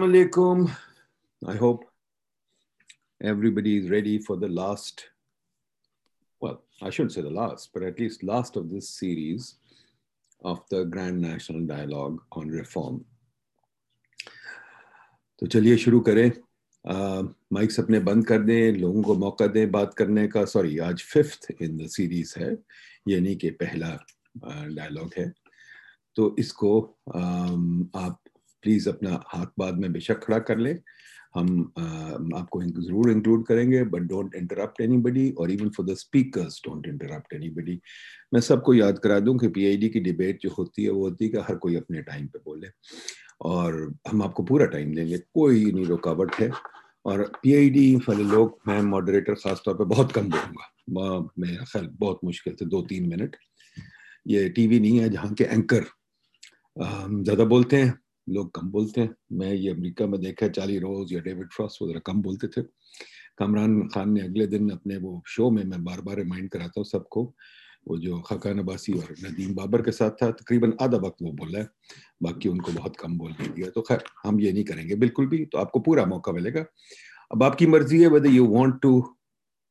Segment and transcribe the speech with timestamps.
[0.00, 0.70] alaikum.
[1.44, 1.84] I hope
[3.20, 5.10] everybody is ready for the last,
[6.40, 9.56] well, I shouldn't say the last, but at least last of this series
[10.44, 13.04] of the Grand National Dialogue on Reform.
[15.38, 16.30] तो चलिए शुरू करें
[17.52, 21.46] mics अपने बंद कर दें लोगों को मौका दें बात करने का सॉरी आज फिफ्थ
[21.62, 22.56] इन द सीरीज़ है
[23.08, 23.90] यानी कि पहला
[24.46, 25.32] डायलॉग है
[26.16, 26.80] तो इसको
[28.06, 28.20] आप
[28.62, 30.78] प्लीज़ अपना हाथ बाद में बेशक खड़ा कर लें।
[31.34, 31.72] हम
[32.36, 37.34] आपको ज़रूर इंक्लूड करेंगे बट डोंट इंटरप्ट एनीबडी और even for the speakers don't interrupt
[37.34, 37.80] anybody
[38.34, 41.30] मैं सबको याद करा दूँ कि पीआईडी की डिबेट जो होती है, वो होती है
[41.30, 42.68] कि हर कोई अपने टाइम पे बोले।
[43.42, 46.50] और हम आपको पूरा टाइम देंगे, कोई नहीं रुकावट है।
[47.06, 52.54] और पीआईडी वाले लोग, मैं मॉडरेटर खासतौर पर बहुत कम बोलूँगा मेरा ख्याल बहुत मुश्किल
[52.58, 53.36] से दो तीन मिनट
[54.26, 55.84] ये टीवी नहीं है जहाँ के एंकर
[56.76, 57.94] ज़्यादा बोलते हैं।
[58.28, 62.00] लोग कम बोलते हैं। मैं ये अमेरिका में देखा चाली रोज या डेविड फ्रॉस वगैरह
[62.06, 62.62] कम बोलते थे।
[63.38, 66.84] कामरान खान ने अगले दिन अपने वो शो में मैं बार बार रिमाइंड कराता हूँ
[66.84, 67.34] सबको।
[67.88, 71.58] वो जो खकान अबासी और नदीम बाबर के साथ था, तकरीबन आधा वक्त वो बोला
[71.58, 71.68] है।
[72.22, 75.58] बाकी उनको बहुत कम बोलने दिया। तो खैर, हम ये नहीं करेंगे। बिल्कुल भी तो
[75.58, 76.64] आपको पूरा मौका मिलेगा।
[77.32, 79.16] अब आपकी मर्ज़ी है whether you want to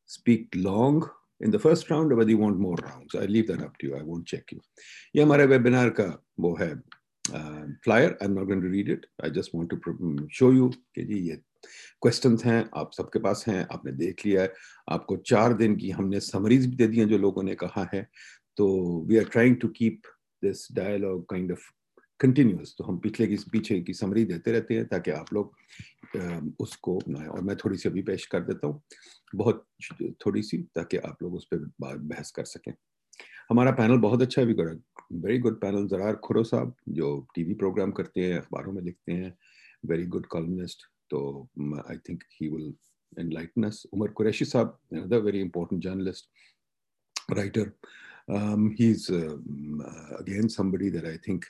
[0.07, 1.09] speak long
[1.41, 3.15] round or whether you want more rounds.
[3.15, 3.95] I leave that up to you.
[3.95, 4.53] I won't check
[5.15, 6.81] ये हमारे वेबिनार का वो है।
[7.33, 8.17] Uh, flyer.
[8.21, 9.05] I'm not going to read it.
[9.21, 11.35] I just want to show you कि जी ये
[12.01, 14.53] questions हैं आप सबके पास हैं आपने देख लिया है।
[14.91, 18.07] आपको चार दिन की हमने समरीज भी दे दी हैं जो लोगों ने कहा है।
[18.57, 18.67] तो
[19.09, 20.01] we are trying to keep
[20.43, 21.71] this dialogue kind of
[22.19, 25.55] continuous तो हम पिछले की पीछे की समरी देते रहते हैं ताकि आप लोग
[26.61, 28.81] उसको अपनाएँ। और मैं थोड़ी सी अभी पेश कर देता हूँ।
[29.35, 29.65] बहुत
[30.25, 32.73] थोड़ी सी ताकि आप लोग उस पर बहस कर सकें।
[33.49, 37.91] हमारा पैनल बहुत अच्छा है we very good panel Zarrar Khuhro sahab जो टीवी प्रोग्राम
[37.91, 39.33] करते हैं अखबारों में लिखते हैं
[39.85, 41.21] वेरी गुड कॉलमिस्ट तो
[41.89, 42.73] I think he will
[43.65, 43.85] us.
[43.93, 46.27] Umar Qureshi Saab, another very important journalist,
[47.29, 47.75] writer.
[48.29, 49.37] Um, he's uh,
[50.19, 51.45] again somebody that I think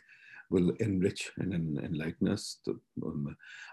[0.50, 2.62] will enrich and enlighten us.
[2.66, 2.79] तो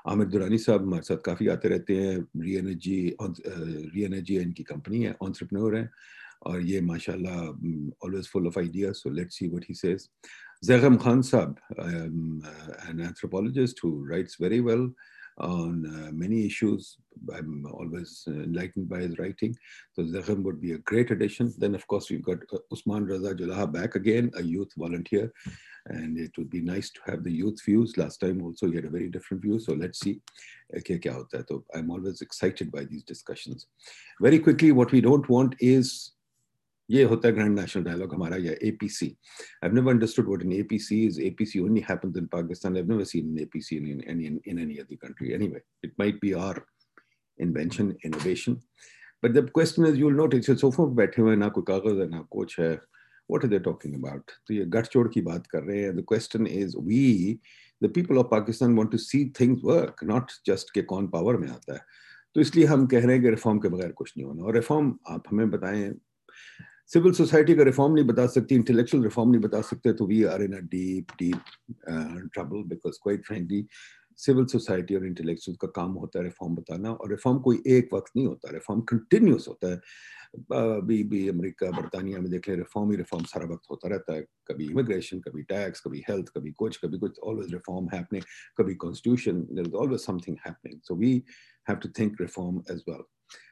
[0.09, 5.03] आमिर दुरानी साहब हमारे साथ काफ़ी आते रहते हैं री एनर्जी री एनर्जी इनकी कंपनी
[5.05, 5.91] है ऑन्ट्रप्रनोर है
[6.48, 10.10] और ये माशाल्लाह always full of ideas so let's see what he says
[10.66, 12.42] Zagham Khan Sab um,
[12.88, 14.90] an anthropologist who writes very well
[15.40, 16.98] on uh, many issues.
[17.34, 19.56] I'm always enlightened by his writing.
[19.94, 21.54] So Zagham would be a great addition.
[21.58, 25.32] Then, of course, we've got uh, Usman Raza Jalaha back again, a youth volunteer.
[25.88, 27.98] And it would be nice to have the youth views.
[27.98, 29.60] Last time also he had a very different view.
[29.60, 30.22] So let's see.
[30.78, 33.68] Okay, so I'm always excited by these discussions.
[34.22, 36.12] Very quickly, what we don't want is
[36.91, 39.07] ये होता है grand national dialogue हमारा, या APC
[39.65, 43.05] I never understood what an APC is APC only happens in Pakistan I have never
[43.05, 46.61] seen an APC in any in any other country anyway it might be our
[47.39, 48.61] invention innovation
[49.23, 52.09] but the question is you will notice sofa पे बैठे हुए ना कोई कागज़ है
[52.09, 55.81] ना कुछ है what are they talking about तो ये गठजोड़ की बात कर रहे
[55.83, 57.39] हैं the question is we
[57.83, 61.49] the people of Pakistan want to see things work not just के कौन पावर में
[61.49, 61.81] आता है
[62.35, 64.95] तो इसलिए हम कह रहे हैं कि रिफॉर्म के बगैर कुछ नहीं होना। और रिफॉर्म
[65.09, 65.95] आप हमें बताएँ
[66.91, 70.43] सिविल सोसाइटी का रिफॉर्म नहीं बता सकती इंटेलेक्चुअल रिफॉर्म नहीं बता सकते तो we are
[70.43, 71.41] in a deep deep
[72.33, 73.67] trouble because quite frankly
[74.19, 78.11] civil society और इंटेलेक्चुअल का काम होता है रिफॉर्म बताना और रिफॉर्म कोई एक वक्त
[78.17, 79.77] नहीं होता रिफॉर्म कंटिन्यूस होता है।
[80.53, 84.23] अभी भी अमेरिका, बरतानिया में देख लें रिफॉर्म ही रिफॉर्म सारा वक्त होता रहता है।
[84.49, 88.25] कभी इमिग्रेशन कभी टैक्स कभी हेल्थ कभी कुछ कभी कुछ ऑलवेज रिफॉर्म हैपनिंग
[88.59, 91.13] कभी constitution there is always something happening so we
[91.69, 93.03] have to think reform as well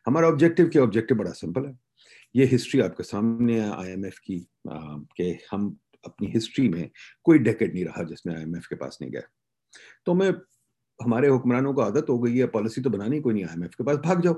[0.06, 0.82] हमारा ऑब्जेक्टिव क्या?
[0.82, 1.78] ऑब्जेक्टिव बड़ा सिंपल है।
[2.34, 4.38] ये हिस्ट्री आपके सामने है आईएमएफ की
[4.68, 5.76] कि हम
[6.06, 6.90] अपनी हिस्ट्री में
[7.24, 9.22] कोई डेकेट नहीं रहा जिसमें आईएमएफ के पास नहीं गया
[10.06, 10.30] तो मैं,
[11.00, 13.96] हमारे हुक्मरानों को आदत हो गई है पॉलिसी तो बनानी कोई नहीं आईएमएफ के पास
[13.96, 14.34] भाग जाओ।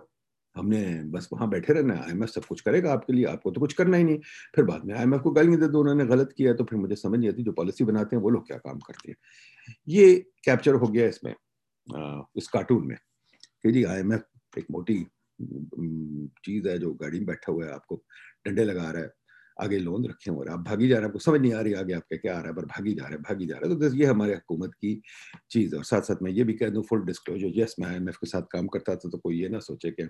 [0.56, 3.73] हमने बस वहाँ बैठे रहना आई आईएमएफ सब कुछ करेगा आपके लिए, आपको तो कुछ
[3.73, 4.19] करना ही नहीं।
[4.55, 7.19] फिर बाद में आईएमएफ को गाली दे दो, उन्होंने गलत किया तो फिर मुझे समझ
[7.19, 9.17] नहीं आती, जो पॉलिसी बनाते हैं, वो लोग क्या काम करते हैं।
[9.88, 10.14] ये
[10.44, 11.35] कैप्चर हो गया इसमें
[12.37, 12.96] इस कार्टून में।
[13.62, 15.06] कि जी आईएमएफ एक मोटी
[15.40, 18.02] चीज़ है जो गाड़ी में बैठा हुआ है आपको
[18.46, 19.12] डंडे लगा रहा है
[19.62, 21.92] आगे लोन रखे हुए आप भागी जा रहे हैं आपको समझ नहीं आ रही आगे
[21.94, 23.96] आपके क्या आ रहा है पर भागी जा रहे हैं भागी जा रहे हैं तो
[23.96, 25.00] ये हमारे हुकूमत की
[25.50, 28.00] चीज़ है और साथ साथ मैं ये भी कह दूँ फुल डिस्क्लोजर यस मैं आई
[28.20, 30.08] के साथ काम करता था तो कोई ये ना सोचे कि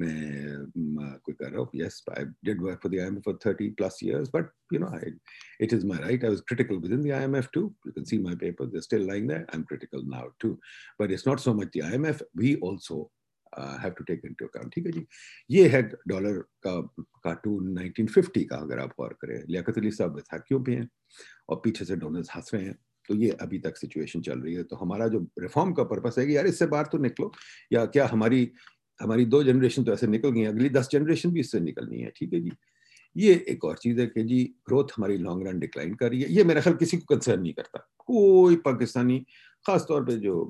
[0.00, 3.68] मैं कोई कर रहा हूँ yes I did work for the I am for thirty
[3.80, 5.18] plus years but you know I
[5.64, 6.22] it is my right.
[6.26, 7.64] I was critical within the IMF too.
[7.86, 9.42] You can see my paper; they're still lying there.
[9.54, 10.52] I'm critical now too,
[11.00, 12.22] but it's not so much the IMF.
[12.42, 13.00] We also
[13.52, 15.06] have to take into account ठीक है जी?
[15.50, 16.80] ये है dollar का
[17.24, 20.88] cartoon 1950 का अगर आप गौर करें, लियाकत अली साहब वैसाखियों पे हैं
[21.48, 24.62] और पीछे से डोनर्स हंस रहे हैं तो ये अभी तक सिचुएशन चल रही है।
[24.62, 27.32] तो हमारा जो रिफॉर्म का पर्पस है कि यार इससे बाहर तो निकलो,
[27.72, 28.50] या क्या हमारी
[29.00, 32.32] हमारी दो जनरेशन तो ऐसे निकल गई अगली दस जनरेशन भी इससे निकलनी है। ठीक
[32.34, 32.52] है जी?
[33.16, 36.28] ये एक और चीज़ है कि जी ग्रोथ हमारी लॉन्ग रन डिक्लाइन कर रही है।
[36.32, 39.24] ये मेरा ख्याल किसी को कंसर्न नहीं करता। कोई पाकिस्तानी
[39.64, 40.42] खास तौर पे जो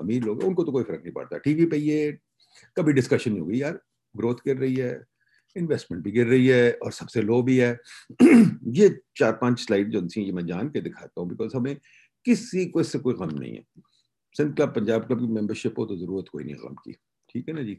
[0.00, 2.18] अमीर लोग हैं, उनको तो कोई फ़र्क नहीं पड़ता। टीवी पे ये
[2.76, 3.80] कभी डिस्कशन नहीं हुई यार
[4.14, 5.00] ग्रोथ गिर रही है
[5.56, 7.70] इन्वेस्टमेंट भी गिर रही है, और सबसे लो भी है।
[8.22, 11.76] ये चार पाँच स्लाइड जो थी, ये मैं जान के दिखाता हूँ बिकॉज़ हमें
[12.26, 13.64] किसी को, इससे कोई गम नहीं है।
[14.34, 16.92] सिंध क्लब पंजाब क्लब की मेंबरशिप हो तो ज़रूरत कोई नहीं गम की।
[17.30, 17.78] ठीक है ना जी?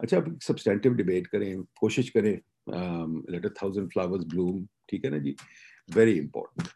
[0.00, 2.32] अच्छा अब सब्सटेंटिव डिबेट करें, कोशिश करें
[3.32, 5.34] let a thousand flowers bloom ठीक है ना जी?
[5.88, 6.68] वेरी इंपॉर्टेंट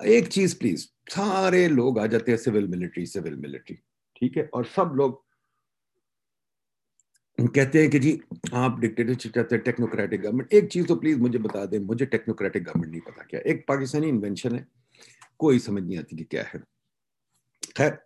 [0.00, 3.76] एक चीज़ प्लीज़ सारे लोग आ जाते हैं सिविल मिलिट्री सिविल मिलिट्री
[4.16, 4.48] ठीक है?
[4.54, 5.20] और सब लोग
[7.38, 8.20] कहते हैं कि जी,
[8.54, 12.64] आप डिक्टेटरशिप चाहते हैं टेक्नोक्रेटिक गवर्नमेंट एक चीज़ तो प्लीज़ मुझे बता दें, मुझे टेक्नोक्रेटिक
[12.64, 14.66] गवर्नमेंट नहीं पता क्या एक पाकिस्तानी इन्वेंशन है,
[15.38, 16.62] कोई समझ नहीं आती कि क्या है।
[17.76, 17.98] खैर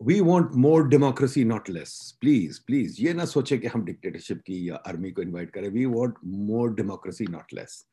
[0.00, 4.68] we want more democracy not less please please ये ना सोचे कि हम डिक्टेटरशिप की
[4.68, 6.14] या आर्मी को इन्वाइट करें we want
[6.48, 7.84] more democracy not less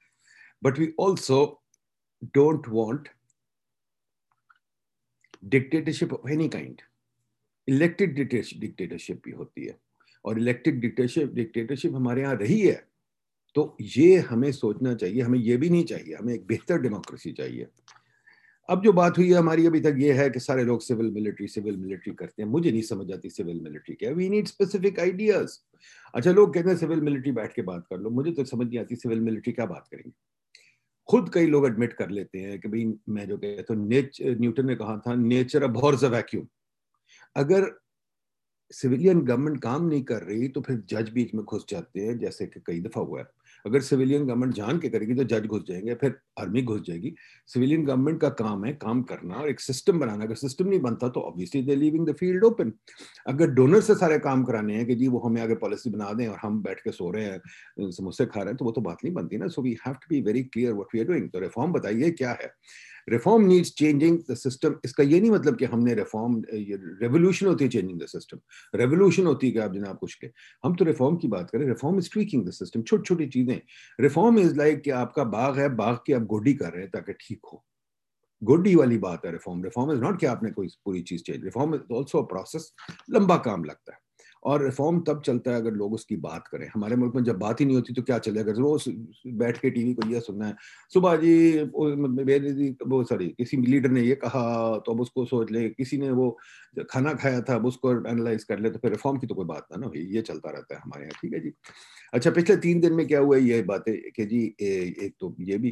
[0.63, 1.43] but we also
[2.23, 3.09] don't want
[5.45, 6.81] dictatorship of any kind
[7.67, 8.15] elected
[8.59, 9.79] dictatorship भी होती है।
[10.25, 12.87] और इलेक्टेड डिक्टेटरशिप डिक्टेटरशिप हमारे यहाँ रही है।
[13.55, 17.67] तो ये हमें सोचना चाहिए। हमें ये भी नहीं चाहिए। हमें एक बेहतर डेमोक्रेसी चाहिए।
[18.69, 21.47] अब जो बात हुई है हमारी अभी तक ये है कि सारे लोग सिविल मिलिट्री
[21.47, 25.57] सिविल मिलिट्री करते हैं। मुझे नहीं समझ आती सिविल मिलिट्री क्या वी नीड स्पेसिफिक आइडियाज़
[26.15, 28.79] अच्छा लोग कहते हैं सिविल मिलिट्री बैठ के बात कर लो। मुझे तो समझ नहीं
[28.79, 30.32] आती सिविल मिलिट्री क्या बात करेंगे।
[31.07, 34.65] खुद कई लोग एडमिट कर लेते हैं कि भाई मैं जो कहता तो नेच न्यूटन
[34.65, 35.67] ने कहा था नेचर अ
[36.07, 36.47] वैक्यूम
[37.35, 37.79] अगर
[38.71, 42.45] सिविलियन गवर्नमेंट काम नहीं कर रही तो फिर जज बीच में घुस जाते हैं, जैसे
[42.45, 43.27] कि कई दफ़ा हुआ है।
[43.65, 47.13] अगर सिविलियन गवर्नमेंट जान के करेगी तो जज घुस जाएँगे, फिर आर्मी घुस जाएगी।
[47.47, 51.09] सिविलियन गवर्नमेंट का काम है काम करना और एक सिस्टम बनाना। अगर सिस्टम नहीं बनता
[51.09, 52.73] तो obviously they leaving the field open
[53.27, 56.27] अगर डोनर से सारे काम कराने हैं कि जी वो हमें आगे पॉलिसी बना दें
[56.27, 59.03] और हम बैठ के सो रहे हैं, समोसे खा रहे हैं तो वो तो बात
[59.03, 61.39] नहीं बनती ना। So we have to be very clear what we are doing तो
[61.39, 62.51] रिफॉर्म बताइए क्या है।
[63.07, 67.69] Reform needs changing the system इसका ये नहीं मतलब कि हमने रिफॉर्म रेवोल्यूशन होती है
[67.69, 68.39] चेंजिंग द सिस्टम
[68.75, 70.27] रेवोल्यूशन होती है कि आप जनाब कुछ के।
[70.63, 73.59] हम तो रिफॉर्म की बात करें reform is tweaking the system छोटी छोटी चीज़ें।
[73.99, 77.13] रिफॉर्म इज़ लाइक कि आपका बाग है, बाग की आप गोडी कर रहे हैं ताकि
[77.21, 77.63] ठीक हो।
[78.41, 81.75] गोडी वाली बात है रिफॉर्म रिफॉर्म इज़ नॉट कि आपने कोई पूरी चीज़ change reform
[81.75, 82.73] is also process
[83.09, 83.99] लंबा काम लगता है।
[84.43, 87.61] और रिफॉर्म तब चलता है अगर लोग उसकी बात करें। हमारे मुल्क में जब बात
[87.61, 88.85] ही नहीं होती तो क्या चलेगा रोज
[89.35, 90.55] बैठ के टीवी को यह सुनना है,
[90.93, 91.59] सुबह जी,
[92.83, 96.29] वो सॉरी किसी लीडर ने ये कहा तो अब उसको सोच ले, किसी ने वो
[96.89, 99.67] खाना खाया था, अब उसको एनालाइज कर ले तो फिर रिफॉर्म की तो कोई बात
[99.71, 101.53] ना ना भाई, ये चलता रहता है हमारे यहाँ, ठीक है जी?
[102.13, 105.71] अच्छा पिछले तीन दिन में क्या हुआ ये बातें कि जी एक तो ये भी,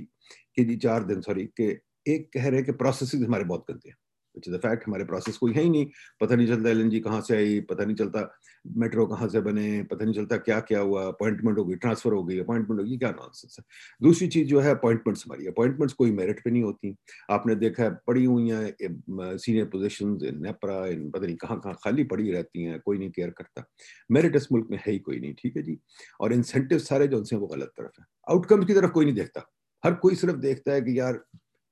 [0.56, 1.70] कि जी, चार दिन सॉरी कि
[2.08, 3.96] एक कह रहे हैं कि प्रोसेस हमारे बहुत गंदे हैं।
[4.42, 5.86] विच इज़ फैक्ट हमारे प्रोसेस कोई है ही नहीं।
[6.22, 8.30] पता नहीं चलता एल कहाँ से आई, पता नहीं चलता
[8.78, 12.24] मेट्रो कहाँ से बने, पता नहीं चलता क्या क्या हुआ अपॉइंटमेंट हो गई ट्रांसफ़र हो
[12.24, 13.64] गई अपॉइंटमेंट होगी क्या नॉनसेंस है।
[14.02, 16.96] दूसरी चीज़ जो है अपॉइंटमेंट्स हमारी। अपॉइंटमेंट्स कोई मेरिट पे नहीं होती।
[17.32, 21.76] आपने देखा है, पड़ी हुई हैं senior position in NEPRA in पता नहीं कहाँ कहाँ
[21.84, 23.66] खाली पड़ी रहती हैं, कोई नहीं केयर करता।
[24.12, 25.78] मेरिट इस मुल्क में है ही कोई नहीं, ठीक है जी?
[26.22, 29.46] और इंसेंटिव सारे जो उनसे वो गलत तरफ़ है। आउटकम की तरफ़ कोई नहीं देखता।
[29.84, 31.20] हर कोई सिर्फ़ देखता है कि यार,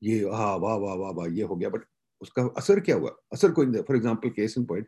[0.02, 1.84] ये हाँ वाह वाह वाह वाह, ये हो गया बट
[2.22, 3.16] उसका असर क्या हुआ?
[3.34, 4.88] असर कोई for example case in point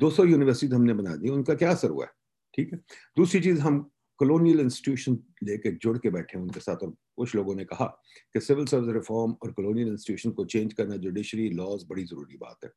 [0.00, 2.06] 200 university हमने बना दी उनका क्या असर हुआ?
[2.54, 2.78] ठीक है?
[3.16, 3.80] दूसरी चीज़ हम
[4.20, 7.86] कॉलोनियल इंस्टीट्यूशन लेके जुड़ के बैठे हैं उनके साथ और कुछ लोगों ने कहा
[8.34, 12.64] कि सिविल सर्विस रिफॉर्म और कॉलोनियल इंस्टीट्यूशन को चेंज करना जुडिशरी लॉज बड़ी ज़रूरी बात
[12.64, 12.70] है।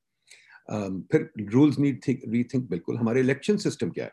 [0.70, 4.12] um, फिर रूल्स नीड थिंक रीथिंक बिल्कुल हमारे इलेक्शन सिस्टम क्या है?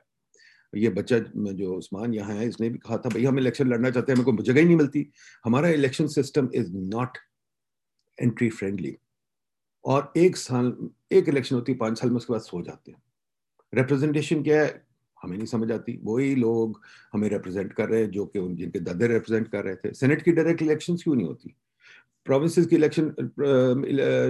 [0.73, 4.13] ये बच्चा जो उस्मान यहाँ है इसने भी कहा था भाई हम इलेक्शन लड़ना चाहते
[4.13, 5.07] हैं हमें कोई जगह ही नहीं मिलती।
[5.45, 7.19] हमारा election system is not
[8.19, 8.97] entry friendly
[9.85, 13.03] और एक साल, एक इलेक्शन होती है पाँच साल में उसके बाद सो जाते हैं।
[13.75, 14.87] रिप्रेजेंटेशन क्या है?
[15.23, 16.81] हमें नहीं समझ आती। वही लोग
[17.13, 20.23] हमें रिप्रेजेंट कर रहे हैं, जो कि उन, जिनके दादे रिप्रेजेंट कर रहे थे। सेनेट
[20.23, 21.57] की डायरेक्ट इलेक्शन क्यों नहीं होती?
[22.25, 23.15] प्रोविंसेस की इलेक्शन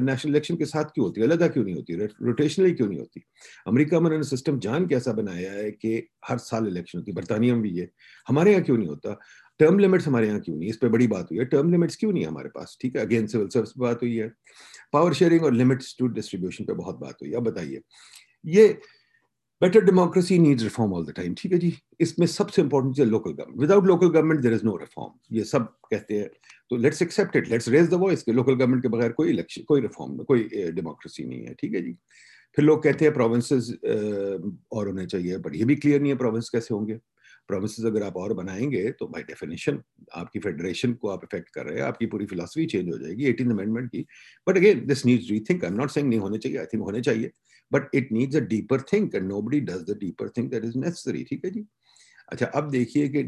[0.04, 1.21] नेशनल इलेक्शन के साथ क्यों होती?
[1.21, 1.94] है अलग क्यों नहीं होती?
[1.94, 3.23] रोटेशनली क्यों नहीं होती?
[3.66, 7.16] अमेरिका में उन्होंने सिस्टम जान के ऐसा बनाया है कि हर साल इलेक्शन होती। है
[7.16, 7.90] बरतानिया में भी ये।
[8.28, 9.18] हमारे यहाँ क्यों नहीं होता?
[9.59, 10.68] टर्म लिमिट्स हमारे यहाँ क्यों नहीं?
[10.68, 12.78] इस पर बड़ी बात हुई है। टर्म लिमिट्स क्यों नहीं हमारे पास?
[12.80, 14.32] ठीक है अगेन सिविल सर्विस पर बात हुई है।
[14.92, 17.80] पावर शेयरिंग और लिमिट्स टू डिस्ट्रीब्यूशन पे बहुत बात हुई। अब बताइए,
[18.44, 18.68] ये
[19.62, 21.72] better democracy needs reform all the time ठीक है जी?
[22.00, 25.66] इसमें सबसे important cheese local government without local government there is no reform ये सब
[25.90, 26.28] कहते हैं
[26.70, 29.62] तो let's accept it let's raise the voice के लोकल गवर्नमेंट के बगैर कोई इलेक्शन
[29.68, 31.96] कोई रिफॉर्म कोई डेमोक्रेसी नहीं है, ठीक है जी?
[32.56, 36.49] फिर लोग कहते हैं प्रोविंसेस और होने चाहिए बट ये भी क्लियर नहीं है प्रोविंस
[36.50, 36.99] कैसे होंगे।
[37.49, 39.80] प्रोमिस अगर आप और बनाएँगे तो बाई डेफिनेशन
[40.14, 43.50] आपकी फेडरेशन को आप इफ़ेक्ट कर रहे हैं, आपकी पूरी फिलोसफी चेंज हो जाएगी एटीन
[43.50, 44.04] अमेंडमेंट की।
[44.46, 47.00] But again this needs rethink I am not saying नहीं होने चाहिए आई थिंक होने
[47.00, 47.30] चाहिए।
[47.72, 51.25] But it needs a deeper think and nobody does the deeper think that is necessary
[51.25, 51.64] ठीक है जी?
[52.28, 53.22] अच्छा अब देखिए कि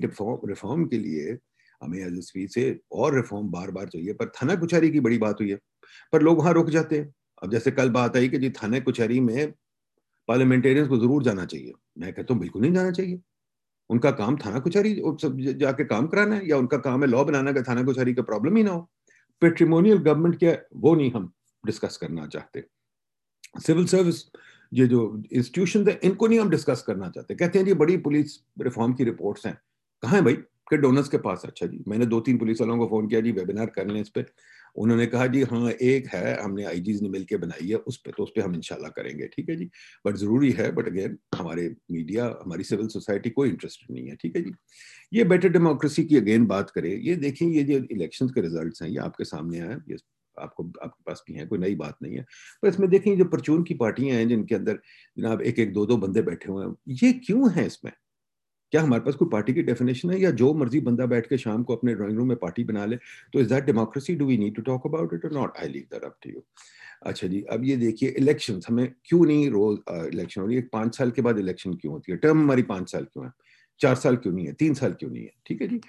[0.46, 1.38] रिफॉर्म के लिए
[1.82, 5.50] हमें एज से और रिफॉर्म बार बार चाहिए, पर थाना कुचारी की बड़ी बात हुई
[5.50, 5.58] है।
[6.12, 9.20] पर लोग वहाँ रुक जाते हैं। अब जैसे कल बात आई कि जी थाना कुचारी
[9.20, 9.52] में
[10.28, 13.20] पार्लियामेंटेरियंस को ज़रूर जाना चाहिए। मैं कहता हूँ, बिल्कुल नहीं जाना चाहिए।
[13.90, 15.02] उनका काम थाना कुचारी
[15.54, 18.56] जाके काम कराना है या उनका काम है लॉ बनाना का थाना कुचारी का प्रॉब्लम
[18.56, 18.90] ही ना हो।
[19.40, 21.32] पेट्रीमोनियल गवर्नमेंट क्या वो नहीं हम
[21.66, 22.64] डिस्कस करना चाहते।
[23.66, 24.24] सिविल सर्विस,
[24.72, 28.40] ये जो इंस्टीट्यूशन है, इनको नहीं हम डिस्कस करना चाहते। कहते हैं, जी, बड़ी पुलिस
[28.60, 29.58] रिफॉर्म की रिपोर्ट्स हैं।
[30.02, 30.34] कहाँ है भाई?
[30.70, 33.32] के डोनर्स के पास। अच्छा जी, मैंने दो तीन पुलिस वालों को फ़ोन किया, जी,
[33.32, 34.26] वेबिनार कर लें इस पर
[34.76, 38.22] उन्होंने कहा, जी हाँ एक है, हमने आई ने मिलकर बनाई है, उस पर तो
[38.22, 39.70] उस पर हम इंशाल्लाह करेंगे। ठीक है जी?
[40.06, 44.36] बट ज़रूरी है, बट अगेन, हमारे मीडिया, हमारी सिविल सोसाइटी कोई इंटरेस्टेड नहीं है, ठीक
[44.36, 44.52] है जी?
[45.12, 48.90] ये बेटर डेमोक्रेसी की अगेन बात करें, ये देखें, ये जो इलेक्शन के रिज़ल्ट हैं,
[48.90, 49.96] ये आपके सामने आए, ये
[50.40, 52.26] आपको, आपके पास भी है, कोई नई बात नहीं है।
[52.62, 54.78] पर इसमें देखें जो परचून की पार्टियाँ हैं, जिनके अंदर
[55.18, 57.92] जनाब एक एक दो दो बंदे बैठे हुए हैं, ये क्यों है इसमें?
[58.74, 60.18] क्या हमारे पास कोई पार्टी की डेफिनेशन है?
[60.20, 62.96] या जो मर्ज़ी बंदा बैठ के शाम को अपने ड्राइंग रूम में पार्टी बना ले
[63.32, 65.82] तो is that democracy do we need to talk about it और not I leave
[65.92, 66.42] that up to you
[67.06, 70.62] अच्छा जी, अब ये देखिए इलेक्शन हमें क्यों नहीं रोज इलेक्शन हो रही है?
[70.72, 72.18] पाँच साल के बाद इलेक्शन क्यों होती है?
[72.18, 73.30] टर्म हमारी पाँच साल क्यों है?
[73.80, 74.52] चार साल क्यों नहीं है?
[74.54, 75.32] तीन साल क्यों नहीं है?
[75.46, 75.80] ठीक है जी?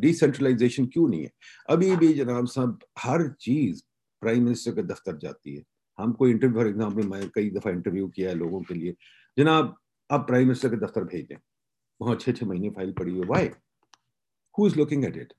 [0.00, 1.30] डिसेंट्रलाइजेशन क्यों नहीं है?
[1.68, 3.82] अभी भी जनाब साहब, हर चीज़
[4.22, 5.62] प्राइम मिनिस्टर के दफ्तर जाती है।
[5.98, 8.94] हम कोई इंटरव्यू फॉर एग्ज़ाम्पल मैं कई दफ़ा इंटरव्यू किया है लोगों के लिए।
[9.36, 9.76] जनाब,
[10.10, 11.36] आप प्राइम मिनिस्टर के दफ्तर भेज। दें
[12.00, 13.50] वहाँ छह महीने फ़ाइल पड़ी हुई why
[14.54, 15.32] who is looking at it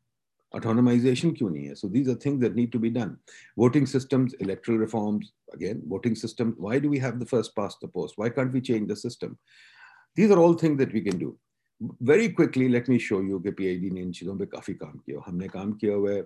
[0.54, 1.74] autonomization क्यों नहीं है?
[1.76, 3.16] So these are things that need to be done
[3.60, 7.90] voting systems electoral reforms again voting system why do we have the first past the
[7.94, 9.36] post why can't we change the system
[10.18, 11.38] these are all things that we can do
[12.04, 15.24] very quickly let me show you के PhD ने इन चीज़ों पे काफ़ी काम किया
[15.28, 16.22] हमने काम किया हुआ है।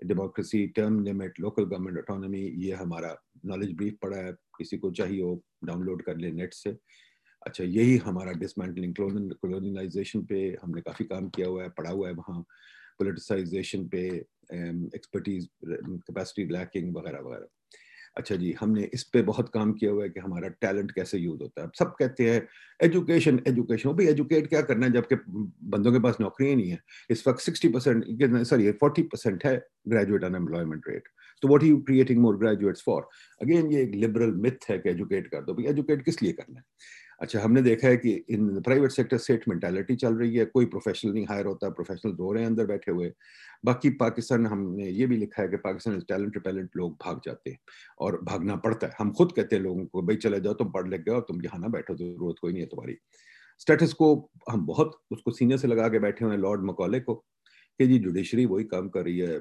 [0.00, 3.14] Democracy term limit local government autonomy ये हमारा
[3.46, 6.76] नॉलेज ब्रीफ पड़ा है। किसी को चाहिए हो डाउनलोड कर ले नेट से।
[7.46, 12.14] अच्छा यही हमारा डिसमेंटलिंग कॉलोनियलाइजेशन पे हमने काफ़ी काम किया हुआ है, पढ़ा हुआ है
[12.14, 12.44] वहाँ।
[12.98, 14.06] पोलिटिसाइजेशन पे
[14.96, 17.46] एक्सपर्टीज कैपेसिटी लैकिंग वगैरह वगैरह।
[18.16, 21.40] अच्छा जी, हमने इस पे बहुत काम किया हुआ है कि हमारा टैलेंट कैसे यूज़
[21.42, 22.46] होता है। सब कहते हैं
[22.80, 25.16] एजुकेशन एजुकेशन भाई एजुकेट क्या करना है, जबकि
[25.68, 26.78] बंदों के पास नौकरी ही नहीं है।
[27.10, 29.56] इस वक्त sixty percent sorry forty percent है
[29.88, 31.08] ग्रेजुएट अनएम्प्लॉयमेंट रेट
[31.42, 33.08] तो what you creating more graduates for
[33.42, 36.58] again ये एक लिबरल मिथ है कि एजुकेट कर दो। भाई एजुकेट किस लिए करना
[36.58, 36.64] है?
[37.24, 41.12] अच्छा हमने देखा है कि in private sector set mentality चल रही है, कोई प्रोफेशनल
[41.12, 43.10] नहीं हायर होता प्रोफेशनल रो रहे हैं अंदर बैठे हुए।
[43.64, 47.58] बाकी पाकिस्तान, हमने ये भी लिखा है कि पाकिस्तान टैलेंट टैलेंट लोग भाग जाते हैं
[47.98, 50.88] और भागना पड़ता है। हम खुद कहते हैं लोगों को, भाई चले जाओ, तुम पढ़
[50.88, 52.96] लिख गए तुम यहाँ ना बैठो ज़रूरत कोई नहीं है तुम्हारी।
[53.60, 54.08] स्टेटस को
[54.50, 57.14] हम बहुत उसको सीनियर से लगा के बैठे हुए हैं लॉर्ड मकौले को,
[57.80, 59.40] कि जी जुडिशरी वही काम कर रही है।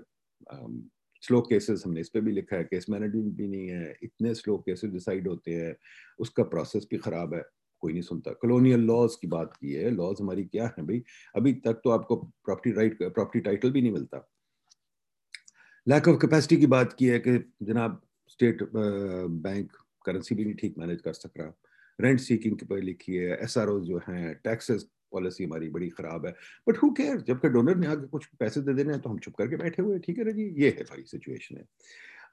[1.24, 4.58] स्लो केसेस हमने इस पर भी लिखा है केस मैनेजमेंट भी नहीं है, इतने स्लो
[4.58, 5.76] केसेस डिसाइड होते हैं,
[6.20, 7.42] उसका प्रोसेस भी खराब है।
[7.84, 11.04] कोई नहीं सुनता। कॉलोनियल लॉज की बात की है लॉज हमारी क्या है भाई?
[11.36, 14.28] अभी तक तो आपको प्रॉपर्टी राइट प्रॉपर्टी टाइटल भी नहीं मिलता।
[15.88, 19.72] लैक ऑफ़ कैपेसिटी की बात की है कि जनाब स्टेट बैंक
[20.06, 21.54] करेंसी भी नहीं ठीक मैनेज कर सक रहा।
[22.00, 26.32] रेंट सीकिंग की पर लिखी है एसआरओ जो हैं टैक्सेस पॉलिसी हमारी बड़ी खराब है।
[26.68, 29.36] बट हु केयर जबकि डोनर ने आगे कुछ पैसे दे देने हैं तो हम चुप
[29.36, 30.48] करके बैठे हुए ठीक है ना जी?
[30.64, 31.68] ये है सारी सिचुएशन है।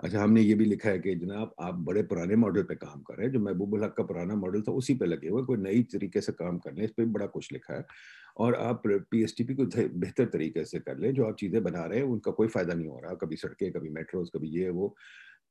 [0.01, 3.15] अच्छा हमने ये भी लिखा है कि जनाब, आप बड़े पुराने मॉडल पे काम कर
[3.15, 5.83] रहे हैं, जो महबूबुल हक का पुराना मॉडल था, उसी पे लगे हुए कोई नई
[5.83, 7.85] तरीके से काम कर लें, इस पर बड़ा कुछ लिखा है।
[8.37, 9.65] और आप पी एस टी पी को
[9.99, 12.89] बेहतर तरीके से कर लें, जो आप चीज़ें बना रहे हैं, उनका कोई फ़ायदा नहीं
[12.89, 14.95] हो रहा, कभी सड़कें, कभी मेट्रोज कभी ये, वो।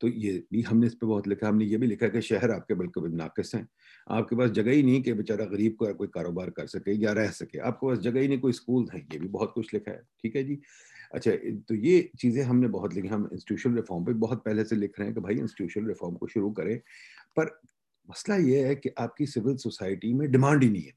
[0.01, 2.73] तो ये भी हमने इस पर बहुत लिखा, हमने ये भी लिखा कि शहर आपके
[2.75, 3.67] बिल्कुल भी नाकस हैं।
[4.09, 7.29] आपके पास जगह ही नहीं कि बेचारा गरीब को कोई कारोबार कर सके या रह
[7.31, 10.01] सके। आपके पास जगह ही नहीं, कोई स्कूल है, ये भी बहुत कुछ लिखा है,
[10.23, 10.59] ठीक है जी?
[11.13, 11.31] अच्छा
[11.69, 15.07] तो ये चीज़ें हमने बहुत लिखी, हम इंस्टीट्यूशनल रिफॉर्म पे बहुत पहले से लिख रहे
[15.07, 16.77] हैं कि भाई इंस्टीट्यूशनल रिफॉर्म को शुरू करें,
[17.37, 17.59] पर
[18.09, 20.93] मसला ये है कि आपकी सिविल सोसाइटी में डिमांड ही नहीं है।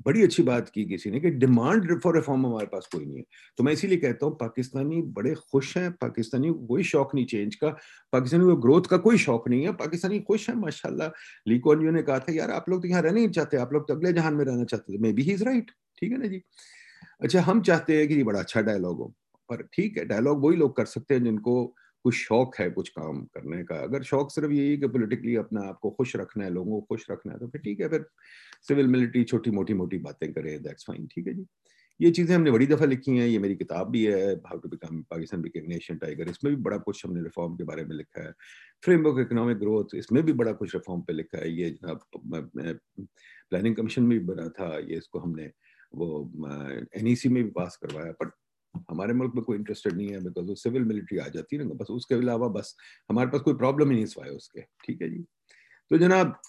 [0.00, 3.24] बड़ी अच्छी बात की किसी ने कि डिमांड फॉर रिफॉर्म हमारे पास कोई नहीं है।
[3.58, 7.54] तो मैं इसीलिए कहता हूँ, पाकिस्तानी बड़े खुश हैं, पाकिस्तानी को कोई शौक नहीं चेंज
[7.54, 7.68] का,
[8.12, 11.08] पाकिस्तानी को ग्रोथ का कोई शौक नहीं है, पाकिस्तानी खुश है, माशाल्लाह।
[11.48, 13.88] ली कॉन ने कहा था, यार, आप लोग तो यहाँ रहना ही चाहते, आप लोग
[13.88, 16.26] तो अगले जहान में रहना चाहते थे। Maybe he is right ठीक है ना
[16.26, 16.42] जी?
[17.22, 19.12] अच्छा हम चाहते हैं कि ये बड़ा अच्छा डायलॉग हो,
[19.50, 21.54] पर ठीक है डायलॉग वही लोग कर सकते हैं जिनको
[22.04, 25.60] कुछ शौक है कुछ काम करने का। अगर शौक सिर्फ़ यही है कि पोलिटिकली अपना
[25.68, 28.06] आपको खुश रखना है, लोगों को खुश रखना है तो फिर ठीक है, फिर
[28.68, 31.46] सिविल मिलिट्री छोटी मोटी मोटी बातें करें दैट्स फाइन ठीक है जी।
[32.00, 35.02] ये चीज़ें हमने बड़ी दफ़ा लिखी हैं, ये मेरी किताब भी है how to become
[35.10, 38.32] Pakistan become nation tiger इसमें भी बड़ा कुछ हमने रिफॉर्म के बारे में लिखा है।
[38.82, 42.00] फ्रेमवर्क इकोनॉमिक ग्रोथ इसमें भी बड़ा कुछ रिफॉर्म पे लिखा है। ये जनाब
[43.50, 45.50] प्लानिंग कमीशन में भी बना था, ये इसको हमने
[45.94, 46.30] वो
[46.96, 48.32] एन e में भी पास करवाया बट
[48.74, 51.74] हमारे मुल्क में कोई इंटरेस्टेड नहीं है बिकॉज़ वो सिविल मिलिट्री आ जाती है ना,
[51.74, 52.76] बस उसके अलावा बस
[53.10, 55.24] हमारे पास कोई प्रॉब्लम ही नहीं सिवाय उसके, ठीक है जी?
[55.90, 56.40] तो जनाब,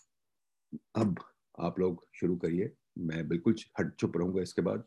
[0.96, 1.20] अब
[1.60, 4.84] आप लोग शुरू करिए। मैं बिल्कुल हट चुप रहूँगा इसके बाद।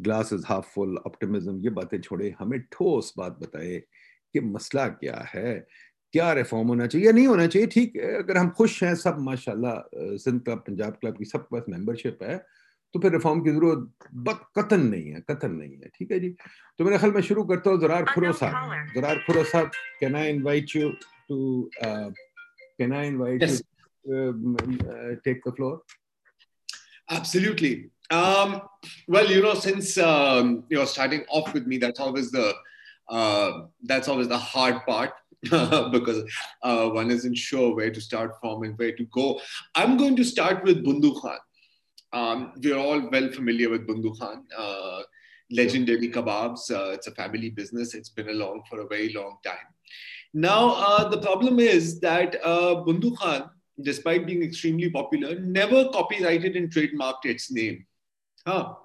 [0.00, 3.78] Glass is half full optimism ये बातें छोड़े। हमें ठोस बात बताए
[4.34, 5.66] कि मसला क्या है,
[6.14, 8.14] क्या रिफॉर्म होना चाहिए या नहीं होना चाहिए, ठीक है?
[8.16, 12.36] अगर हम खुश हैं, सब माशाल्लाह सिंध क्लब पंजाब क्लब की सब पास मेंबरशिप है
[12.93, 16.29] तो फिर रिफॉर्म की जरूरत बत कतन नहीं है कतन नहीं है ठीक है जी
[16.77, 20.29] तो मेरे ख्याल में शुरू करता हूँ जरार खुरो साहब जरार खुरो साहब can I
[20.29, 20.89] invite you
[21.29, 21.39] to
[21.83, 24.55] can I invite you
[25.25, 25.83] take the floor
[27.09, 27.89] Absolutely.
[28.11, 28.61] Um,
[29.07, 32.53] well, you know, since um, you're starting off with me, that's always the
[33.09, 35.13] uh, that's always the hard part
[35.91, 36.23] because
[36.63, 39.39] uh, one isn't sure where to start from and where to go.
[39.75, 41.37] I'm going to start with Bundu Khan.
[42.13, 45.01] Um, we're all well familiar with Bundu Khan, uh,
[45.51, 46.71] legendary kebabs.
[46.71, 47.93] Uh, it's a family business.
[47.93, 49.69] It's been along for a very long time.
[50.33, 53.49] Now, uh, the problem is that uh, Bundu Khan,
[53.81, 57.85] despite being extremely popular, never copyrighted and trademarked its name.
[58.45, 58.75] Huh.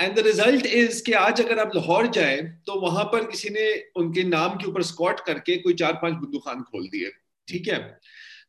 [0.00, 3.64] And the result is कि आज अगर आप लाहौर जाए तो वहां पर किसी ने
[3.96, 7.10] उनके नाम के ऊपर स्कॉट करके कोई चार पांच बुंदू खान खोल दिए
[7.48, 7.78] ठीक है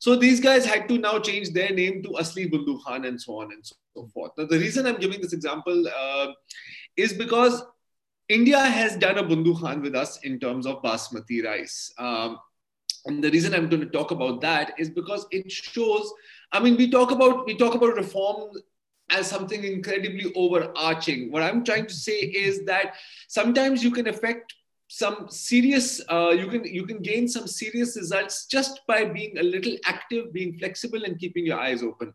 [0.04, 3.40] so these guys had to now change their name to Asli Bundu Khan and so
[3.40, 4.32] on and so forth.
[4.37, 6.26] Now, the reason I'm giving this example uh,
[6.94, 7.64] is because
[8.28, 11.90] India has done a Bundu Khan with us in terms of basmati rice.
[11.96, 12.38] Um,
[13.06, 16.12] and the reason I'm going to talk about that is because it shows.
[16.52, 18.50] I mean, we talk about we talk about reform
[19.09, 21.33] as something incredibly overarching.
[21.33, 22.96] What I'm trying to say is that
[23.28, 24.52] sometimes you can affect
[24.94, 29.42] some serious uh, you can you can gain some serious results just by being a
[29.42, 32.12] little active being flexible and keeping your eyes open.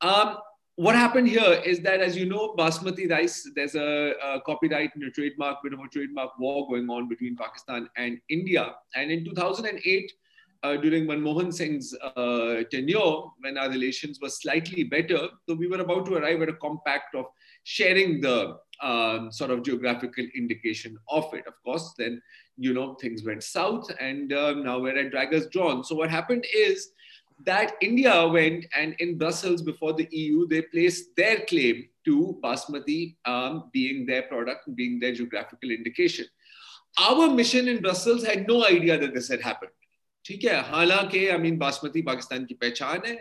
[0.00, 0.38] Um,
[0.74, 5.04] what happened here is that as you know basmati rice there's a, a copyright and
[5.04, 8.74] a trademark bit of a trademark war going on between pakistan and india.
[8.96, 10.12] And in 2008
[10.64, 15.80] uh, during Manmohan Singh's uh, tenure, when our relations were slightly better, so we were
[15.80, 17.26] about to arrive at a compact of
[17.62, 21.45] sharing the um, sort of geographical indication of it.
[21.47, 22.21] Of course, then
[22.57, 25.83] you know things went south, and um, now we're at Draggers Drawn.
[25.83, 26.89] So what happened is
[27.45, 33.15] that India went and in Brussels before the EU, they placed their claim to basmati
[33.25, 36.25] um, being their product, being their geographical indication.
[36.99, 39.71] Our mission in Brussels had no idea that this had happened.
[40.25, 43.15] ठीक है हालांकि I mean basmati Pakistan की पहचान है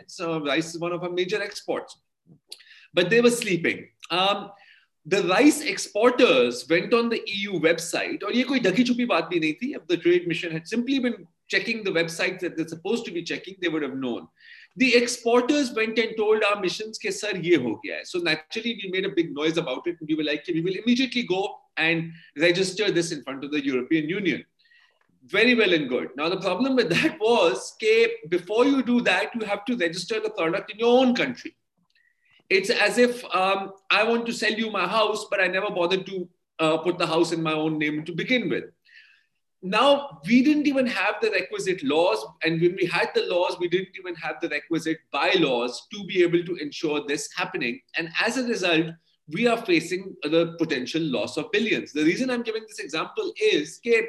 [0.46, 1.96] rice is one of our major exports
[2.96, 3.78] but they were sleeping
[5.06, 9.40] the rice exporters went on the EU website, or ये कोई ढकी छुपी बात भी
[9.40, 9.74] नहीं थी.
[9.74, 13.22] If the trade mission had simply been checking the websites that they're supposed to be
[13.22, 14.28] checking, they would have known.
[14.76, 18.06] The exporters went and told our missions कि sir ये हो गया है.
[18.06, 19.96] So naturally we made a big noise about it.
[19.98, 23.64] And we were like, we will immediately go and register this in front of the
[23.64, 24.44] European Union.
[25.24, 26.11] Very well and good.
[26.16, 30.20] Now the problem with that was that before you do that, you have to register
[30.20, 31.56] the product in your own country
[32.49, 36.05] It's as if um, I want to sell you my house, but I never bothered
[36.05, 36.29] to
[36.60, 38.65] uh, put the house in my own name to begin with.
[39.62, 42.23] Now, we didn't even have the requisite laws.
[42.43, 46.21] And when we had the laws, we didn't even have the requisite bylaws to be
[46.21, 47.81] able to ensure this happening.
[47.97, 48.91] And as a result,
[49.29, 51.91] we are facing the potential loss of billions.
[51.91, 54.07] The reason I'm giving this example is okay,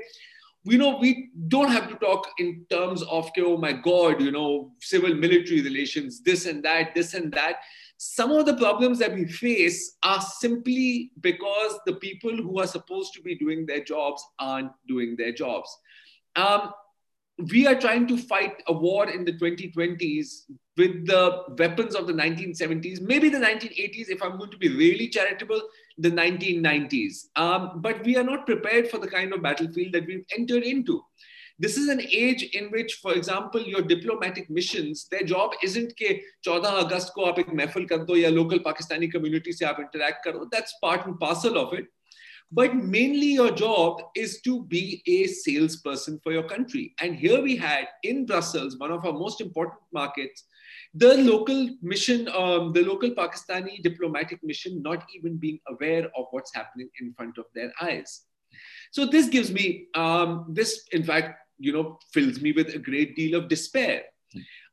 [0.65, 4.73] we know we don't have to talk in terms of oh my god you know
[4.81, 7.57] civil military relations this and that this and that
[7.99, 13.13] some of the problems that we face are simply because the people who are supposed
[13.15, 15.77] to be doing their jobs aren't doing their jobs.
[16.37, 16.73] Um,
[17.51, 20.43] we are trying to fight a war in the 2020s
[20.77, 25.09] with the weapons of the 1970s, maybe the 1980s, if I'm going to be really
[25.09, 25.61] charitable,
[25.99, 27.27] the 1990s.
[27.35, 31.03] Um, but we are not prepared for the kind of battlefield that we've entered into.
[31.61, 36.21] This is an age in which, for example, your diplomatic missions, their job isn't ke
[36.45, 40.47] 14 August ko aap ek mehfil kar ya local Pakistani community se aap interact karo.
[40.53, 41.87] That's part and parcel of it.
[42.51, 46.95] But mainly your job is to be a salesperson for your country.
[47.01, 50.45] And here we had in Brussels, one of our most important markets,
[50.95, 56.55] the local mission, um, the local Pakistani diplomatic mission, not even being aware of what's
[56.55, 58.23] happening in front of their eyes.
[58.93, 63.17] So this gives me, um, this in fact you know, fills me with a great
[63.17, 64.03] deal of despair.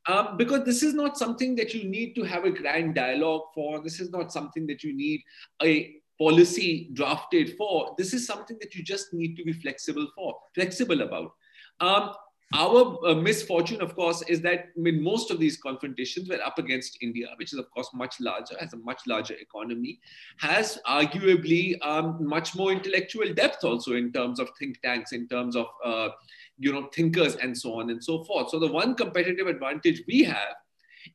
[0.08, 3.82] Um, because this is not something that you need to have a grand dialogue for.
[3.82, 5.21] This is not something that you need
[5.63, 7.95] a policy drafted for.
[7.98, 11.34] This is something that you just need to be flexible for, flexible about.
[11.80, 12.12] Um,
[12.54, 16.60] our uh, misfortune, of course, is that I mean, most of these confrontations were up
[16.60, 20.00] against India, which is, of course, much larger, has a much larger economy,
[20.38, 25.56] has arguably um, much more intellectual depth also in terms of think tanks, in terms
[25.56, 26.10] of uh,
[26.58, 28.50] you know thinkers, and so on and so forth.
[28.50, 30.56] So the one competitive advantage we have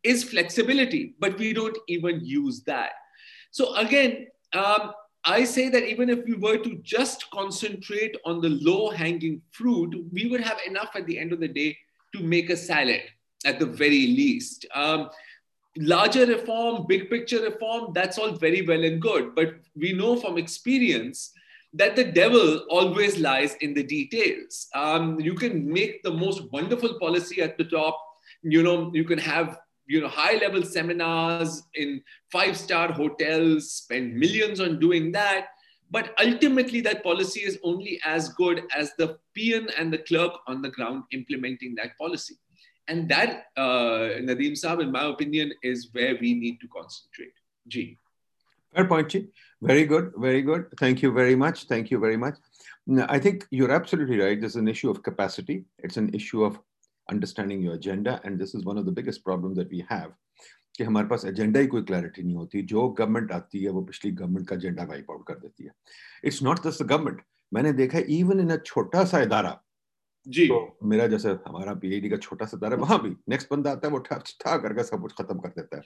[0.03, 2.92] is flexibility, but we don't even use that.
[3.50, 4.92] So again, um,
[5.24, 9.94] I say that even if we were to just concentrate on the low hanging fruit,
[10.12, 11.76] we would have enough at the end of the day
[12.14, 13.03] to make a salad
[13.44, 14.66] at the very least.
[14.74, 15.11] Um,
[15.76, 19.35] larger reform, big picture reform, that's all very well and good.
[19.35, 21.33] But we know from experience
[21.74, 24.66] that the devil always lies in the details.
[24.74, 27.98] Um, you can make the most wonderful policy at the top.
[28.42, 29.59] You know, you can have
[29.90, 32.00] you know high level seminars in
[32.33, 35.48] five star hotels spend millions on doing that
[35.90, 40.62] but ultimately that policy is only as good as the peon and the clerk on
[40.62, 42.37] the ground implementing that policy
[42.87, 47.98] and that uh, nadeem saab in my opinion is where we need to concentrate g
[48.72, 49.24] fair point G.
[49.61, 52.35] very good very good thank you very much thank you very much
[52.88, 54.39] I think you're absolutely right.
[54.39, 55.65] There's an issue of capacity.
[55.79, 56.57] It's an issue of
[57.07, 60.13] understanding your agenda and this is one of the biggest problem that we have
[60.77, 64.11] कि हमारे पास agenda ही कोई clarity नहीं होती जो government आती है वो पिछली
[64.11, 65.71] गवर्नमेंट का एजेंडा वाइप आउट कर देती है
[66.25, 67.21] it's not just the government
[67.53, 69.59] मैंने देखा इवन इन अ छोटा सा इदारा
[70.26, 73.87] जी। तो मेरा जैसे हमारा पीएचडी का छोटा सा दारा वहाँ भी नेक्स्ट बंदा आता
[73.87, 75.83] है वो ठा ठा करके सब कुछ खत्म कर देता है।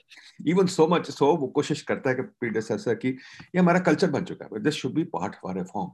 [0.47, 4.23] इवन सो मच सो वो कोशिश करता है कि प्रीडेसेसर की ये हमारा कल्चर बन
[4.23, 5.91] चुका है। This should be part of our reform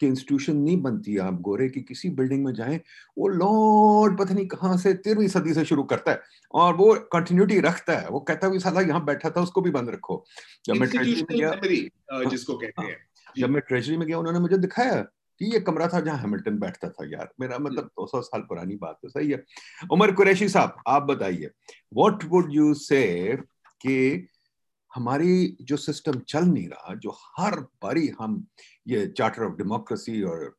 [0.00, 2.80] कि इंस्टीट्यूशन नहीं बनती आप गोरे की किसी बिल्डिंग में जाएँ
[3.18, 6.20] वो लॉर्ड पता नहीं कहाँ से तेरहवीं सदी से शुरू करता है
[6.54, 9.90] और वो कंटिन्यूटी रखता है। वो कहता है साला यहाँ बैठा था उसको भी बंद
[9.90, 10.24] रखो।
[10.64, 12.96] जब मैं ट्रेजरी में गया जिसको कहते हैं।
[13.38, 15.04] जब मैं ट्रेजरी में गया उन्होंने मुझे दिखाया।
[15.44, 19.08] ये कमरा था जहाँ हैमिल्टन बैठता था यार। मेरा मतलब 200 साल पुरानी बात तो
[19.08, 19.42] सही है।
[19.92, 21.50] उमर कुरैशी साहब आप बताइए
[21.94, 23.36] व्हाट वुड यू से
[23.80, 24.28] कि
[24.94, 28.44] हमारी जो सिस्टम चल नहीं रहा जो हर बारी हम
[28.88, 30.54] ये चार्टर ऑफ़ डेमोक्रेसी और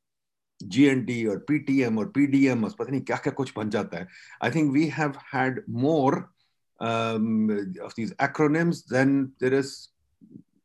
[0.63, 4.07] जीएनडी और पीटीएम और पीडीएम और पता नहीं क्या क्या कुछ बन जाता है।
[4.43, 6.15] I think we have had more
[7.85, 9.71] of these acronyms than there is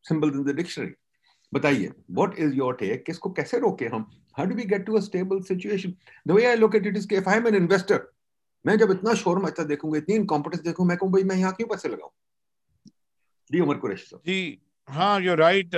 [0.08, 0.92] symbols in the dictionary
[1.52, 4.10] बताइए व्हाट इज़ योर टेक किसको कैसे रोके हम?
[4.36, 5.94] How do we get to a stable situation
[6.28, 8.08] the way I look it is if I am an investor
[8.64, 11.68] मैं जब इतना शोर मचता देखूँगा इतनी इनकॉम्पिटेंस देखूँ मैं कहूँ भाई मैं यहाँ क्यों
[11.68, 12.10] पैसे लगाऊँ?
[13.50, 14.58] जी उमर कुरैशी साहब जी
[14.88, 15.70] हाँ यू राइट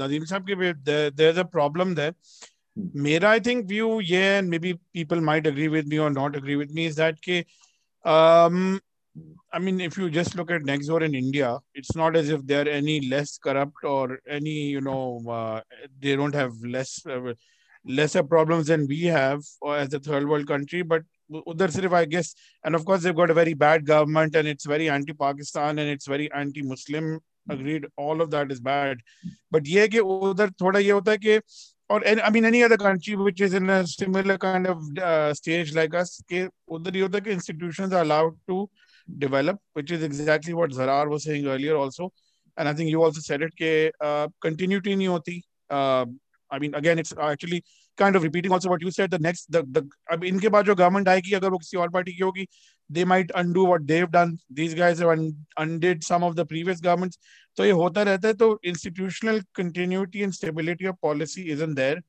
[0.00, 2.14] नदीम साहब के there is a problem there
[3.02, 6.56] मेरा आई थिंक व्यू ये and maybe people might agree with me और not agree
[6.56, 7.44] with me is that के
[8.04, 8.78] um
[9.52, 12.68] I mean, if you just look at Nextdoor in India, it's not as if they're
[12.68, 15.60] any less corrupt or any, you know, uh,
[16.00, 17.32] they don't have less uh,
[17.84, 20.82] lesser problems than we have uh, as a third world country.
[20.82, 24.46] But Udhar Sirif, I guess, and of course, they've got a very bad government and
[24.46, 27.20] it's very anti Pakistan and it's very anti Muslim.
[27.48, 28.98] Agreed, all of that is bad.
[29.50, 30.50] But yeah, Udhar
[31.88, 35.72] or I mean, any other country which is in a similar kind of uh, stage
[35.72, 38.68] like us, ke, Udhar ye institutions are allowed to
[39.17, 42.11] develop which is exactly what Zarar was saying earlier also
[42.57, 46.05] and I think you also said it कि uh, continuity नहीं होती uh,
[46.49, 47.63] I mean again it's actually
[47.97, 50.75] kind of repeating also what you said the next the the अब इनके बाद जो
[50.75, 52.47] government आएगी अगर वो किसी और पार्टी की होगी
[52.89, 55.19] they might undo what they've done these guys have
[55.57, 57.17] undid some of the previous governments
[57.57, 62.03] तो ये होता रहता है तो institutional continuity and stability of policy isn't there and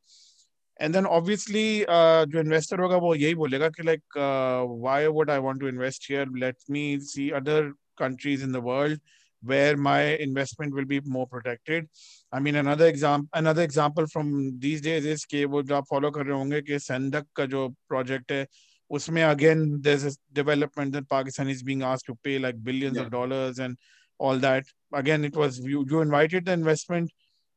[0.95, 5.39] then obviously uh, जो investor होगा वो यही बोलेगा कि like uh, why would I
[5.39, 8.99] want to invest here let me see other countries in the world
[9.43, 11.89] where my investment will be more protected.
[12.33, 16.11] I mean, another example, another example from these days is कि वो जो आप follow
[16.15, 18.47] कर रहे होंगे कि संदक का जो project है
[18.91, 23.03] उसमें again there's a development that Pakistan is being asked to pay like billions yeah.
[23.03, 23.77] of dollars and
[24.19, 24.65] all that.
[24.93, 27.11] Again, it was you, you invited the investment,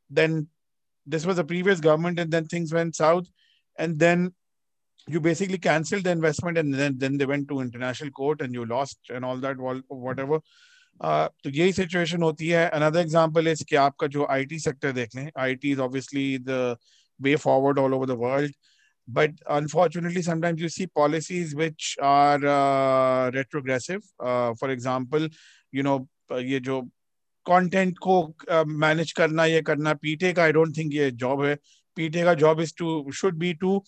[0.10, 0.48] then
[1.08, 3.26] this was a previous government, and then things went south,
[3.78, 4.34] and then
[5.08, 8.65] you basically canceled the investment, and then then they went to international court, and you
[8.65, 10.39] lost and all that, whatever.
[11.04, 15.30] तो यही situation होती है another example is कि आपका जो IT sector देख लें
[15.38, 16.76] IT is obviously the
[17.21, 18.54] way forward all over the world
[19.08, 25.28] but unfortunately sometimes you see policies which are uh, retrogressive uh, for example
[25.71, 26.82] you know ये जो
[27.45, 28.21] content को
[28.67, 31.56] manage uh, करना ये करना पीटे का आई डोंट थिंक ये job है
[31.95, 33.84] पीटे का job is to should be to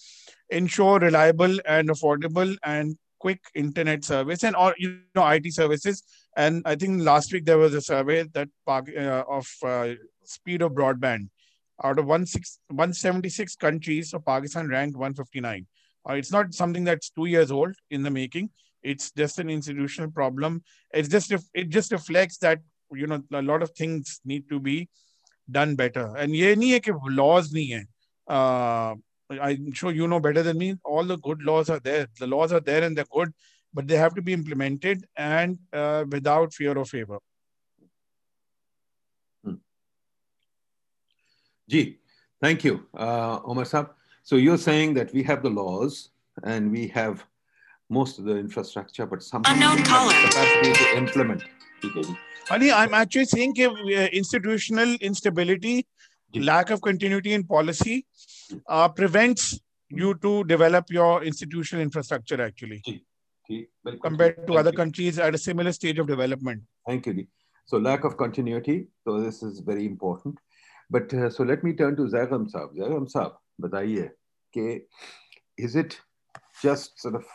[0.53, 6.03] ensure reliable and affordable and quick internet service and or you know IT services.
[6.35, 10.73] And I think last week there was a survey that uh, of uh, speed of
[10.73, 11.29] broadband
[11.83, 15.65] out of 176 countries, so Pakistan ranked 159.
[16.09, 18.49] Uh, it's not something that's two years old in the making.
[18.83, 20.63] It's just an institutional problem.
[20.93, 22.59] It's just it just reflects that
[22.91, 24.89] you know a lot of things need to be
[25.49, 26.15] done better.
[26.17, 27.85] And ये नहीं है कि laws नहीं है.
[28.27, 28.95] Uh,
[29.29, 30.75] I'm sure you know better than me.
[30.83, 32.07] All the good laws are there.
[32.19, 33.33] The laws are there and they're good,
[33.73, 37.19] but they have to be implemented and uh, without fear or favor.
[39.43, 39.55] Hmm.
[41.69, 41.99] Gee,
[42.41, 43.89] thank you, uh, Omar Saab.
[44.23, 46.09] So you're saying that we have the laws
[46.43, 47.25] and we have
[47.89, 51.43] most of the infrastructure, but somehow unknown caller capacity to implement.
[52.49, 55.85] Honey, I'm actually saying uh, institutional instability,
[56.33, 58.05] lack of continuity in policy,
[58.67, 62.81] uh, prevents you to develop your institutional infrastructure actually
[64.01, 66.61] compared to other countries at a similar stage of development.
[66.85, 67.27] Thank you.
[67.65, 68.87] So lack of continuity.
[69.03, 70.37] So this is very important.
[70.89, 72.75] But uh, so let me turn to Zagham Saab.
[72.77, 74.09] Zagham Saab, बताइए
[74.55, 74.81] कि
[75.57, 75.99] is it
[76.61, 77.25] just sort of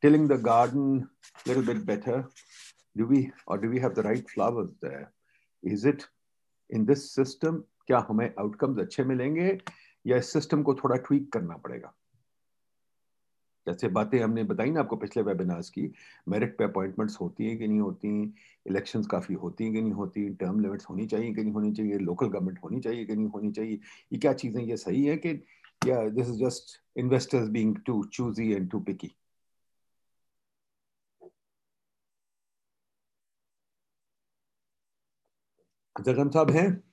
[0.00, 1.08] tilling the garden
[1.44, 2.24] a little bit better?
[2.95, 5.11] Do we, or do we have the right flowers there?
[5.63, 6.07] Is it
[6.69, 9.57] in this system, क्या हमें outcomes अच्छे मिलेंगे,
[10.07, 11.93] या इस system को थोड़ा ट्वीक करना पड़ेगा
[13.67, 15.89] जैसे बातें हमने बताई ना आपको पिछले वेबिनार्स की
[16.29, 18.09] मेरिट पे अपॉइंटमेंट्स होती हैं कि नहीं होती
[18.67, 21.97] इलेक्शंस काफ़ी होती हैं कि नहीं होती टर्म लिमिट्स होनी चाहिए कि नहीं होनी चाहिए
[21.97, 23.79] लोकल गवर्नमेंट होनी चाहिए कि नहीं होनी चाहिए,
[24.13, 25.29] ये क्या चीज़ें, ये सही है कि,
[25.87, 29.11] या this is just investors being too choosy and too picky
[36.05, 36.83] Jagan sahab हैं?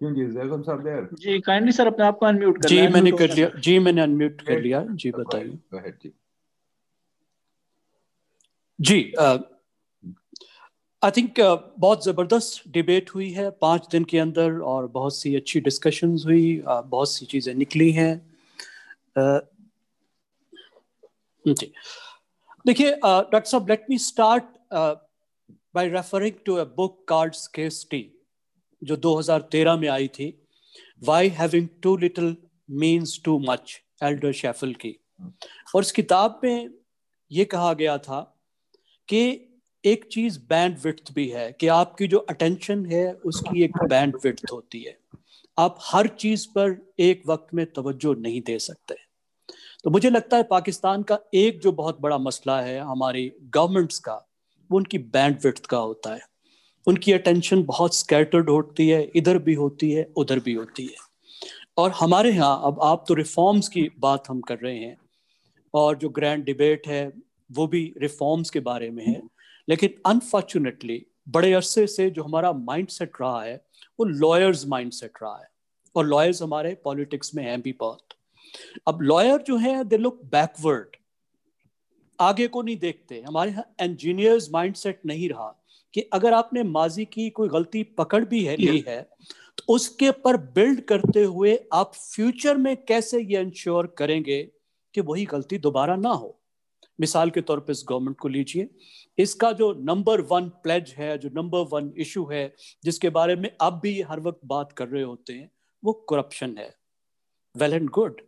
[0.00, 3.12] क्यों जी जैगम साहब देयर जी काइंडली सर अपने आप को अनम्यूट कर जी मैंने
[3.12, 6.12] कर लिया जी मैंने अनम्यूट कर लिया। जी बताइए। जी।
[8.78, 9.14] जी
[11.02, 15.34] आई थिंक uh, बहुत ज़बरदस्त डिबेट हुई है पाँच दिन के अंदर और बहुत सी
[15.36, 18.14] अच्छी डिस्कशंस हुई uh, बहुत सी चीज़ें निकली हैं।
[19.18, 19.40] uh,
[21.44, 21.72] जी।
[22.64, 28.00] देखिए डॉक्टर साहब let me start by referring to a book cards case T
[28.82, 30.26] जो 2013 में आई थी।
[31.02, 32.36] Why having too little
[32.70, 34.94] means too much elder shuffle की।
[35.74, 36.70] और इस किताब में
[37.30, 38.20] ये कहा गया था
[39.08, 39.22] कि
[39.84, 44.52] एक चीज़ बैंड विथ भी है कि आपकी जो अटेंशन है, उसकी एक बैंड विथ
[44.52, 44.98] होती है।
[45.58, 49.07] आप हर चीज़ पर एक वक्त में तवज्जो नहीं दे सकते।
[49.84, 54.14] तो मुझे लगता है पाकिस्तान का एक जो बहुत बड़ा मसला है हमारी गवर्नमेंट्स का,
[54.70, 56.20] वो उनकी बैंड का होता है।
[56.86, 60.94] उनकी अटेंशन बहुत स्कैटर्ड होती है, इधर भी होती है, उधर भी होती है।
[61.76, 64.96] और हमारे यहाँ, अब आप तो रिफॉर्म्स की बात हम कर रहे हैं,
[65.74, 67.12] और जो ग्रैंड डिबेट है,
[67.52, 69.22] वो भी रिफॉर्म्स के बारे में है।
[69.68, 73.64] लेकिन अनफॉर्चुनेटली बड़े अरसे से जो हमारा माइंड सेट रहा है,
[74.00, 75.48] वो लॉयर्स माइंड सेट रहा है।
[75.96, 78.02] और लॉयर्स हमारे पॉलिटिक्स में हैं भी बहुत।
[78.88, 80.96] अब लॉयर जो है दे लुक बैकवर्ड
[82.18, 85.54] आगे को नहीं देखते। हमारे यहाँ इंजीनियर्स माइंडसेट नहीं रहा
[85.94, 89.02] कि अगर आपने माजी की कोई गलती पकड़ भी है, ली है
[89.58, 94.42] तो उसके पर बिल्ड करते हुए आप फ्यूचर में कैसे ये इंश्योर करेंगे
[94.94, 96.34] कि वही गलती दोबारा ना हो?
[97.00, 98.68] मिसाल के तौर पे इस गवर्नमेंट को लीजिए।
[99.18, 103.80] इसका जो नंबर वन प्लेज है, जो नंबर वन इशू है, जिसके बारे में आप
[103.82, 105.50] भी हर वक्त बात कर रहे होते हैं,
[105.82, 106.74] वो करप्शन है।
[107.54, 108.20] वेल एंड गुड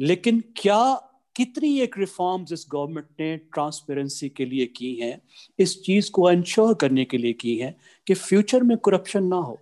[0.00, 5.22] लेकिन क्या कितनी एक रिफॉर्म्स इस गवर्नमेंट ने ट्रांसपेरेंसी के लिए की हैं,
[5.58, 9.58] इस चीज़ को इंश्योर करने के लिए की है कि फ्यूचर में करप्शन ना हो?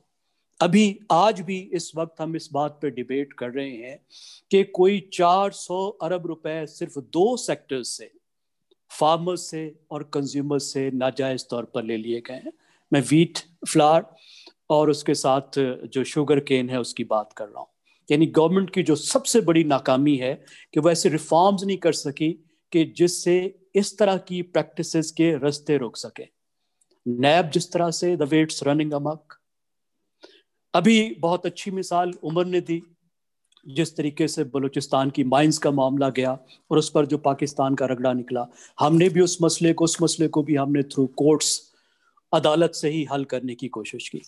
[0.61, 4.01] अभी, आज भी इस वक्त हम इस बात पे डिबेट कर रहे हैं
[4.51, 8.11] कि कोई 400 अरब रुपए सिर्फ़ दो सेक्टर्स से
[8.91, 12.53] फार्मर्स से और कंज्यूमर्स से नाजायज तौर पर ले लिए गए हैं।
[12.93, 14.07] मैं वीट फ्लावर
[14.71, 17.69] और उसके साथ जो शुगर केन है उसकी बात कर रहा हूँ।
[18.11, 20.45] यानी गवर्नमेंट की जो सबसे बड़ी नाकामी है
[20.75, 22.33] कि वो ऐसे रिफॉर्म्स नहीं कर सकी
[22.73, 26.25] कि जिससे इस तरह की प्रैक्टिसेस के रस्ते रोक सके।
[27.07, 29.35] नैब जिस तरह से द वेट्स रनिंग अमक
[30.75, 32.83] अभी बहुत अच्छी मिसाल उमर ने दी,
[33.69, 36.39] जिस तरीके से बलूचिस्तान की माइंस का मामला गया
[36.71, 38.47] और उस पर जो पाकिस्तान का रगड़ा निकला।
[38.81, 41.68] हमने भी उस मसले को, उस मसले को भी हमने थ्रू कोर्ट्स
[42.33, 44.23] अदालत से ही हल करने की कोशिश की।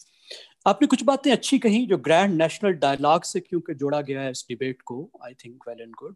[0.67, 4.45] आपने कुछ बातें अच्छी कही जो ग्रैंड नेशनल डायलॉग से क्योंकि जोड़ा गया है इस
[4.49, 5.11] डिबेट को?
[5.25, 6.15] I think well and good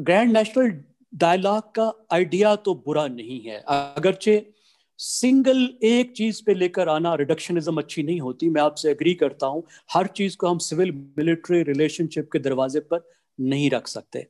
[0.00, 0.72] grand national
[1.14, 4.50] dialogue का आइडिया तो बुरा नहीं है। अगरचे
[4.98, 9.66] सिंगल एक चीज़ पे लेकर आना रिडक्शनिज्म अच्छी नहीं होती। मैं आपसे एग्री करता हूँ,
[9.92, 13.08] हर चीज़ को हम सिविल मिलिट्री रिलेशनशिप के दरवाजे पर
[13.40, 14.26] नहीं रख सकते।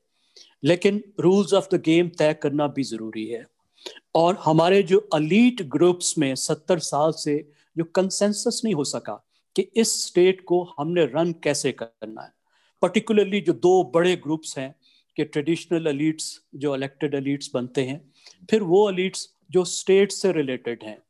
[0.64, 3.46] लेकिन रूल्स ऑफ़ द गेम तय करना भी ज़रूरी है।
[4.14, 9.62] और हमारे जो अलीट ग्रुप्स में सत्तर साल से जो कंसेंसस नहीं हो सका कि
[9.62, 12.34] इस स्टेट को हमने रन कैसे करना है।
[12.82, 14.74] पर्टिकुलरली जो दो बड़े ग्रुप्स हैं
[15.16, 18.12] कि ट्रेडिशनल अलीट्स जो इलेक्टेड अलीट्स बनते हैं,
[18.50, 21.02] फिर वो अलीट्स जो स्टेट से रिलेटेड हैं,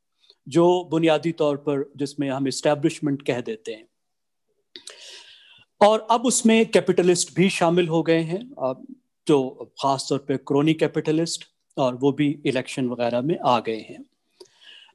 [0.48, 3.88] जो बुनियादी तौर पर जिसमें हम इस्टेब्लिशमेंट कह देते हैं।
[5.80, 8.54] और अब उसमें कैपिटलिस्ट भी शामिल हो गए हैं।
[9.28, 11.44] जो खास तौर पे क्रोनी कैपिटलिस्ट
[11.78, 14.04] और वो भी इलेक्शन वगैरह में आ गए हैं।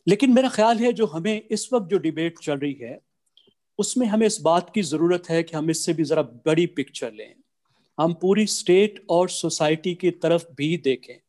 [0.08, 3.00] लेकिन मेरा ख्याल है जो हमें इस वक्त जो डिबेट चल रही है,
[3.80, 7.34] उसमें हमें इस बात की ज़रूरत है कि हम इससे भी ज़रा बड़ी पिक्चर लें।
[8.00, 11.20] हम पूरी स्टेट और सोसाइटी की तरफ़ भी देखें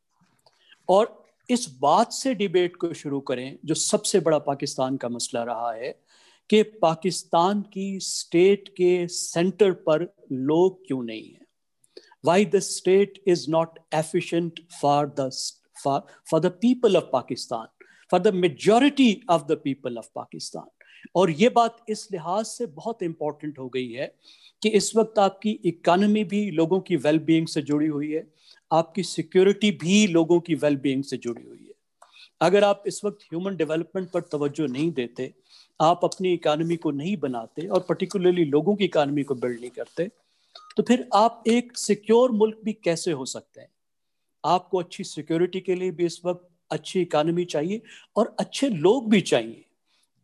[0.88, 5.72] और इस बात से डिबेट को शुरू करें, जो सबसे बड़ा पाकिस्तान का मसला रहा
[5.72, 6.00] है
[6.50, 11.39] कि पाकिस्तान की स्टेट के सेंटर पर लोग क्यों नहीं है।
[12.24, 15.30] Why the state is not efficient for the
[15.84, 17.66] for for the people of Pakistan
[18.10, 20.68] for the majority of the people of Pakistan
[21.16, 24.14] और ये बात इस लिहाज से बहुत इंपॉर्टेंट हो गई है
[24.62, 28.26] कि इस वक्त आपकी इकानमी भी लोगों की वेल बींग से जुड़ी हुई है,
[28.70, 31.74] आपकी सिक्योरिटी भी लोगों की वेल बींग से जुड़ी हुई है।
[32.40, 35.32] अगर आप इस वक्त ह्यूमन डेवलपमेंट पर तवज्जो नहीं देते,
[35.80, 40.08] आप अपनी इकानमी को नहीं बनाते और पर्टिकुलरली लोगों की इकानमी को बिल्ड नहीं करते
[40.76, 43.68] तो फिर आप एक सिक्योर मुल्क भी कैसे हो सकते हैं?
[44.44, 47.82] आपको अच्छी सिक्योरिटी के लिए भी इस वक्त अच्छी इकानमी चाहिए
[48.16, 49.64] और अच्छे लोग भी चाहिए।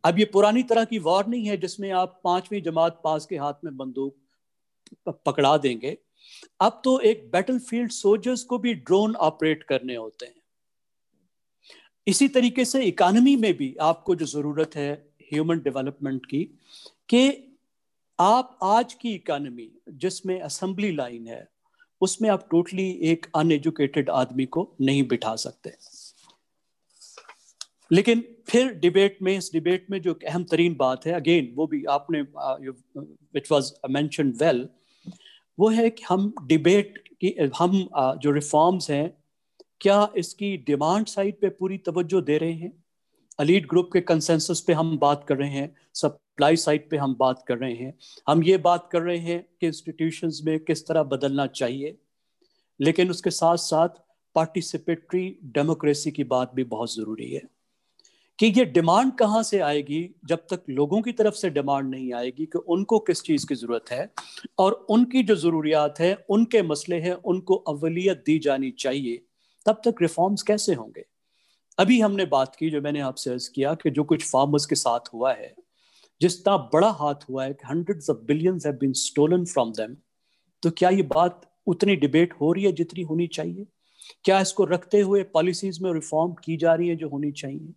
[0.03, 3.53] अब ये पुरानी तरह की वॉर नहीं है जिसमें आप पांचवी जमात पास के हाथ
[3.65, 4.15] में बंदूक
[5.25, 5.97] पकड़ा देंगे।
[6.61, 10.41] अब तो एक बैटलफील्ड सोल्जर्स को भी ड्रोन ऑपरेट करने होते हैं।
[12.07, 14.91] इसी तरीके से इकानमी में भी आपको जो ज़रूरत है
[15.33, 16.43] ह्यूमन डेवलपमेंट की
[17.09, 17.46] कि
[18.19, 21.47] आप आज की इकानमी जिसमें असेंबली लाइन है,
[22.01, 25.73] उसमें आप टोटली एक अनएजुकेटेड आदमी को नहीं बिठा सकते।
[27.91, 31.83] लेकिन फिर डिबेट में, इस डिबेट में जो अहम तरीन बात है अगेन वो भी
[31.85, 34.67] आपने विच वाज मेंशन वेल
[35.57, 37.89] वो है कि हम डिबेट की, हम
[38.21, 39.17] जो रिफॉर्म्स हैं,
[39.81, 42.71] क्या इसकी डिमांड साइड पे पूरी तवज्जो दे रहे हैं?
[43.39, 45.75] अलीड ग्रुप के कंसेंसस पे हम बात कर रहे हैं
[46.37, 47.97] सप्लाई साइड पे हम बात कर रहे हैं।
[48.27, 51.97] हम ये बात कर रहे हैं कि इंस्टीट्यूशंस में किस तरह बदलना चाहिए।
[52.81, 53.89] लेकिन उसके साथ साथ
[54.35, 57.41] पार्टिसिपेटरी डेमोक्रेसी की बात भी बहुत ज़रूरी है।
[58.39, 62.45] कि ये डिमांड कहाँ से आएगी, जब तक लोगों की तरफ़ से डिमांड नहीं आएगी
[62.45, 64.11] कि उनको किस चीज़ की ज़रूरत है।
[64.59, 69.25] और उनकी जो ज़रूरियात है, उनके मसले हैं, उनको अवलियत दी जानी चाहिए,
[69.65, 71.05] तब तक रिफॉर्म्स कैसे होंगे?
[71.79, 74.99] अभी हमने बात की, जो मैंने आपसे अर्ज़ किया कि जो कुछ फार्मर्स के साथ
[75.13, 75.55] हुआ है
[76.21, 79.95] जितना बड़ा हाथ हुआ है कि hundreds of billions have been stolen from them
[80.63, 83.65] तो क्या ये बात उतनी डिबेट हो रही है जितनी होनी चाहिए?
[84.23, 87.73] क्या इसको रखते हुए पॉलिसीज़ में रिफॉर्म की जा रही है जो होनी चाहिए?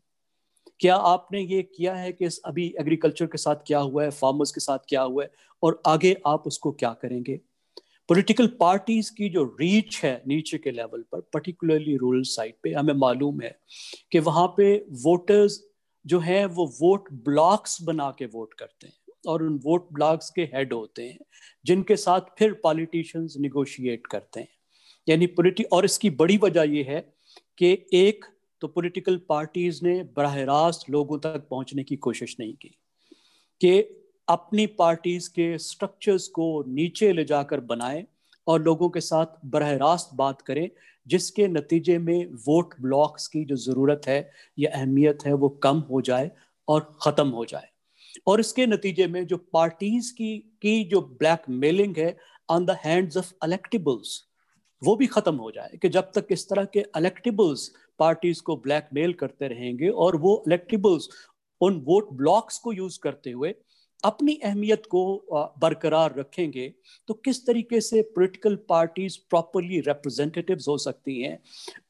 [0.80, 4.60] क्या आपने ये किया है कि अभी एग्रीकल्चर के साथ क्या हुआ है फार्मर्स के
[4.60, 5.30] साथ क्या हुआ है,
[5.62, 7.40] और आगे आप उसको क्या करेंगे?
[8.08, 12.94] पॉलिटिकल पार्टीज़ की जो रीच है नीचे के लेवल पर पर्टिकुलरली रूरल साइड पे, हमें
[12.94, 13.56] मालूम है
[14.12, 15.60] कि वहाँ पे वोटर्स
[16.06, 18.94] जो है, वो वोट ब्लॉक्स बना के वोट करते हैं
[19.28, 21.18] और उन वोट ब्लॉक्स के हेड होते हैं,
[21.64, 24.48] जिनके साथ फिर पॉलिटिशियंस निगोशिएट करते हैं।
[25.08, 27.00] यानी पॉलिटी और इसकी बड़ी वजह यह है
[27.58, 28.24] कि एक
[28.62, 32.76] तो पॉलिटिकल पार्टीज़ ने बरह रास्त लोगों तक पहुँचने की कोशिश नहीं की
[33.60, 33.78] कि
[34.28, 38.04] अपनी पार्टीज़ के स्ट्रक्चर्स को नीचे ले जाकर बनाए
[38.50, 40.68] और लोगों के साथ बरह रास्त बात करें,
[41.06, 44.20] जिसके नतीजे में वोट ब्लॉक्स की जो ज़रूरत है
[44.58, 46.30] या अहमियत है, वो कम हो जाए
[46.68, 47.68] और ख़त्म हो जाए।
[48.26, 52.16] और इसके नतीजे में जो पार्टीज़ की की जो ब्लैक मेलिंग है
[52.48, 54.22] on the hands of electables
[54.82, 58.88] वो भी ख़त्म हो जाए। कि जब तक इस तरह के अलेक्टिबल्स पार्टीज़ को ब्लैक
[58.94, 61.08] मेल करते रहेंगे और वो इलेक्टिबल्स
[61.60, 63.54] उन वोट ब्लॉक्स को यूज़ करते हुए
[64.04, 66.74] अपनी अहमियत को बरकरार रखेंगे
[67.08, 71.38] तो किस तरीके से पॉलिटिकल पार्टीज़ प्रॉपरली रिप्रेजेंटेटिव्स हो सकती हैं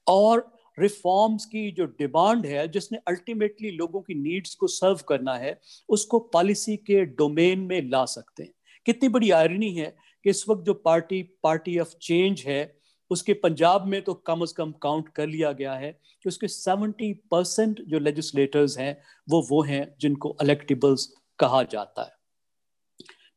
[0.08, 5.58] और रिफॉर्म्स की जो डिमांड है, जिसने अल्टीमेटली लोगों की नीड्स को सर्व करना है,
[5.88, 8.52] उसको पॉलिसी के डोमेन में ला सकते हैं।
[8.86, 9.94] कितनी बड़ी आयरनी है
[10.24, 12.80] कि इस वक्त जो पार्टी पार्टी ऑफ़ चेंज है,
[13.10, 15.90] उसके पंजाब में तो कम अज कम काउंट कर लिया गया है
[16.24, 18.96] कि उसके 70 परसेंट जो लेजिस्लेटर्स हैं,
[19.28, 21.08] वो वो हैं जिनको इलेक्टिबल्स
[21.40, 22.18] कहा जाता है।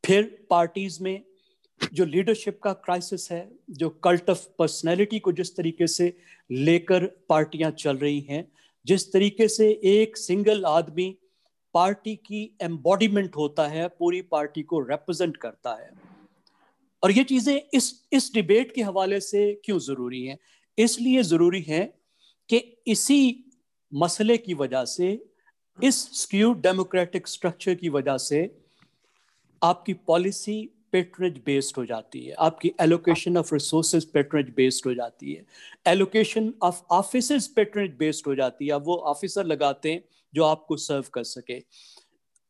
[0.06, 1.24] फिर पार्टीज़ में
[1.94, 6.18] जो लीडरशिप का क्राइसिस है, जो कल्ट ऑफ़ पर्सनैलिटी को जिस तरीके से
[6.52, 8.52] लेकर पार्टियाँ चल रही हैं,
[8.86, 11.18] जिस तरीके से एक सिंगल आदमी
[11.74, 15.92] पार्टी की एम्बॉडीमेंट होता है, पूरी पार्टी को रिप्रेजेंट करता है।
[17.04, 20.38] और ये चीज़ें इस इस डिबेट के हवाले से क्यों ज़रूरी हैं?
[20.78, 21.84] इसलिए ज़रूरी है
[22.50, 23.52] कि इसी
[23.94, 25.33] मसले की वजह से
[25.80, 28.40] इस स्क्यू डेमोक्रेटिक स्ट्रक्चर की वजह से
[29.62, 30.56] आपकी पॉलिसी
[30.92, 35.46] पेट्रेज बेस्ड हो जाती है, आपकी allocation of resources patronage based हो जाती है।
[35.88, 40.04] Allocation of office patronage based हो जाती है वो ऑफिसर लगाते हैं
[40.34, 41.62] जो आपको सर्व कर सके।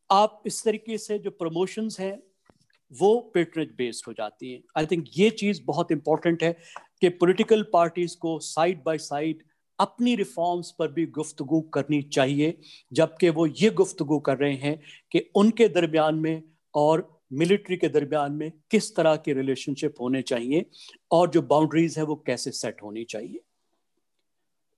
[0.10, 2.18] आप इस तरीके से जो प्रमोशंस हैं,
[2.92, 6.52] वो पेट्रेज बेस्ड हो जाती है। आई थिंक ये चीज़ बहुत इंपॉर्टेंट है
[7.02, 9.44] कि पॉलिटिकल पार्टीज़ को साइड बाय साइड
[9.84, 12.58] अपनी रिफॉर्म्स पर भी गुफ्तगु करनी चाहिए
[12.94, 14.80] जबकि वो ये गुफ्तगु कर रहे हैं
[15.12, 20.66] कि उनके दरमियान में और मिलिट्री के दरमियान में किस तरह के रिलेशनशिप होने चाहिए
[21.12, 23.40] और जो बाउंड्रीज है वो कैसे सेट होनी चाहिए।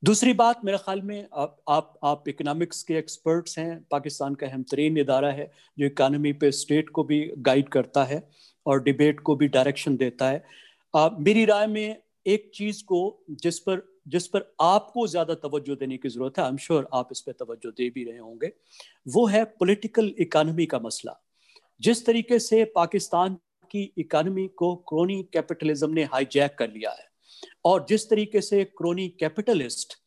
[0.03, 4.63] दूसरी बात मेरे ख्याल में आप आप आप इकोनॉमिक्स के एक्सपर्ट्स हैं पाकिस्तान का अहम
[4.63, 8.21] तरीन इदारा है जो इकानमी पे स्टेट को भी गाइड करता है
[8.65, 10.43] और डिबेट को भी डायरेक्शन देता है।
[10.95, 13.01] आ, मेरी राय में एक चीज़ को
[13.43, 17.09] जिस पर जिस पर आपको ज़्यादा तवज्जो देने की ज़रूरत है आई एम श्योर आप
[17.11, 18.51] इस पर तवज्जो दे भी रहे होंगे,
[19.07, 21.19] वो है पॉलिटिकल इकानमी का मसला।
[21.81, 23.37] जिस तरीके से पाकिस्तान
[23.71, 27.07] की इकानमी को क्रोनी कैपिटलिज्म ने हाईजैक कर लिया है,
[27.65, 29.97] और जिस तरीके से क्रोनी कैपिटलिस्ट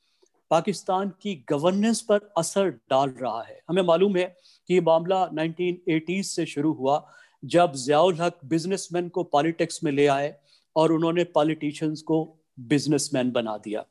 [0.50, 4.24] पाकिस्तान की गवर्नेंस पर असर डाल रहा है। हमें मालूम है
[4.68, 7.04] कि ये मामला 1980s से शुरू हुआ,
[7.42, 10.34] जब जियाउल हक बिजनेसमैन को पॉलिटिक्स में ले आए,
[10.76, 13.84] और उन्होंने पॉलिटिशियंस को बिजनेसमैन बना दिया।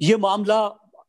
[0.00, 0.60] ये मामला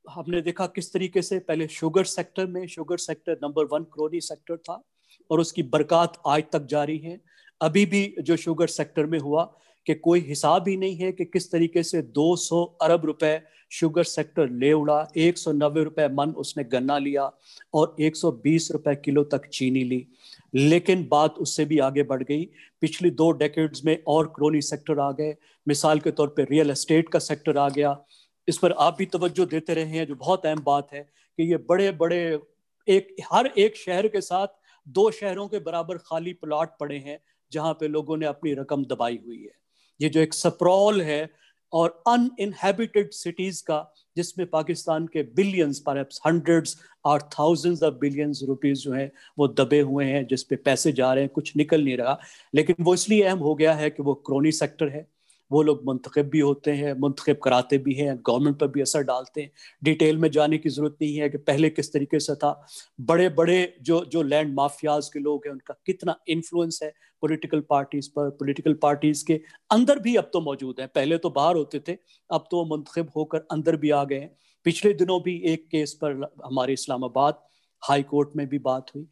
[0.09, 4.57] हमने देखा किस तरीके से, पहले शुगर सेक्टर में, sugar sector number one crony sector
[4.57, 4.83] था
[5.31, 7.19] और उसकी बरकत आज तक जारी है।
[7.61, 9.53] अभी भी जो शुगर सेक्टर में हुआ
[9.85, 14.49] कि कोई हिसाब ही नहीं है कि किस तरीके से 200 अरब रुपए शुगर सेक्टर
[14.49, 17.31] ले उड़ा, एक सौ नब्बे मन उसने गन्ना लिया
[17.73, 20.07] और 120 रुपए किलो तक चीनी ली।
[20.55, 22.49] लेकिन बात उससे भी आगे बढ़ गई।
[22.81, 25.35] पिछली दो डेकेड्स में और क्रोनी सेक्टर आ गए।
[25.67, 28.03] मिसाल के तौर पे रियल एस्टेट का सेक्टर आ गया।
[28.47, 31.57] इस पर आप भी तवज्जो देते रहे हैं, जो बहुत अहम बात है कि ये
[31.57, 32.39] बड़े बड़े
[32.87, 34.47] एक, हर एक शहर के साथ
[34.87, 37.19] दो शहरों के बराबर खाली प्लाट पड़े हैं,
[37.51, 39.62] जहाँ पे लोगों ने अपनी रकम दबाई हुई है।
[40.03, 41.29] ये जो एक सप्रॉल है
[41.73, 45.97] और अन इनहेबिटेड सिटीज़ का, जिसमें पाकिस्तान के बिलियंस पर
[46.27, 51.13] हंड्रेड्स और थाउजेंड्स ऑफ़ बिलियंस रुपीस जो हैं, वो दबे हुए हैं जिसपे पैसे जा
[51.13, 52.19] रहे हैं, कुछ निकल नहीं रहा।
[52.55, 55.07] लेकिन वो इसलिए अहम हो गया है कि वो क्रोनी सेक्टर है।
[55.51, 59.41] वो लोग मंतखब भी होते हैं, मंतखब कराते भी हैं गवर्नमेंट पर भी असर डालते
[59.41, 59.51] हैं।
[59.83, 62.65] डिटेल में जाने की ज़रूरत नहीं है कि पहले किस तरीके से था।
[63.01, 68.09] बड़े बड़े जो जो लैंड माफियाज के लोग हैं, उनका कितना इन्फ्लुएंस है पॉलिटिकल पार्टीज़
[68.09, 69.39] पर। पॉलिटिकल पार्टीज़ के
[69.71, 71.97] अंदर भी अब तो मौजूद हैं। पहले तो बाहर होते थे,
[72.29, 74.35] अब तो वो मंतखब होकर अंदर भी आ गए हैं।
[74.65, 77.41] पिछले दिनों भी एक केस पर हमारे इस्लामाबाद
[77.83, 79.07] हाई कोर्ट में भी बात हुई।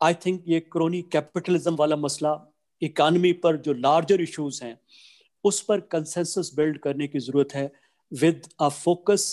[0.00, 2.32] आई थिंक ये क्रोनी कैपिटलिज्म वाला मसला
[2.82, 4.78] इकानमी पर जो लार्जर इश्यूज़ हैं
[5.44, 7.70] उस पर कंसेंसस बिल्ड करने की ज़रूरत है
[8.12, 9.26] with a focus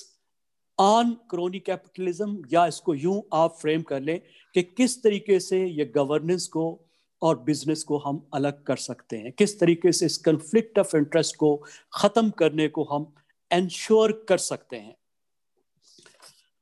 [0.80, 4.20] on crony capitalism या इसको यूँ आप फ्रेम कर लें
[4.56, 6.66] कि किस तरीके से ये गवर्नेंस को
[7.22, 11.36] और बिज़नेस को हम अलग कर सकते हैं। किस तरीके से इस कंफ्लिक्ट ऑफ़ इंटरेस्ट
[11.36, 11.56] को
[11.94, 13.14] ख़त्म करने को हम
[13.52, 14.96] इंश्योर कर सकते हैं।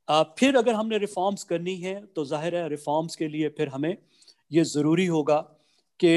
[0.07, 3.95] आ, फिर अगर हमने रिफॉर्म्स करनी है तो ज़ाहिर है रिफॉर्म्स के लिए फिर हमें
[4.51, 5.37] ये ज़रूरी होगा
[5.99, 6.13] कि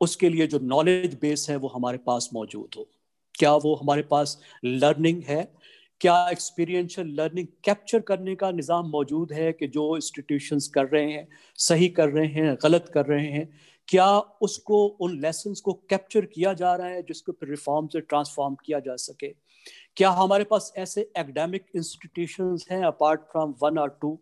[0.00, 2.88] उसके लिए जो नॉलेज बेस है वो हमारे पास मौजूद हो।
[3.34, 5.42] क्या वो हमारे पास लर्निंग है?
[6.00, 11.28] क्या एक्सपीरियंशियल लर्निंग कैप्चर करने का निज़ाम मौजूद है कि जो इंस्टीट्यूशंस कर रहे हैं,
[11.58, 13.48] सही कर रहे हैं, गलत कर रहे हैं?
[13.88, 18.54] क्या उसको, उन लेसन को कैप्चर किया जा रहा है जिसको फिर रिफॉर्म से ट्रांसफॉर्म
[18.64, 19.28] किया जा सके?
[19.96, 24.18] क्या हमारे पास ऐसे एकेडमिक इंस्टीट्यूशंस हैं अपार्ट फ्रॉम वन और टू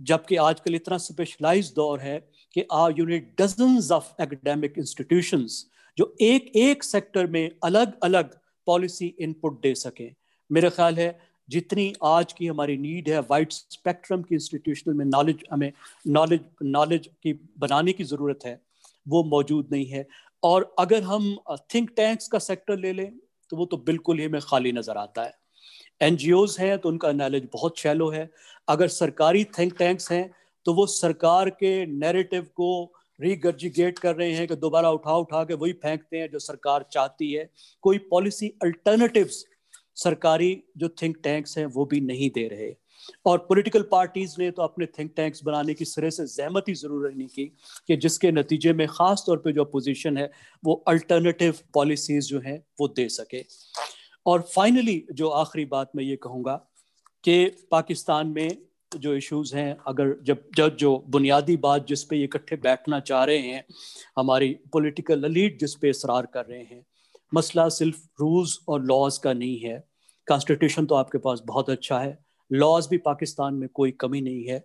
[0.00, 2.18] जबकि आजकल इतना स्पेशलाइज दौर है
[2.56, 5.64] कि are unit dozens of academic institutions
[5.98, 10.10] जो एक एक सेक्टर में अलग अलग पॉलिसी इनपुट दे सकें।
[10.50, 15.44] मेरा ख्याल है, जितनी आज की हमारी नीड है वाइड स्पेक्ट्रम की इंस्टीट्यूशनल में नॉलेज
[15.52, 15.72] हमें
[16.08, 18.60] नॉलेज नॉलेज की बनाने की ज़रूरत है,
[19.06, 20.06] वो मौजूद नहीं है।
[20.42, 21.36] और अगर हम
[21.74, 23.12] थिंक टैंक्स का सेक्टर ले लें
[23.50, 25.34] तो वो तो बिल्कुल ही हमें खाली नज़र आता है।
[26.00, 26.16] एन
[26.60, 28.28] हैं तो उनका नॉलेज बहुत शैलो है।
[28.68, 30.24] अगर सरकारी थिंक टैंक्स हैं
[30.66, 32.72] तो वो सरकार के नैरेटिव को
[33.18, 37.32] रिगर्जिगेट कर रहे हैं कि दोबारा उठा उठा के वही फेंकते हैं जो सरकार चाहती
[37.32, 37.48] है।
[37.84, 39.44] कोई पॉलिसी अल्टरनेटिव्स
[39.96, 42.74] सरकारी जो थिंक टैंक्स हैं वो भी नहीं दे रहे।
[43.26, 47.10] और पॉलिटिकल पार्टीज़ ने तो अपने थिंक टैंक्स बनाने की सिरे से जहमत ही ज़रूर
[47.10, 47.44] नहीं की
[47.88, 50.30] कि जिसके नतीजे में ख़ास तौर पे जो अपोजिशन है,
[50.62, 53.44] वो अल्टरनेटिव पॉलिसीज़ जो हैं वो दे सके।
[54.26, 56.54] और फाइनली जो आखिरी बात मैं ये कहूँगा
[57.24, 58.56] कि पाकिस्तान में
[58.96, 63.38] जो इश्यूज़ हैं, अगर जब जब जो बुनियादी बात जिस पे इकट्ठे बैठना चाह रहे
[63.38, 63.64] हैं,
[64.18, 66.86] हमारी पॉलिटिकल लीड जिस पे इसरार कर रहे हैं,
[67.34, 69.84] मसला सिर्फ़ रूल्स और लॉज का नहीं है।
[70.28, 74.64] कॉन्स्टिट्यूशन तो आपके पास बहुत अच्छा है। लॉज भी पाकिस्तान में कोई कमी नहीं है।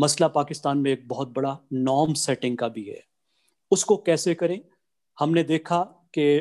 [0.00, 3.04] मसला पाकिस्तान में एक बहुत बड़ा नॉर्म सेटिंग का भी है।
[3.70, 4.60] उसको कैसे करें?
[5.18, 5.82] हमने देखा
[6.18, 6.40] कि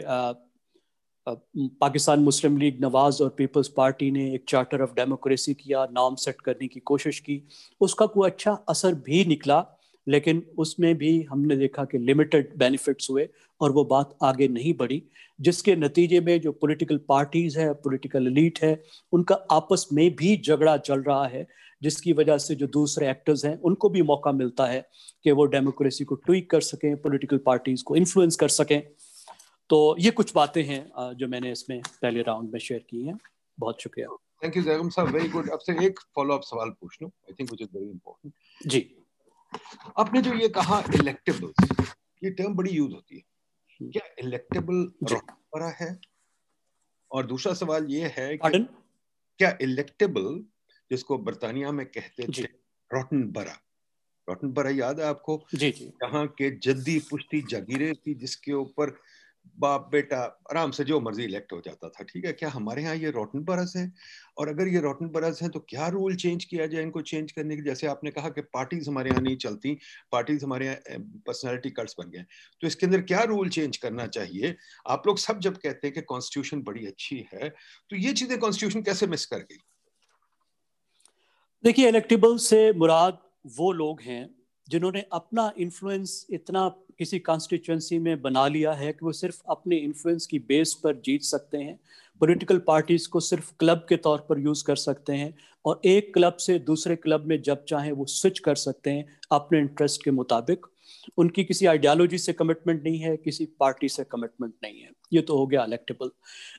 [1.27, 6.41] पाकिस्तान मुस्लिम लीग नवाज़ और पीपल्स पार्टी ने एक चार्टर ऑफ़ डेमोक्रेसी किया, नाम सेट
[6.41, 7.41] करने की कोशिश की।
[7.81, 9.65] उसका कोई अच्छा असर भी निकला,
[10.07, 13.27] लेकिन उसमें भी हमने देखा कि लिमिटेड बेनिफिट्स हुए
[13.61, 15.01] और वो बात आगे नहीं बढ़ी,
[15.39, 18.81] जिसके नतीजे में जो पॉलिटिकल पार्टीज़ है पॉलिटिकल एलीट है,
[19.13, 21.47] उनका आपस में भी झगड़ा चल रहा है,
[21.81, 24.85] जिसकी वजह से जो दूसरे एक्टर्स हैं, उनको भी मौका मिलता है
[25.23, 28.81] कि वो डेमोक्रेसी को ट्वीक कर सकें पॉलिटिकल पार्टीज़ को इन्फ्लुएंस कर सकें।
[29.73, 33.17] तो ये कुछ बातें हैं जो मैंने इसमें पहले राउंड में शेयर की हैं।
[33.57, 34.07] बहुत शुक्रिया।
[34.43, 37.33] थैंक यू जैगम साहब वेरी गुड अब से एक फॉलो अप सवाल पूछ लूँ I
[37.39, 38.81] think which is very important जी।
[39.97, 41.71] आपने जो ये कहा इलेक्टेबल्स
[42.23, 43.21] ये टर्म बड़ी यूज़ होती है।
[43.79, 44.83] हम्म। क्या इलेक्टेबल
[45.55, 45.89] बड़ा है?
[47.11, 48.63] और दूसरा सवाल ये है कि
[49.39, 50.43] क्या इलेक्टेबल
[50.91, 52.43] जिसको बर्तानिया में कहते थे
[52.91, 53.57] रोटन बरा?
[54.27, 55.41] रोटन बरा याद है आपको?
[55.55, 58.95] जी जी। यहाँ के जद्दी पुश्ती जागीरें थी जिसके ऊपर
[59.57, 60.17] बाप बेटा,
[60.51, 62.31] आराम से जो मर्ज़ी इलेक्ट हो जाता था, ठीक है?
[62.33, 63.91] क्या हमारे यहाँ ये रोटन बरस है?
[64.37, 67.55] और अगर ये रोटन बरस है तो क्या रूल चेंज किया जाए इनको चेंज करने
[67.55, 69.77] की जैसे आपने कहा कि पार्टीज़ हमारे यहाँ नहीं चलती
[70.11, 72.25] पार्टीज़ हमारे यहाँ पर्सनैलिटी कट्स बन गए।
[72.61, 74.55] तो इसके अंदर क्या रूल चेंज करना चाहिए?
[74.87, 78.81] आप लोग सब जब कहते हैं कि कॉन्स्टिट्यूशन बड़ी अच्छी है तो ये चीज़ें कॉन्स्टिट्यूशन
[78.83, 79.57] कैसे मिस कर गई?
[81.63, 83.19] देखिए इलेक्टेबल से मुराद
[83.57, 84.29] वो लोग हैं,
[84.67, 86.67] जिन्होंने अपना इन्फ्लुएंस इतना
[86.99, 91.21] किसी कॉन्स्टिट्यूंसी में बना लिया है कि वो सिर्फ़ अपने इन्फ्लुएंस की बेस पर जीत
[91.21, 91.79] सकते हैं।
[92.21, 95.33] पॉलिटिकल पार्टीज़ को सिर्फ़ क्लब के तौर पर यूज़ कर सकते हैं
[95.65, 99.59] और एक क्लब से दूसरे क्लब में जब चाहे वो स्विच कर सकते हैं अपने
[99.59, 100.65] इंटरेस्ट के मुताबिक।
[101.17, 105.37] उनकी किसी आइडियालॉजी से कमिटमेंट नहीं है, किसी पार्टी से कमिटमेंट नहीं है। ये तो
[105.37, 106.09] हो गया इलेक्टेबल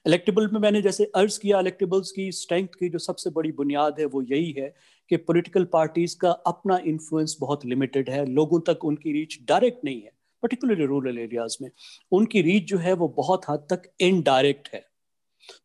[0.06, 4.06] इलेक्टेबल में मैंने जैसे अर्ज़ किया इलेक्टेबल्स की स्ट्रेंथ की जो सबसे बड़ी बुनियाद है
[4.06, 4.74] वो यही है
[5.10, 10.02] कि पॉलिटिकल पार्टीज़ का अपना इन्फ्लुएंस बहुत लिमिटेड है। लोगों तक उनकी रीच डायरेक्ट नहीं
[10.02, 10.12] है।
[10.44, 11.70] पर्टिकुलरली रूरल एरियाज़ में,
[12.12, 14.84] उनकी रीच जो है वो बहुत हद तक इनडायरेक्ट है।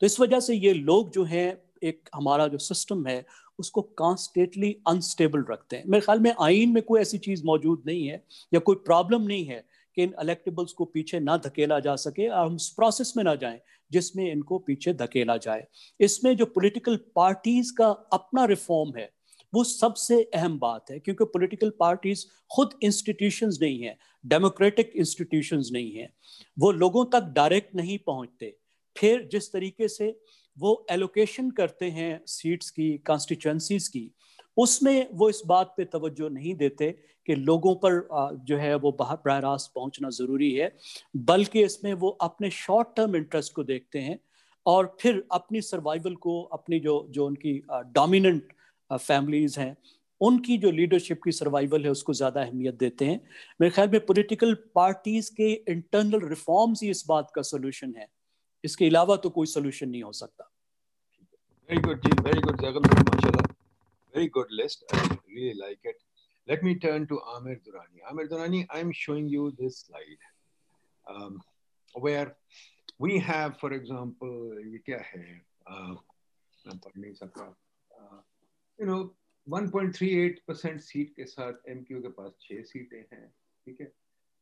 [0.02, 3.26] तो इस वजह से ये लोग जो हैं, एक हमारा जो सिस्टम है,
[3.60, 8.08] उसको कॉन्स्टेंटली अनस्टेबल रखते हैं। मेरे ख्याल में आइन में कोई ऐसी चीज़ मौजूद नहीं
[8.08, 8.24] है,
[8.54, 9.64] या कोई प्रॉब्लम नहीं है
[9.98, 13.36] कि इन इलेक्टेबल्स को पीछे ना धकेला जा सके, और हम उस प्रोसेस में ना
[13.36, 13.60] जाएँ,
[13.92, 15.68] जिसमें इनको पीछे धकेला जाए।
[16.00, 19.10] इसमें जो पॉलिटिकल पार्टीज़ का अपना रिफॉर्म है
[19.54, 25.92] वो सबसे अहम बात है, क्योंकि पॉलिटिकल पार्टीज़ खुद इंस्टीट्यूशंस नहीं है डेमोक्रेटिक इंस्टीट्यूशंस नहीं
[25.92, 26.10] है।
[26.58, 28.56] वो लोगों तक डायरेक्ट नहीं पहुँचते।
[28.96, 30.20] फिर जिस तरीके से
[30.58, 34.10] वो एलोकेशन करते हैं सीट्स की कॉन्स्टिट्यूंसीज की,
[34.58, 36.92] उसमें वो इस बात पे तवज्जो नहीं देते
[37.28, 38.08] कि लोगों पर
[38.46, 40.72] जो है वो बाहर बरह रास्त पहुँचना ज़रूरी है,
[41.16, 44.20] बल्कि इसमें वो अपने शॉर्ट टर्म इंटरेस्ट को देखते हैं
[44.66, 48.54] और फिर अपनी सर्वाइवल को, अपनी जो जो उनकी डोमिनेंट
[48.92, 49.76] फैमिलीज़ हैं
[50.22, 53.20] उनकी जो लीडरशिप की सर्वाइवल है उसको ज़्यादा अहमियत देते हैं
[53.62, 58.08] मेरे ख्याल में पॉलिटिकल पार्टीज़ के इंटरनल रिफॉर्म्स ही इस बात का सोल्यूशन है
[58.64, 60.52] इसके अलावा तो कोई सोल्यूशन नहीं हो सकता
[61.70, 63.54] वेरी गुड जी वेरी गुड जगन माशाल्लाह
[64.14, 65.98] very good list I like it
[66.48, 68.00] let me turn to Amir Durani.
[68.10, 70.24] Amir Durani, I'm showing you this slide
[71.06, 71.42] um,
[71.96, 72.36] where
[73.00, 74.32] we have, for example,
[74.66, 75.26] ये क्या है?
[75.72, 75.96] Uh,
[76.66, 77.54] मैं पढ़ नहीं सकता.
[78.80, 78.98] यू नो
[79.48, 83.28] 1.38 परसेंट सीट के साथ एमक्यू के पास छह सीटें हैं,
[83.68, 83.92] ठीक है?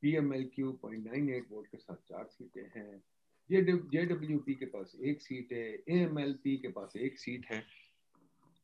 [0.03, 3.03] पीएमएलक्यू 0.98 वोट के साथ चार सीटें हैं।
[3.49, 5.67] जेडब्ल्यूपी के पास एक सीट है
[5.97, 7.59] एएमएलपी के पास एक सीट है।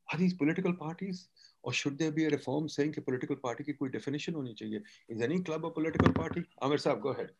[0.07, 1.21] आर पोलिटिकल पार्टीज़
[1.63, 3.01] और should there be reform saying कि
[3.35, 4.81] पार्टी की कोई डेफिनेशन होनी चाहिए?
[5.09, 7.31] Is any club a political party Aamir sahab go ahead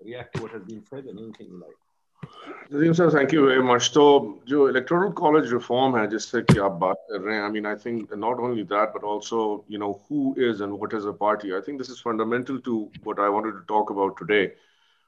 [0.00, 1.76] react to what has been said anything like
[2.24, 4.04] sir thank you very much तो
[4.48, 7.74] जो electoral college reform है जिससे कि आप बात कर रहे हैं I mean I
[7.74, 11.50] think not only that but also you know who is and what is a party
[11.50, 14.56] I think this is fundamental to what I wanted to talk about today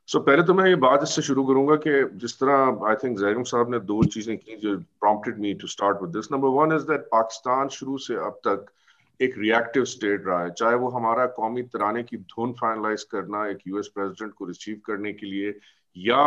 [0.07, 3.43] so पहले तो मैं ये बात इससे शुरू करूँगा कि जिस तरह आई थिंक जैगम
[3.43, 6.83] साहब ने दो चीज़ें की जो prompted me to start with this number one is
[6.83, 8.67] that Pakistan शुरू से अब तक
[9.21, 13.59] एक रिएक्टिव स्टेट रहा है। चाहे वो हमारा कौमी तराने की धुन फाइनलाइज करना एक
[13.69, 15.55] यूएस प्रेसिडेंट को रिसीव करने के लिए,
[15.97, 16.25] या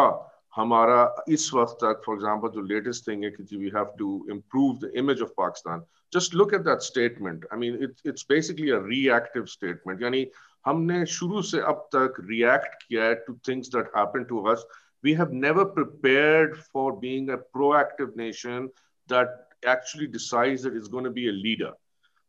[0.56, 4.78] हमारा इस वक्त तक फॉर एग्जांपल जो लेटेस्ट थिंग है कि we have to improve
[4.84, 5.84] the image of Pakistan
[6.14, 10.28] just look at that statement I mean it's it's basically a reactive statement यानी
[10.66, 14.68] हमने शुरू से अब तक रिएक्ट किया है to things that happen to us
[15.04, 18.70] we have never prepared for being a proactive nation
[19.10, 19.30] that
[19.66, 21.72] actually decides that it's going to be a leader.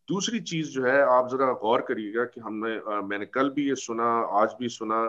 [0.09, 4.05] दूसरी चीज़ जो है, आप जरा गौर करिएगा कि हमने मैंने कल भी ये सुना,
[4.43, 5.01] आज भी सुना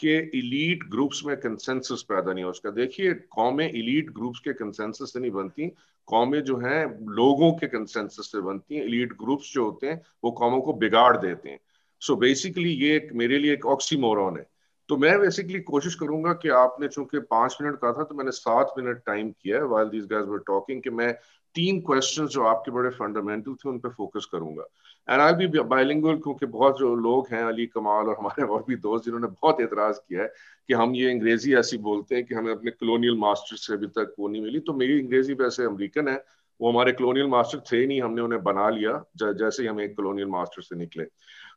[0.00, 5.12] कि इलीट ग्रुप्स में कंसेंसस पैदा नहीं हो उसका। देखिए, कौमें इलीट ग्रुप्स के कंसेंसस
[5.12, 5.72] से नहीं बनती,
[6.06, 10.30] कौमें जो हैं, लोगों के कंसेंसस से बनती हैं। इलीट ग्रुप्स जो होते हैं, वो
[10.30, 11.60] कौमों को बिगाड़ देते हैं।
[12.00, 14.46] सो so बेसिकली ये एक, मेरे लिए एक ऑक्सीमोरॉन है।
[14.88, 18.74] तो मैं बेसिकली कोशिश करूँगा कि आपने, चूँकि पाँच मिनट कहा था तो मैंने सात
[18.78, 21.12] मिनट टाइम किया है while these guys were talking कि मैं
[21.54, 24.64] तीन क्वेश्चन जो आपके बड़े फंडामेंटल थे, उन पर फोकस करूँगा।
[25.10, 28.76] एंड आई बी बाइलिंगुअल क्योंकि बहुत जो लोग हैं, अली कमाल और हमारे और भी
[28.78, 30.32] दोस्त, जिन्होंने बहुत एतराज़ किया है
[30.68, 34.14] कि हम ये अंग्रेज़ी ऐसी बोलते हैं कि हमें अपने कलोनियल मास्टर से अभी तक
[34.18, 36.22] वो नहीं मिली। तो मेरी अंग्रेज़ी वैसे अमरीकन है,
[36.60, 40.28] वो हमारे कलोनियल मास्टर थे नहीं, हमने उन्हें बना लिया जैसे ही हम एक कलोनियल
[40.28, 41.04] मास्टर से निकले।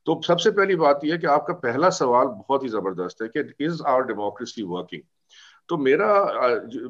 [0.05, 3.81] तो सबसे पहली बात यह कि आपका पहला सवाल बहुत ही ज़बरदस्त है कि इज़
[3.83, 5.01] आवर डेमोक्रेसी वर्किंग
[5.69, 6.07] तो मेरा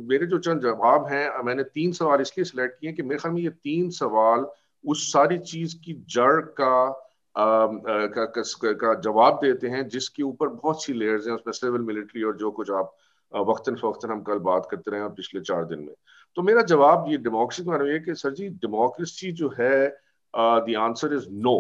[0.04, 3.42] मेरे जो चंद जवाब हैं, मैंने तीन सवाल इसलिए सिलेक्ट किए कि मेरे ख्याल में
[3.42, 4.46] ये तीन सवाल
[4.86, 7.00] उस सारी चीज़ की जड़ का
[7.36, 12.24] का, का, का जवाब देते हैं जिसके ऊपर बहुत सी लेयर्स हैं उसमें सिविल मिलिट्री
[12.24, 12.96] और जो कुछ आप
[13.32, 15.94] वक्तन फवक्तन हम कल बात करते रहे हैं पिछले चार दिन में।
[16.38, 19.88] तो मेरा जवाब ये डेमोक्रेसी के बारे में कि सर जी डेमोक्रेसी जो है
[20.34, 21.60] द आंसर इज़ नो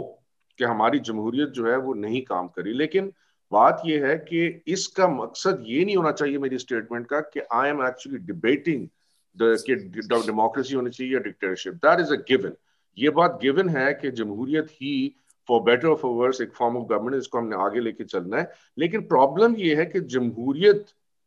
[0.59, 3.11] कि हमारी जमहूरियत जो है वो नहीं काम करी। लेकिन
[3.51, 7.69] बात यह है कि इसका मकसद ये नहीं होना चाहिए मेरी स्टेटमेंट का कि I
[7.69, 8.87] am actually debating
[9.35, 12.53] democracy होनी चाहिए या dictatorship that is a given
[12.97, 15.15] ये बात गिवन है कि जमहूरियत ही
[15.49, 19.01] फॉर बेटर ऑफ़ वर्स एक फॉर्म ऑफ़ गवर्नमेंट इसको हमने आगे लेके चलना है। लेकिन
[19.07, 20.85] प्रॉब्लम ये है कि जमहूरियत,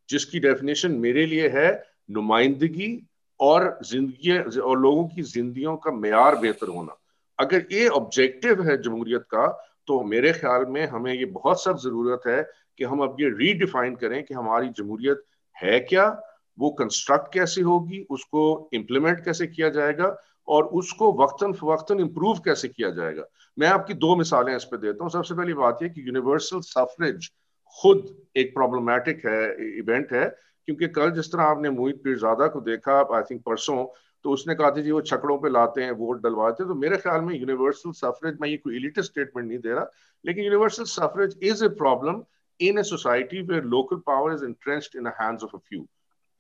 [0.08, 1.70] जिसकी डेफिनेशन मेरे लिए है,
[2.10, 2.90] नुमाइंदगी
[3.40, 6.96] और ज़िंदगी, और लोगों की जिंदगियों का मैार बेहतर होना।
[7.38, 9.46] अगर ये ऑब्जेक्टिव है जमहूरियत का
[9.88, 12.42] तो मेरे ख्याल में हमें ये बहुत सख्त ज़रूरत है
[12.78, 15.22] कि हम अब ये रीडिफाइन करें कि हमारी जमहूरियत
[15.56, 16.06] है क्या,
[16.58, 20.08] वो कंस्ट्रक्ट कैसे होगी, उसको इम्प्लीमेंट कैसे किया जाएगा
[20.49, 23.24] और उसको वक्तन फवक्तन इम्प्रूव कैसे किया जाएगा?
[23.59, 27.30] मैं आपकी दो मिसालें इस पर देता हूँ। सबसे पहली बात यह कि यूनिवर्सल सफरेज
[27.78, 30.26] खुद एक प्रॉब्लमैटिक है इवेंट है,
[30.68, 33.84] क्योंकि कल जिस तरह आपने मोहित पीरजादा को देखा आई थिंक परसों
[34.24, 36.97] तो उसने कहा था, जी, वो छकड़ों पे लाते हैं, वोट डलवाते हैं। तो मेरे
[36.97, 39.90] ख्याल में यूनिवर्सल सफरेज मैं ये कोई इलिट स्टेटमेंट नहीं दे रहा,
[40.24, 42.22] लेकिन universal suffrage is a problem
[42.61, 45.86] in a society where local power is entrenched in hands of a few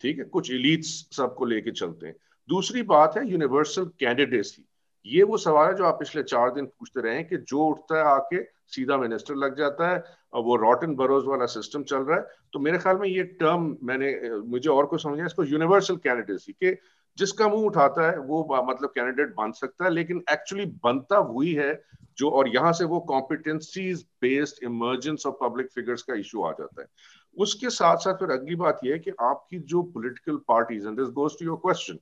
[0.02, 0.24] ठीक है?
[0.24, 2.16] कुछ इलीट्स सबको लेके चलते हैं।
[2.48, 4.64] दूसरी बात है यूनिवर्सल कैंडिडेसी
[5.06, 7.96] ये वो सवाल है जो आप पिछले चार दिन पूछते रहे हैं कि जो उठता
[7.96, 9.98] है आके सीधा मिनिस्टर लग जाता है
[10.36, 12.22] वो रॉटन बरोज वाला सिस्टम चल रहा है।
[12.52, 14.12] तो मेरे ख्याल में ये टर्म मैंने,
[14.46, 16.74] मुझे और कुछ समझा इसको यूनिवर्सल कैंडिडेसी के
[17.18, 21.72] जिसका मुँह उठाता है, वो मतलब कैंडिडेट बन सकता है, लेकिन एक्चुअली बनता वही है
[22.18, 26.82] जो, और यहाँ से वो competencies based emergence of public figures का इशू आ जाता
[26.82, 26.88] है।
[27.36, 31.08] उसके साथ साथ फिर अगली बात यह है कि आपकी जो political parties and this
[31.14, 31.98] goes to your question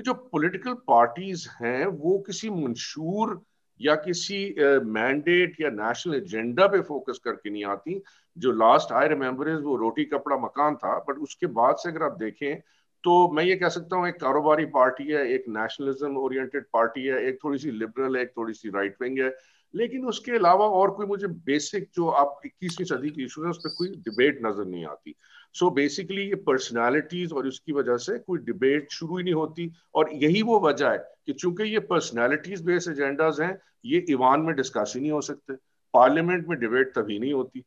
[0.00, 3.40] कि जो पॉलिटिकल पार्टीज़ हैं वो किसी मंशूर
[3.80, 8.02] या किसी मैंडेट uh, या नेशनल एजेंडा पे फोकस करके नहीं आती।
[8.36, 12.16] जो लास्ट आई रिमेम्बर वो रोटी कपड़ा मकान था बट उसके बाद से अगर आप
[12.18, 12.60] देखें
[13.04, 17.24] तो मैं ये कह सकता हूँ एक कारोबारी पार्टी है एक नेशनलिज्म ओरिएंटेड पार्टी है
[17.28, 19.30] एक थोड़ी सी लिबरल है एक थोड़ी सी राइट विंग है।
[19.74, 23.58] लेकिन उसके अलावा और कोई मुझे बेसिक जो आप इक्कीसवीं सदी की इशू है, उस
[23.58, 25.14] पर कोई डिबेट नज़र नहीं आती।
[25.54, 29.70] सो so बेसिकली ये पर्सनैलिटीज और उसकी वजह से कोई डिबेट शुरू ही नहीं होती।
[29.94, 34.54] और यही वो वजह है कि चूँकि ये पर्सनैलिटीज बेस्ड एजेंडाज हैं, ये ईवान में
[34.56, 35.54] डिस्कस ही नहीं हो सकते।
[35.94, 37.64] पार्लियामेंट में डिबेट तभी नहीं होती।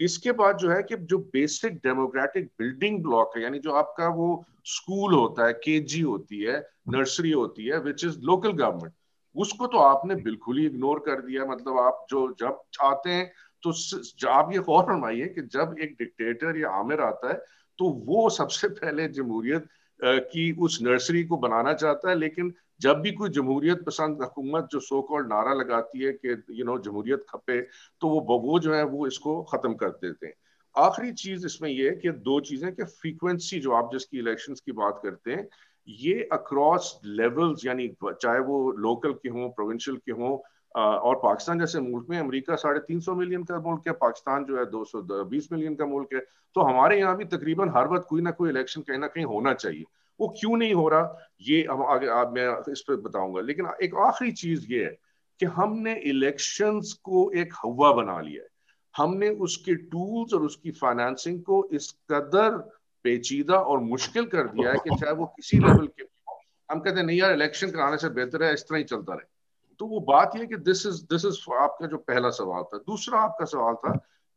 [0.00, 4.44] इसके बाद जो है कि जो बेसिक डेमोक्रेटिक बिल्डिंग ब्लॉक है, यानी जो आपका वो
[4.64, 8.92] स्कूल होता है केजी होती है नर्सरी होती है विच इज़ लोकल गवर्नमेंट
[9.36, 13.30] उसको तो आपने बिल्कुल ही इग्नोर कर दिया। मतलब आप जो, जब चाहते हैं
[13.62, 13.70] तो
[14.28, 17.34] आप ये गौर फरमाइए कि जब एक डिक्टेटर या आमिर आता है
[17.78, 19.68] तो वो सबसे पहले जमहूरियत
[20.00, 24.80] की उस नर्सरी को बनाना चाहता है। लेकिन जब भी कोई जमहूरियत पसंद हुकूमत जो
[24.80, 27.60] सो कॉल्ड नारा लगाती है कि यू नो जमहूरियत खपे
[28.02, 30.34] तो वो वो जो है, वो इसको खत्म कर देते हैं।
[30.76, 34.72] आखिरी चीज़ इसमें यह है कि दो चीज़ें कि फ्रीक्वेंसी जो आप जिसकी इलेक्शन की
[34.72, 35.48] बात करते हैं
[35.88, 40.36] ये अक्रॉस लेवल्स यानी चाहे वो लोकल के हों प्रोविंशियल के हों
[40.74, 44.58] और पाकिस्तान जैसे मुल्क में अमेरिका साढ़े तीन सौ मिलियन का मुल्क है, पाकिस्तान जो
[44.58, 46.20] है दो सौ बीस मिलियन का मुल्क है
[46.54, 49.54] तो हमारे यहाँ भी तकरीबन हर वक्त कोई ना कोई इलेक्शन कहीं ना कहीं होना
[49.54, 49.84] चाहिए।
[50.20, 51.16] वो क्यों नहीं हो रहा?
[51.40, 54.96] ये हम आगे, आप, मैं इस पर बताऊँगा। लेकिन एक आखिरी चीज़ ये है
[55.40, 58.48] कि हमने इलेक्शंस को एक हवा बना लिया है।
[58.94, 62.58] हमने उसके टूल्स और उसकी फाइनेंसिंग को इस कदर
[63.04, 66.06] पेचीदा और मुश्किल कर दिया है कि चाहे वो किसी लेवल के
[66.70, 69.26] हम कहते हैं नहीं यार इलेक्शन कराने से बेहतर है इस तरह ही चलता रहे।
[69.78, 73.20] तो वो बात यह कि दिस इज़ दिस इज़ आपका जो पहला सवाल था। दूसरा
[73.20, 73.92] आपका सवाल था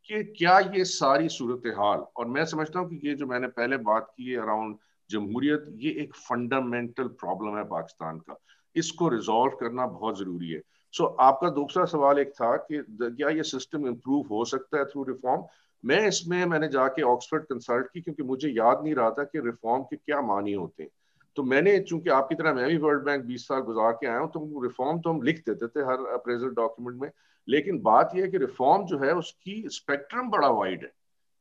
[0.05, 3.77] कि क्या ये सारी सूरत हाल और मैं समझता हूँ कि ये जो मैंने पहले
[3.77, 4.77] बात की है अराउंड
[5.09, 8.39] जमहूरियत ये एक फंडामेंटल प्रॉब्लम है पाकिस्तान का।
[8.75, 10.61] इसको रिजॉल्व करना बहुत ज़रूरी है।
[10.93, 14.85] सो so, आपका दूसरा सवाल एक था कि क्या ये सिस्टम इम्प्रूव हो सकता है
[14.85, 15.41] थ्रू रिफॉर्म
[15.83, 19.83] मैं इसमें मैंने जाके ऑक्सफर्ड कंसल्ट की क्योंकि मुझे याद नहीं रहा था कि रिफॉर्म
[19.83, 20.89] के क्या मानी होते हैं।
[21.37, 24.31] तो मैंने, चूँकि आपकी तरह मैं भी वर्ल्ड बैंक 20 साल गुजार के आया हूँ
[24.31, 27.09] तो रिफॉर्म तो हम लिख देते थे हर अप्रेजल डॉक्यूमेंट में।
[27.47, 30.91] लेकिन बात यह है कि रिफॉर्म जो है, उसकी स्पेक्ट्रम बड़ा वाइड है।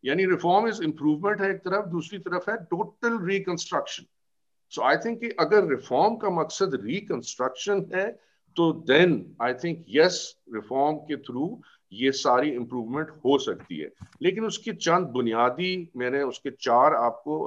[0.04, 4.04] यानी रिफॉर्म इज़ इंप्रूवमेंट है एक तरफ़, दूसरी तरफ़ है total reconstruction
[4.72, 8.06] so I think अगर रिफॉर्म का मकसद रिकंस्ट्रक्शन है
[8.56, 11.60] तो then I think yes reform के थ्रू
[11.92, 13.90] ये सारी इम्प्रूवमेंट हो सकती है।
[14.22, 17.38] लेकिन उसके चंद बुनियादी मैंने, उसके चार आपको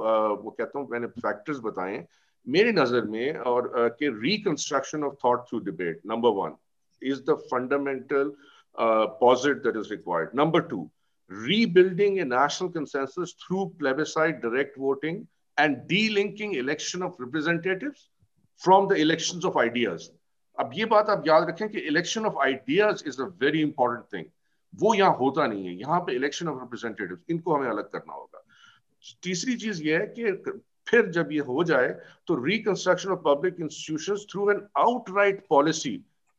[0.42, 2.06] वो कहता हूँ, मैंने फैक्टर्स बताए
[2.46, 6.56] मेरी नज़र में और के reconstruction of thought through debate number one
[7.02, 8.32] is the fundamental
[9.20, 10.82] posit that is required number two
[11.30, 15.24] rebuilding a national consensus through plebiscite direct voting
[15.56, 17.92] and delinking election of representative
[18.62, 20.08] from the election of ideas
[20.58, 24.30] अब ये बात आप याद रखें कि election of ideas is a very important thing
[24.74, 28.44] वो यहाँ होता नहीं है। यहाँ पे इलेक्शन ऑफ़ रिप्रेजेंटेटिव इनको हमें अलग करना होगा।
[29.22, 30.52] तीसरी चीज़ ये है कि
[30.88, 31.88] फिर जब ये हो जाए
[32.26, 35.96] तो reconstruction of public institution through an outright policy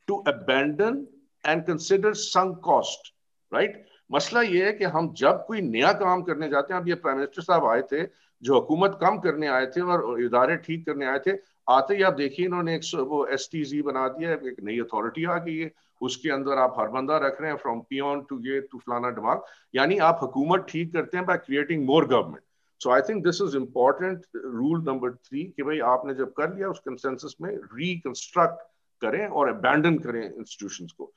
[0.08, 1.06] to abandon
[1.44, 3.14] and consider sunk cost
[3.52, 6.96] right मसला ये है कि हम जब कोई नया काम करने जाते हैं, अब ये
[6.96, 8.04] प्राइम मिनिस्टर साहब आए थे,
[8.44, 11.32] जो हुकूमत कम करने आए थे और इदारे ठीक करने आए थे
[11.68, 15.38] आते ही आप देखिए इन्होंने एक वो एसटीजी बना दिया है एक नई अथॉरिटी आ
[15.38, 18.78] गई है। उसके अंदर आप हर बंदा रख रहे हैं फ्रॉम पियोन टू ये टू
[18.80, 19.44] फलाना दिमाग
[19.74, 22.42] यानी आप हुकूमत ठीक करते हैं by creating more government
[22.82, 26.70] so I think this is important rule number three कि भाई आपने जब कर लिया,
[26.70, 28.62] उस कंसेंसस में रिकंस्ट्रक्ट
[29.02, 31.12] करें और अबैंडन करें इंस्टीट्यूशंस को।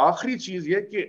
[0.00, 1.02] आखिरी चीज़ ये कि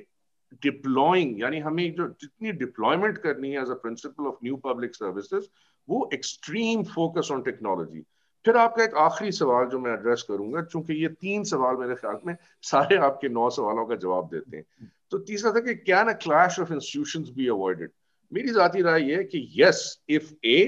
[0.63, 5.47] डिप्लॉइंग यानी हमें जो जितनी डिप्लॉयमेंट करनी है as a principle of new public services
[5.87, 8.05] वो एक्सट्रीम फोकस ऑन टेक्नोलॉजी
[8.45, 12.19] फिर आपका एक आखिरी सवाल जो मैं एड्रेस करूँगा, चूँकि ये तीन सवाल मेरे ख्याल
[12.25, 16.13] में सारे आपके नौ सवालों का जवाब देते हैं। तो तीसरा था कि can a
[16.23, 17.91] clash of institution be avoided
[18.31, 20.61] मेरी जाती राय ये है कि yes if a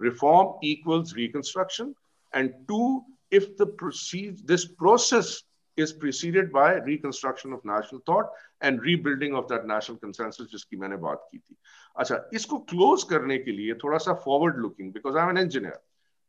[0.00, 1.94] reform equals reconstruction
[2.32, 2.84] and two
[3.32, 3.76] if the
[4.46, 5.42] this process
[5.78, 8.34] is preceded by reconstruction of national thought
[8.66, 11.56] and rebuilding of that national consensus जिसकी मैंने बात की थी।
[11.96, 15.80] अच्छा इसको क्लोज करने के लिए थोड़ा सा forward looking because I am an engineer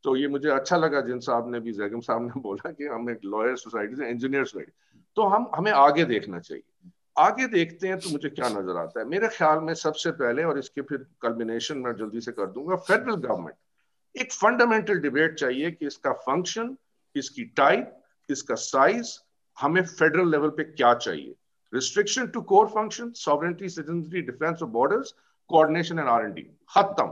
[0.04, 3.10] तो ये मुझे अच्छा लगा जिन साहब ने भी जैगम साहब ने बोला कि हम
[3.10, 4.72] एक लॉयर सोसाइटी से इंजीनियर सोसाइटी
[5.16, 9.06] तो हम, हमें आगे देखना चाहिए। आगे देखते हैं तो मुझे क्या नज़र आता है?
[9.06, 13.14] मेरे ख्याल में सबसे पहले, और इसके फिर कल्बिनेशन मैं जल्दी से कर दूँगा फेडरल
[13.16, 16.76] गवर्नमेंट एक फंडामेंटल डिबेट चाहिए कि इसका फ़ंक्शन
[17.16, 17.96] इसकी टाइप
[18.28, 19.18] इसका साइज़
[19.56, 21.34] हमें फेडरल लेवल पे क्या चाहिए?
[21.72, 25.14] Restriction to core function sovereignty defence of borders
[25.50, 26.42] coordination and R and D
[26.74, 27.06] खत्म।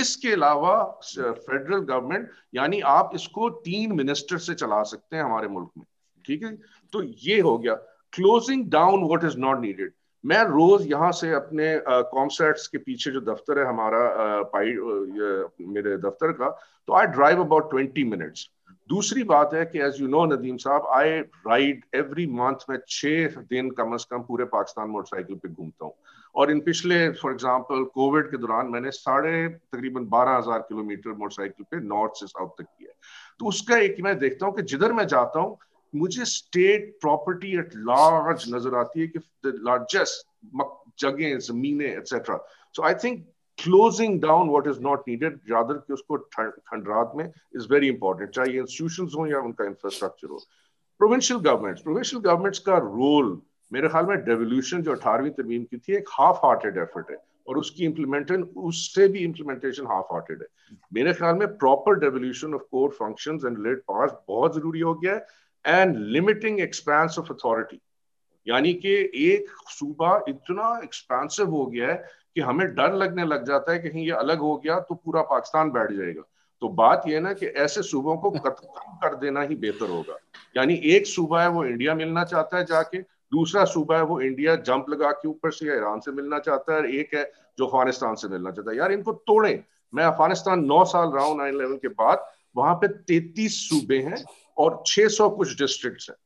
[0.00, 5.70] इसके अलावा फेडरल गवर्नमेंट यानी आप इसको तीन मिनिस्टर से चला सकते हैं हमारे मुल्क
[5.78, 5.84] में,
[6.24, 6.56] ठीक है?
[6.92, 7.74] तो ये हो गया।
[8.12, 9.92] Closing down what is not needed
[10.24, 14.00] मैं रोज यहाँ से अपने कॉमसेट्स के पीछे जो दफ्तर है हमारा
[14.54, 14.72] पाई
[15.74, 16.48] मेरे दफ्तर का
[16.88, 18.48] तो I drive about twenty minutes
[18.90, 23.40] दूसरी बात है कि एज यू नो नदीम साहब आई राइड एवरी मंथ में छह
[23.50, 25.94] दिन कम अज कम पूरे पाकिस्तान मोटरसाइकिल पे घूमता हूँ।
[26.36, 31.66] और इन पिछले फॉर एग्जांपल कोविड के दौरान मैंने साढ़े तकरीबन बारह हज़ार किलोमीटर मोटरसाइकिल
[31.70, 32.92] पे नॉर्थ से साउथ तक किया
[33.40, 35.56] तो उसका एक मैं देखता हूँ कि जिधर मैं जाता हूँ,
[35.94, 40.26] मुझे स्टेट प्रॉपर्टी एट लार्ज नज़र आती है कि लार्जेस्ट
[41.00, 42.36] जगह जमीने etcetera
[42.74, 43.24] so I think
[43.58, 48.58] closing down what is not needed rather कि उसको खंडरात में इज़ वेरी इंपॉर्टेंट चाहे
[48.58, 50.38] इंस्टीट्यूशन हो या उनका इंफ्रास्ट्रक्चर हो।
[51.00, 53.40] प्रोविंशियल गवर्नमेंट्स प्रोविंशियल गवर्नमेंट्स का रोल
[53.72, 57.16] मेरे ख्याल में डेवोल्यूशन जो अठारहवीं तरमीम की थी, एक हाफ़ हार्टेड एफर्ट है
[57.48, 62.62] और उसकी इम्प्लीमेंटेशन उससे भी इम्प्लीमेंटेशन हाफ़ हार्टेड है। मेरे ख्याल में proper devolution of
[62.70, 67.80] core functions and related powers बहुत ज़रूरी हो गया है and limiting expanse of authority
[68.46, 71.94] यानी कि एक सूबा इतना एक्सपेंसिव हो गया है
[72.34, 75.70] कि हमें डर लगने लग जाता है कहीं ये अलग हो गया तो पूरा पाकिस्तान
[75.70, 76.22] बैठ जाएगा।
[76.62, 80.16] तो बात यह ना कि ऐसे सूबों को कम कर देना ही बेहतर होगा।
[80.56, 82.98] यानी एक सूबा है, वो इंडिया मिलना चाहता है जाके
[83.32, 86.90] दूसरा सूबा है वो इंडिया जंप लगा के ऊपर से ईरान से मिलना चाहता है
[86.96, 87.24] एक है
[87.58, 89.62] जो अफ़गानिस्तान से मिलना चाहता है। यार इनको तोड़े।
[89.92, 94.22] मैं अफ़गानिस्तान नौ साल रहा हूँ नाइन इलेवन के बाद। वहाँ पे तैतीस सूबे हैं
[94.56, 96.16] और 600 कुछ डिस्ट्रिक्ट हैं।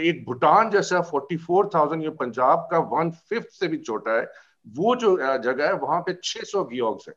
[0.00, 4.26] एक भूटान जैसा 44,000 ये पंजाब का वन फिफ्थ से भी छोटा है।
[4.66, 7.14] वो जो जगह है वहाँ पे 600 गियोग्स है।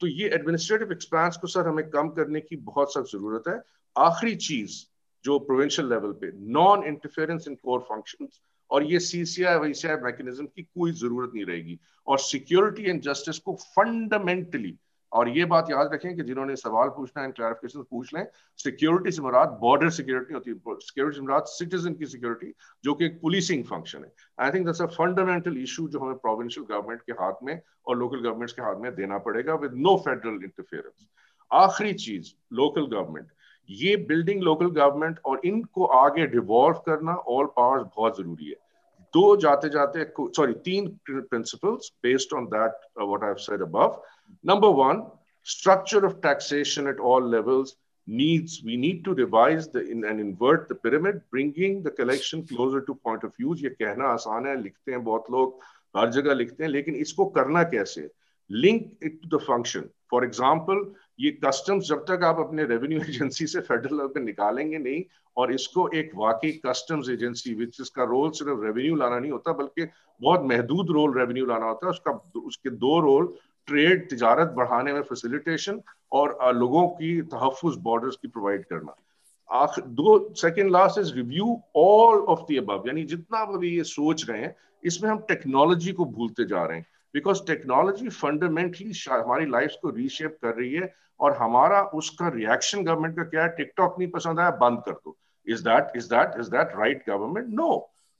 [0.00, 3.60] तो ये एडमिनिस्ट्रेटिव एक्सपेंस को सर हमें कम करने की बहुत सख्त ज़रूरत है।
[3.96, 4.80] आखिरी चीज़
[5.24, 8.40] जो प्रोविंशियल लेवल पे non interference in core functions
[8.72, 13.54] और ये सीसीआई वैसीआई मैकेनिज्म की कोई ज़रूरत नहीं रहेगी। और सिक्योरिटी एंड जस्टिस को
[13.56, 14.78] फंडामेंटली
[15.12, 18.24] और ये बात याद रखें कि जिन्होंने सवाल पूछना है क्लैरिफिकेशन पूछ लें
[18.58, 22.52] सिक्योरिटी से मुराद बॉर्डर सिक्योरिटी होती है सिक्योरिटी से मुराद सिटीजन की सिक्योरिटी
[22.84, 26.66] जो कि एक पुलिसिंग फ़ंक्शन है। I think that's a fundamental issue जो हमें प्रोविंशियल
[26.66, 30.40] गवर्नमेंट के हाथ में और लोकल गवर्नमेंट्स के हाथ में देना पड़ेगा विद नो फेडरल
[30.44, 31.06] इंटरफेरेंस
[31.50, 33.28] आखिरी चीज़ लोकल गवर्नमेंट
[33.68, 38.56] ये बिल्डिंग लोकल गवर्नमेंट और इनको आगे डिवॉल्व करना ऑल पावर्स बहुत ज़रूरी है।
[39.14, 44.00] दो जाते जाते सॉरी तीन principles based on that what I have said above
[44.44, 45.04] number one
[45.46, 47.70] structure of taxation at all levels
[48.08, 52.82] needs we need to revise the in, and invert the pyramid bringing the collection closer
[52.88, 53.62] to point of use.
[53.62, 55.58] ये कहना आसान है लिखते हैं बहुत लोग
[55.94, 58.08] हर जगह लिखते हैं लेकिन इसको करना कैसे?
[58.50, 60.84] Link it to the function for example
[61.22, 65.02] ये कस्टम्स जब तक आप अपने रेवेन्यू एजेंसी से फेडरल लेवल पे निकालेंगे नहीं,
[65.36, 69.86] और इसको एक वाकई कस्टम्स एजेंसी विच इसका रोल सिर्फ़ रेवेन्यू लाना नहीं होता, बल्कि
[70.20, 73.32] बहुत महदूद रोल रेवेन्यू लाना होता है, उसका, उसके दो रोल
[73.68, 75.80] ट्रेड तिजारत बढ़ाने में फैसिलिटेशन
[76.12, 78.96] और लोगों की तहफ़ बॉर्डर्स की प्रोवाइड करना।
[79.50, 81.46] आखिर दो second last is review
[81.76, 86.04] all of the above यानी जितना अभी ये सोच रहे हैं, इसमें हम टेक्नोलॉजी को
[86.16, 90.92] भूलते जा रहे हैं बिकॉज़ टेक्नोलॉजी फंडामेंटली हमारी लाइफ को रीशेप कर रही है
[91.22, 93.48] और हमारा उसका रिएक्शन गवर्नमेंट का क्या है?
[93.56, 95.16] टिकटॉक नहीं पसंद आया, बंद कर दो।
[95.46, 97.70] Is that is that is that right government no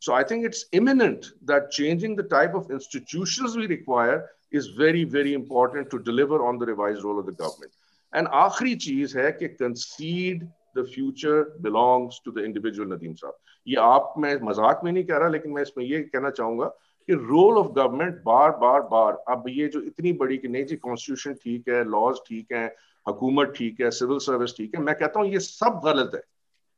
[0.03, 5.03] so I think it's imminent that changing the type of institution we require is very
[5.13, 7.71] very important to deliver on the revised role of the government.
[8.13, 10.43] And आखिरी चीज़ है कि concede
[10.79, 13.37] the future belongs to the individual Nadeem साहब।
[13.67, 16.67] ये आप, मैं मज़ाक में नहीं कह रहा, लेकिन मैं इसमें ये कहना चाहूँगा
[17.09, 20.77] कि रोल ऑफ़ गवर्नमेंट बार बार बार, अब ये जो इतनी बड़ी कि नहीं जी
[20.85, 22.67] कॉन्स्टिट्यूशन ठीक है लॉज ठीक है
[23.07, 26.23] हुकूमत ठीक है, सिविल सर्विस ठीक है, मैं कहता हूँ ये सब गलत है,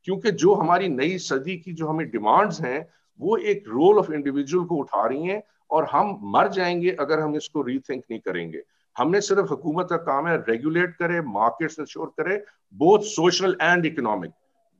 [0.07, 2.87] क्योंकि जो हमारी नई सदी की जो हमें डिमांड्स हैं,
[3.19, 7.35] वो एक रोल ऑफ़ इंडिविजुअल को उठा रही हैं और हम मर जाएँगे अगर हम
[7.35, 8.61] इसको रीथिंक नहीं करेंगे।
[8.95, 14.31] हमने सिर्फ़ हुकूमत का काम है रेगुलेट करे मार्केट्स इंश्योर करे both social and economic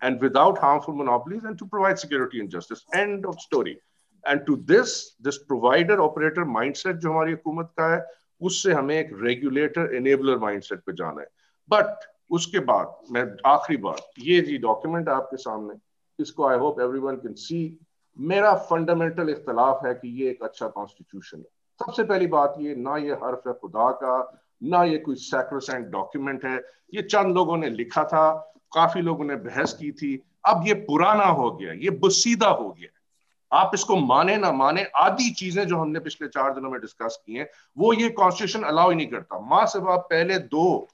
[0.01, 3.77] and without harmful monopolies and to provide security and justice end of story
[4.23, 4.93] and to this
[5.23, 8.05] this provider operator mindset जो हमारी हुकूमत का है,
[8.41, 11.27] उससे हमें एक रेगुलेटर एनेबलर माइंडसेट पे जाना है।
[11.69, 15.75] बट उसके बाद, मैं आखिरी बात ये जी डॉक्यूमेंट है आपके सामने,
[16.19, 17.79] इसको I hope everyone can see
[18.17, 21.45] मेरा फंडामेंटल इख्तलाफ है कि ये एक अच्छा कॉन्स्टिट्यूशन है।
[21.81, 26.45] सबसे पहली बात ये, ना ये हर्फ है खुदा का, ना ये कोई सैक्रोसेंट डॉक्यूमेंट
[26.45, 26.55] है।
[26.93, 28.31] ये चंद लोगों ने लिखा था,
[28.73, 33.57] काफ़ी लोगों ने बहस की थी। अब ये पुराना हो गया, ये बुसीदा हो गया।
[33.59, 37.33] आप इसको माने ना माने आदि चीज़ें जो हमने पिछले चार दिनों में डिस्कस की
[37.33, 40.87] हैं, वो ये कॉन्स्टिट्यूशन अलाउ ही नहीं करता। माँ आप पहले दो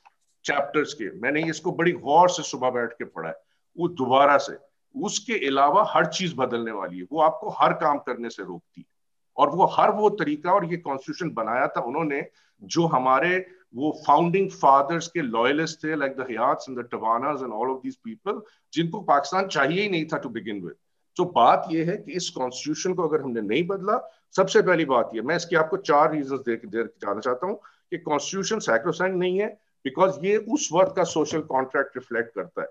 [0.46, 3.36] चैप्टर्स के। मैंने इसको बड़ी गौर से सुबह बैठ के पढ़ा है।
[3.78, 4.58] वो दोबारा से,
[4.96, 8.86] उसके अलावा हर चीज़ बदलने वाली है। वो आपको हर काम करने से रोकती है।
[9.38, 12.26] और वो हर वो तरीका और ये कॉन्स्टिट्यूशन बनाया था उन्होंने,
[12.62, 13.38] जो हमारे
[13.76, 16.90] वो फाउंडिंग फादर्स के लॉयलिस्ट थे like the and the
[17.44, 18.42] and all of these people
[18.74, 20.76] जिनको पाकिस्तान चाहिए ही नहीं था टू बिगिन विद
[21.18, 23.98] तो बात यह है कि इस कॉन्स्टिट्यूशन को अगर हमने नहीं बदला,
[24.36, 27.56] सबसे पहली बात यह मैं इसकी आपको चार रीजन दे जाना चाहता हूँ
[27.90, 29.48] कि कॉन्स्टिट्यूशन सैक्रोसाइंड नहीं है
[29.86, 32.68] बिकॉज़ ये उस वक्त का सोशल कॉन्ट्रैक्ट रिफ्लेक्ट करता है।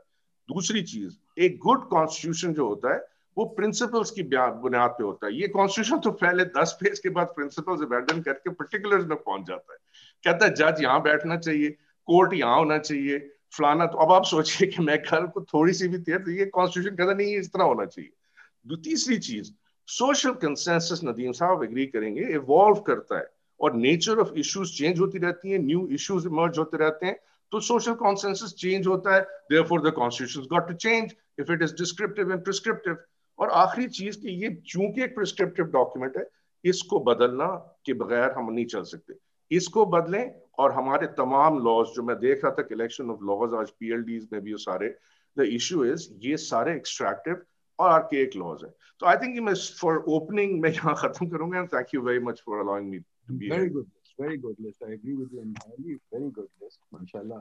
[0.48, 3.00] दूसरी चीज़, एक गुड कॉन्स्टिट्यूशन जो होता है,
[3.36, 7.26] वो प्रिंसिपल्स की बुनियाद पे होता है। ये कॉन्स्टिट्यूशन तो पहले दस पेज के बाद
[7.36, 9.78] प्रिंसिपल्स अबेंडन करके पर्टिकुलर्स में पहुँच जाता है।
[10.24, 11.70] कहता है, जज यहाँ बैठना चाहिए
[12.08, 13.18] कोर्ट यहाँ होना चाहिए,
[13.52, 16.46] फलाना तो अब आप सोचिए कि मैं कल को थोड़ी सी भी थी तो ये
[16.48, 19.50] कॉन्स्टिट्यूशन कहता नहीं, इस तरह होना चाहिए। तीसरी चीज़
[19.88, 23.26] सोशल कंसेंसस नदीम साहब एग्री करेंगे इवॉल्व करता है।
[23.60, 27.16] और नेचर ऑफ़ इश्यूज़ चेंज होती रहती है न्यू इश्यूज़ इमर्ज होते रहते हैं
[27.52, 31.74] तो सोशल कॉन्सेंसस चेंज होता है therefore the constitution got to change if it is
[31.78, 32.96] descriptive and prescriptive
[33.38, 36.24] और आखिरी चीज़ कि ये चूँकि एक प्रिस्क्रिप्टिव डॉक्यूमेंट है,
[36.64, 37.46] इसको बदलना
[37.86, 39.14] के बगैर हम नहीं चल सकते।
[39.50, 40.24] इसको बदलें
[40.58, 44.40] और हमारे तमाम लॉज जो मैं देख रहा था इलेक्शन ऑफ़ लॉज आज पीएलडीज में
[44.42, 44.88] भी सारे
[45.36, 47.42] द इशू इज़ ये सारे एक्सट्रैक्टिव
[47.78, 52.00] और आर्केक लॉज है। तो आई थिंक फॉर ओपनिंग मैं यहाँ खत्म करूँगा thank you
[52.02, 52.98] very much for allowing me
[53.38, 53.88] be very good
[54.20, 54.82] very good list.
[54.86, 55.94] I agree with you entirely.
[56.14, 57.38] Very good list mashallah.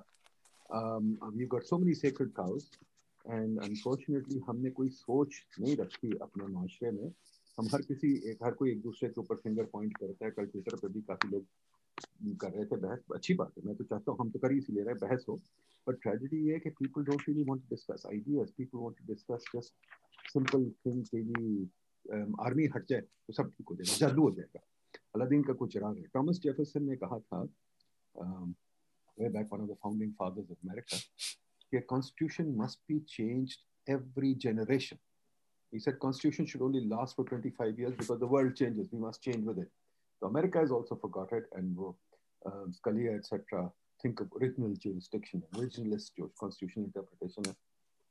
[0.78, 2.68] Um we've got so many sacred cows
[3.26, 7.12] and unfortunately हमने कोई सोच नहीं रखी अपने माशरे में।
[7.58, 10.46] हम हर किसी एक हर कोई एक दूसरे के ऊपर फिंगर पॉइंट करता है कल
[10.54, 14.12] ट्विटर पर भी काफ़ी लोग कर रहे थे बहस। अच्छी बात है मैं तो चाहता
[14.12, 15.36] हूँ हम तो कर ही ले रहे बहस हो।
[15.88, 19.14] बट ट्रेजिडी ये है कि people don't really want to discuss ideas people want to
[19.14, 19.74] discuss just
[20.34, 21.70] simple thing कि
[22.48, 24.66] आर्मी हट जाए तो सब ठीक हो जाएगा जादू हो जाएगा।
[25.16, 27.41] अलादीन का कुछ राग है। थॉमस जेफरसन ने कहा था
[29.18, 30.97] way back one of the founding fathers of America
[31.72, 34.97] कि constitution must be changed every generation
[35.74, 39.22] he said constitution should only last for 25 years because the world changes we must
[39.24, 39.70] change with it
[40.22, 41.97] तो America is also forgotten and वो
[42.78, 43.68] Scalia etcetera
[44.03, 47.55] think of original jurisdiction originalist जो constitutional interpretation है।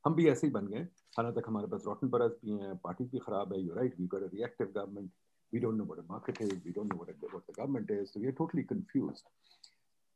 [0.05, 0.81] हम भी ऐसे ही बन गए।
[1.17, 4.23] हालाँकि हमारे पास रोटन बरस भी हैं पार्टी भी खराब है। You right we got
[4.23, 5.11] a reactive government
[5.53, 8.05] we don't know what a market is we don't know what what the government is
[8.05, 9.27] so we are totally confused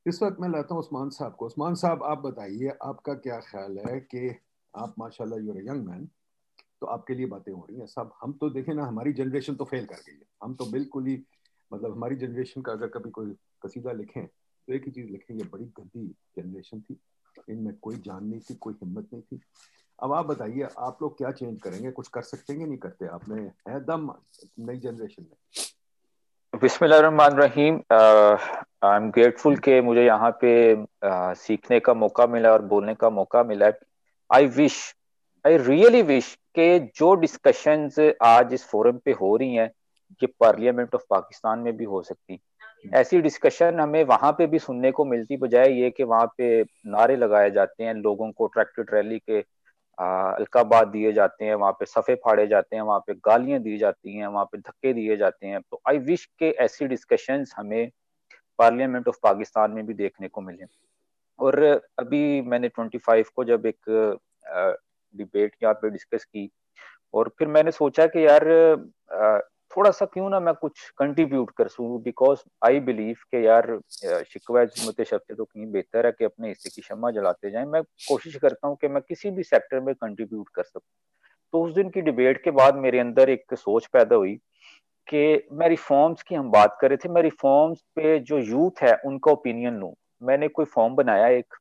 [0.06, 3.78] इस वक्त मैं लाता हूँ उस्मान साहब को। उस्मान साहब, आप बताइए, आपका क्या ख्याल
[3.78, 4.30] है कि
[4.74, 6.08] आप, माशाल्लाह यूर यंग मैन
[6.82, 9.66] तो आपके लिए बातें हो रही हैं। सब, हम तो देखें ना, हमारी जनरेशन तो
[9.66, 11.16] फेल कर गई है। हम तो बिल्कुल ही
[11.72, 13.32] मतलब हमारी जनरेशन का अगर कभी कोई
[13.66, 16.06] कसीदा लिखें तो एक ही चीज़ लिखें ये बड़ी गंदी
[16.38, 17.00] जनरेशन थी।
[17.50, 19.40] इनमें कोई जान नहीं थी, कोई हिम्मत नहीं थी।
[20.04, 21.92] अब आप बताइए आप लोग क्या चेंज करेंगे?
[21.92, 23.06] कुछ कर सकते हैं नहीं करते?
[23.08, 23.42] आपने
[23.72, 24.10] है दम
[24.60, 26.60] नई जनरेशन में?
[26.62, 32.96] बिस्मिल्लाहिर्रहमानिर्रहीम। आई एम ग्रेटफुल के मुझे यहाँ पे uh, सीखने का मौका मिला और बोलने
[32.96, 33.72] का मौका मिला।
[34.30, 34.80] I wish
[35.46, 39.70] I really wish के जो डिस्कशंस आज इस फोरम पे हो रही हैं
[40.24, 42.40] ये पार्लियामेंट ऑफ़ पाकिस्तान में भी हो सकती।
[42.94, 47.16] ऐसी डिस्कशन हमें वहाँ पे भी सुनने को मिलती बजाय ये कि वहाँ पे नारे
[47.16, 49.42] लगाए जाते हैं लोगों को ट्रैक्टर रैली के
[49.98, 54.16] अलकाबाद दिए जाते हैं, वहाँ पे सफ़े फाड़े जाते हैं, वहाँ पे गालियाँ दी जाती
[54.16, 57.90] हैं, वहाँ पे धक्के दिए जाते हैं। तो आई विश के ऐसी डिस्कशन हमें
[58.60, 60.66] पार्लियामेंट ऑफ़ पाकिस्तान में भी देखने को मिले।
[61.40, 61.64] और
[62.00, 63.90] अभी मैंने 25 को जब एक
[65.16, 66.50] डिबेट यहाँ पे डिस्कस की,
[67.14, 68.46] और फिर मैंने सोचा कि यार
[69.74, 72.02] थोड़ा सा क्यों ना मैं कुछ कंट्रीब्यूट कर सकूँ?
[72.04, 73.68] बिकॉज़ आई बिलीव के यार
[74.24, 77.82] शिकवा जिसमत शब्द तो कहीं बेहतर है कि अपने हिस्से की क्षमा जलाते जाएँ। मैं
[78.08, 80.82] कोशिश करता हूँ कि मैं किसी भी सेक्टर में कंट्रीब्यूट कर सकूँ।
[81.54, 84.36] तो उस दिन की डिबेट के बाद मेरे अंदर एक सोच पैदा हुई
[85.08, 88.96] कि मैं रिफॉर्म्स की हम बात कर रहे थे। मैं रिफॉर्म्स पे जो यूथ है,
[89.06, 91.56] उनका ओपिनियन लूँ। मैंने कोई फॉर्म बनाया एक।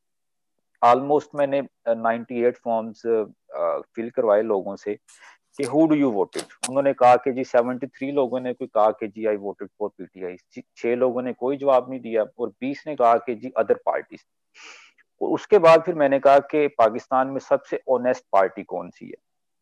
[0.82, 3.02] ऑलमोस्ट मैंने 98 फॉर्म्स
[3.96, 4.96] फिल करवाए लोगों से।
[5.58, 9.08] कि हु डू यू वोटेड उन्होंने कहा कि जी 73 लोगों ने कोई कहा कि
[9.08, 10.36] जी आई वोटेड फॉर पीटीआई
[10.76, 14.22] छह लोगों ने कोई जवाब नहीं दिया और 20 ने कहा कि जी अदर पार्टीज़
[15.20, 19.16] उसके बाद फिर मैंने कहा कि पाकिस्तान में सबसे ऑनेस्ट पार्टी कौन सी है?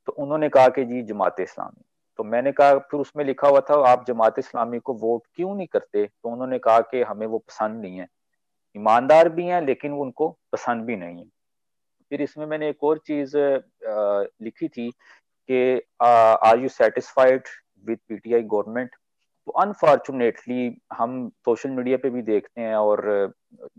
[0.06, 1.82] तो उन्होंने कहा कि जी, जमात इस्लामी.
[2.18, 5.66] तो मैंने कहा, फिर उसमें लिखा हुआ था, आप जमात इस्लामी को वोट क्यों नहीं
[5.66, 6.06] करते?
[6.06, 8.06] तो उन्होंने कहा कि हमें वो पसंद नहीं है.
[8.76, 11.24] ईमानदार भी हैं, लेकिन उनको पसंद भी नहीं है.
[12.10, 14.90] फिर इसमें मैंने एक और चीज़ लिखी थी
[15.50, 15.82] कि
[16.48, 17.42] are you satisfied
[17.86, 18.90] with PTI government
[19.46, 23.32] तो अनफॉर्चुनेटली हम सोशल मीडिया पे भी देखते हैं और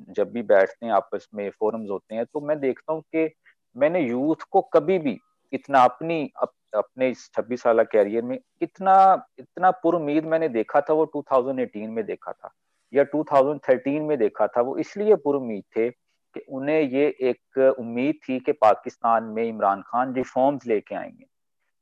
[0.10, 3.32] जब भी बैठते हैं आपस में फोरम्स होते हैं तो मैं देखता हूँ कि
[3.78, 5.20] मैंने यूथ को कभी भी
[5.54, 10.82] इतना अपनी अप, अपने इस छब्बीस साल कैरियर में इतना इतना पुर उम्मीद मैंने देखा
[10.82, 12.54] था वो 2018 में देखा था
[12.94, 15.90] या 2013 में देखा था वो इसलिए पुर उम्मीद थे
[16.34, 21.31] कि उन्हें ये एक उम्मीद थी कि पाकिस्तान में इमरान खान रिफॉर्म्स लेके आएँगे।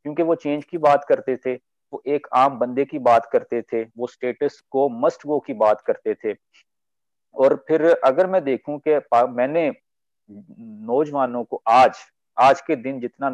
[0.10, 1.54] क्योंकि वो चेंज की बात करते थे,
[1.94, 5.82] वो एक आम बंदे की बात करते थे, वो स्टेटस को मस्ट गो की बात
[5.82, 6.36] करते थे।
[7.36, 9.72] और फिर अगर मैं देखूँ कि मैंने
[10.30, 11.98] नौजवानों को आज
[12.38, 13.30] आज के दिन जितना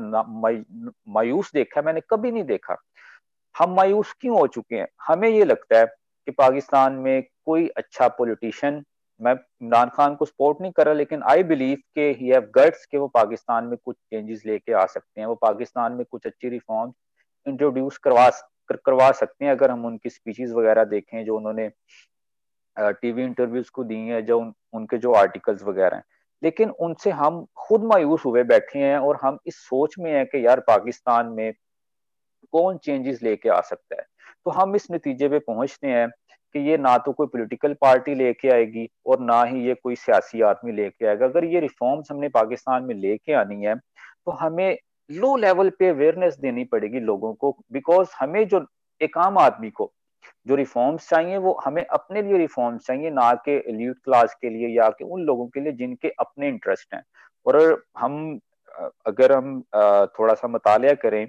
[1.07, 2.76] मायूस देखा मैंने कभी नहीं देखा।
[3.55, 4.88] हम मायूस क्यों हो चुके हैं?
[5.01, 8.84] हमें ये लगता है कि पाकिस्तान में कोई अच्छा पॉलिटिशियन
[9.22, 12.86] मैं इमरान खान को सपोर्ट नहीं कर रहा लेकिन आई बिलीव के ही हैव गट्स
[12.86, 16.49] के वो पाकिस्तान में कुछ चेंजेस लेके आ सकते हैं। वो पाकिस्तान में कुछ अच्छी
[16.49, 16.93] रिफॉर्म
[17.47, 21.72] इंट्रोड्यूस करवा कर, करवा सकते हैं। अगर हम उनकी स्पीचेस वगैरह देखें जो उन्होंने
[22.80, 26.03] टीवी इंटरव्यूज़ को दी हैं जो उन, उनके जो आर्टिकल्स वगैरह हैं।
[26.43, 30.45] लेकिन उनसे हम खुद मायूस हुए बैठे हैं और हम इस सोच में हैं कि
[30.45, 31.53] यार पाकिस्तान में
[32.51, 34.05] कौन चेंजेस लेके आ सकता है।
[34.45, 36.11] तो हम इस नतीजे पे पहुँचते हैं।
[36.56, 40.41] कि ये ना तो कोई पॉलिटिकल पार्टी लेके आएगी और ना ही ये कोई सियासी
[40.43, 44.78] आदमी लेके आएगा। अगर ये रिफॉर्म्स हमने पाकिस्तान में लेके आनी है तो हमें
[45.10, 48.66] लो लेवल पे अवेयरनेस देनी पड़ेगी लोगों को बिकॉज़ हमें जो
[49.01, 49.91] एक आम आदमी को,
[50.47, 54.68] जो रिफॉर्म्स चाहिए, वो हमें अपने लिए रिफॉर्म्स चाहिए, ना कि एल्यूट क्लास के लिए
[54.78, 57.03] या कि उन लोगों के लिए जिनके अपने इंटरेस्ट हैं।
[57.45, 58.39] और हम
[59.06, 59.62] अगर हम
[60.10, 61.26] थोड़ा सा मुताल करें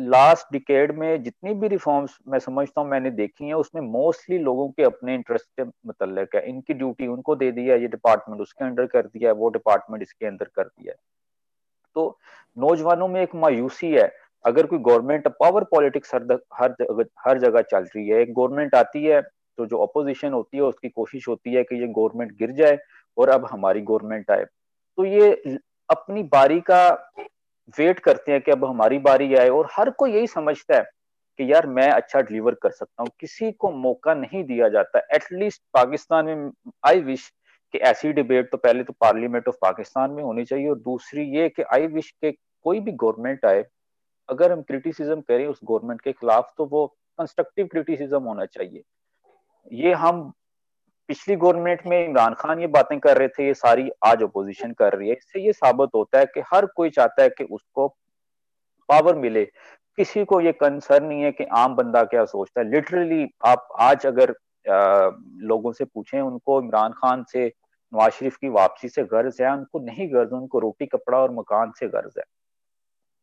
[0.00, 4.68] लास्ट डिकेड में जितनी भी रिफॉर्म्स मैं समझता हूँ, मैंने देखी है, उसमें मोस्टली लोगों
[4.70, 8.86] के अपने इंटरेस्ट से मतलब है, इनकी ड्यूटी उनको दे दिया ये डिपार्टमेंट उसके अंडर
[8.88, 10.94] कर दिया वो डिपार्टमेंट इसके अंदर कर दिया
[11.96, 12.18] तो
[12.56, 14.10] नौजवानों में एक मायूसी है,
[14.44, 16.74] अगर कोई गवर्नमेंट पावर पॉलिटिक्स हर हर
[17.26, 20.88] हर जगह चल रही है, एक गवर्नमेंट आती है तो जो अपोजिशन होती है, उसकी
[20.90, 22.78] कोशिश होती है कि ये गवर्नमेंट गिर जाए
[23.16, 26.88] और अब हमारी गवर्नमेंट आए। तो ये अपनी बारी का
[27.78, 30.82] वेट करते हैं कि अब हमारी बारी आए और हर कोई यही समझता है
[31.38, 35.62] कि यार मैं अच्छा डिलीवर कर सकता हूँ। किसी को मौका नहीं दिया जाता। एटलीस्ट
[35.74, 36.50] पाकिस्तान में
[36.86, 37.28] आई विश
[37.74, 41.48] कि ऐसी डिबेट तो पहले तो पार्लियामेंट ऑफ़ पाकिस्तान में होनी चाहिए और दूसरी ये
[41.48, 43.64] कि आई विश के कोई भी गवर्नमेंट आए।
[44.28, 46.86] अगर हम क्रिटिसिज्म करें उस गवर्नमेंट के खिलाफ तो वो
[47.18, 48.82] कंस्ट्रक्टिव क्रिटिसिज्म होना चाहिए।
[49.72, 50.32] ये हम
[51.10, 54.92] पिछली गवर्नमेंट में इमरान खान ये बातें कर रहे थे ये सारी आज अपोजिशन कर
[54.92, 57.86] रही है इससे ये साबित होता है कि हर कोई चाहता है कि उसको
[58.88, 63.26] पावर मिले। किसी को ये कंसर्न नहीं है कि आम बंदा क्या सोचता है। लिटरली
[63.44, 65.10] आप आज अगर आ,
[65.42, 69.78] लोगों से पूछें उनको इमरान खान से नवाज़ शरीफ की वापसी से गर्ज है उनको
[69.80, 72.24] नहीं गर्ज उनको रोटी कपड़ा और मकान से गर्ज है।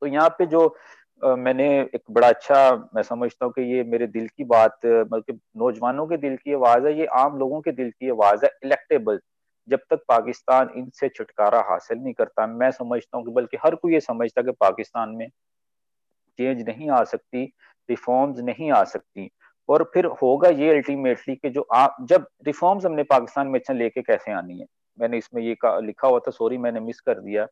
[0.01, 0.67] तो यहाँ पे जो
[1.21, 6.05] मैंने एक बड़ा अच्छा मैं समझता हूँ कि ये मेरे दिल की बात मतलब नौजवानों
[6.07, 9.19] के दिल की आवाज़ है, ये आम लोगों के दिल की आवाज़ है इलेक्टेबल
[9.67, 13.93] जब तक पाकिस्तान इनसे छुटकारा हासिल नहीं करता, मैं समझता हूँ कि बल्कि हर कोई
[13.93, 15.27] ये समझता कि पाकिस्तान में
[16.39, 17.43] चेंज नहीं आ सकती
[17.89, 19.29] रिफॉर्म्स नहीं आ सकती।
[19.69, 24.01] और फिर होगा ये अल्टीमेटली कि जो आप जब रिफॉर्म्स हमने पाकिस्तान में अच्छा लेके
[24.01, 24.65] कैसे आनी है?
[24.99, 27.47] मैंने इसमें ये लिखा हुआ था सॉरी मैंने मिस कर दिया।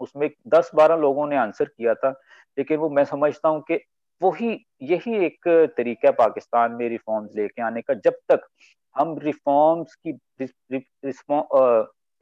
[0.00, 2.10] उसमें दस बारह लोगों ने आंसर किया था,
[2.58, 3.80] लेकिन वो मैं समझता हूँ कि
[4.20, 8.46] वही, यही एक तरीका है पाकिस्तान में रिफॉर्म्स लेके आने का। जब तक
[8.96, 10.12] हम रिफॉर्म्स की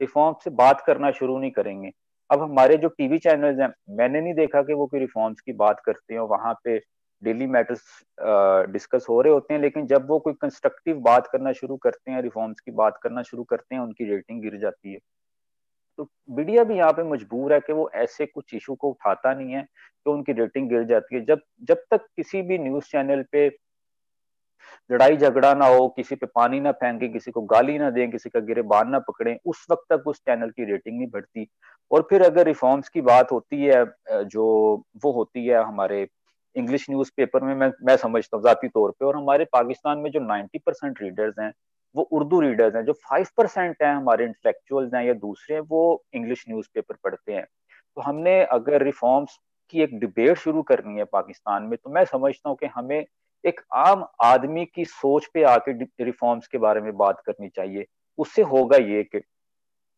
[0.01, 1.91] रिफॉर्म से बात करना शुरू नहीं करेंगे,
[2.29, 5.79] अब हमारे जो टीवी चैनल्स हैं, मैंने नहीं देखा कि वो कोई रिफॉर्म्स की बात
[5.85, 6.77] करते हैं वहाँ पे
[7.21, 7.81] डेली मैटर्स
[8.71, 12.21] डिस्कस हो रहे होते हैं, लेकिन जब वो कोई कंस्ट्रक्टिव बात करना शुरू करते हैं
[12.21, 14.99] रिफॉर्म्स की बात करना शुरू करते हैं, उनकी रेटिंग गिर जाती है।
[15.99, 19.53] तो मीडिया भी यहाँ पे मजबूर है कि वो ऐसे कुछ इशू को उठाता नहीं
[19.53, 19.65] है
[20.05, 23.47] तो उनकी रेटिंग गिर जाती है। जब जब तक किसी भी न्यूज़ चैनल पे
[24.89, 28.29] लड़ाई झगड़ा ना हो, किसी पे पानी ना फेंके, किसी को गाली ना दें, किसी
[28.29, 31.47] का गिरेबान ना पकड़े, उस वक्त तक उस चैनल की रेटिंग नहीं बढ़ती।
[31.91, 33.83] और फिर अगर रिफॉर्म्स की बात होती है
[34.25, 34.45] जो
[35.03, 36.07] वो होती है हमारे
[36.55, 40.19] इंग्लिश न्यूज़पेपर में, मैं मैं समझता हूँ जाती तौर पे, और हमारे पाकिस्तान में जो
[40.21, 41.51] 90 परसेंट रीडर्स हैं
[41.95, 46.03] वो उर्दू रीडर्स हैं, जो फाइव परसेंट हैं हमारे इंटेलेक्चुअल्स हैं या दूसरे हैं, वो
[46.13, 47.45] इंग्लिश न्यूज़पेपर पढ़ते हैं।
[47.97, 49.37] तो हमने अगर रिफॉर्म्स
[49.73, 53.05] की एक डिबेट शुरू करनी है पाकिस्तान में तो मैं समझता हूँ कि हमें
[53.43, 55.71] एक आम आदमी की सोच पे आके
[56.03, 57.85] रिफॉर्म्स के बारे में बात करनी चाहिए।
[58.17, 59.21] उससे होगा ये कि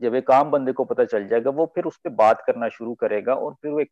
[0.02, 2.94] जब एक आम बंदे को पता चल जाएगा, वो फिर उस पर बात करना शुरू
[2.94, 3.92] करेगा और फिर वो एक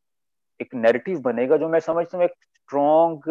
[0.60, 3.24] एक नैरेटिव बनेगा जो मैं समझता हूँ एक स्ट्रॉन्ग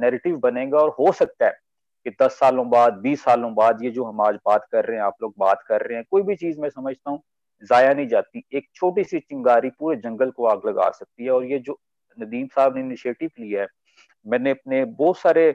[0.00, 1.58] नैरेटिव बनेगा और हो सकता है
[2.06, 5.04] कि दस सालों बाद बीस सालों बाद ये जो हम आज बात कर रहे हैं
[5.04, 7.20] आप लोग बात कर रहे हैं कोई भी चीज़ मैं समझता हूँ
[7.62, 11.44] जाया नहीं जाती। एक छोटी सी चिंगारी पूरे जंगल को आग लगा सकती है और
[11.44, 11.78] ये जो
[12.18, 13.68] नदीम साहब ने इनिशिएटिव लिया है
[14.26, 15.50] मैंने अपने बहुत सारे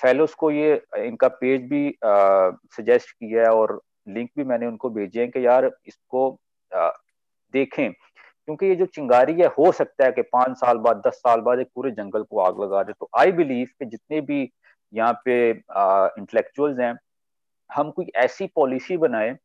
[0.00, 1.98] फेलोज को ये इनका पेज भी
[2.76, 6.30] सजेस्ट किया है और लिंक भी मैंने उनको भेजे हैं कि यार इसको
[6.72, 6.88] आ,
[7.54, 11.40] देखें। क्योंकि ये जो चिंगारी है हो सकता है कि पाँच साल बाद दस साल
[11.40, 14.44] बाद एक पूरे जंगल को आग लगा दे। तो आई बिलीव कि जितने भी
[14.92, 16.94] यहाँ पे इंटेलेक्चुअल्स हैं,
[17.70, 19.36] हम कोई ऐसी पॉलिसी बनाए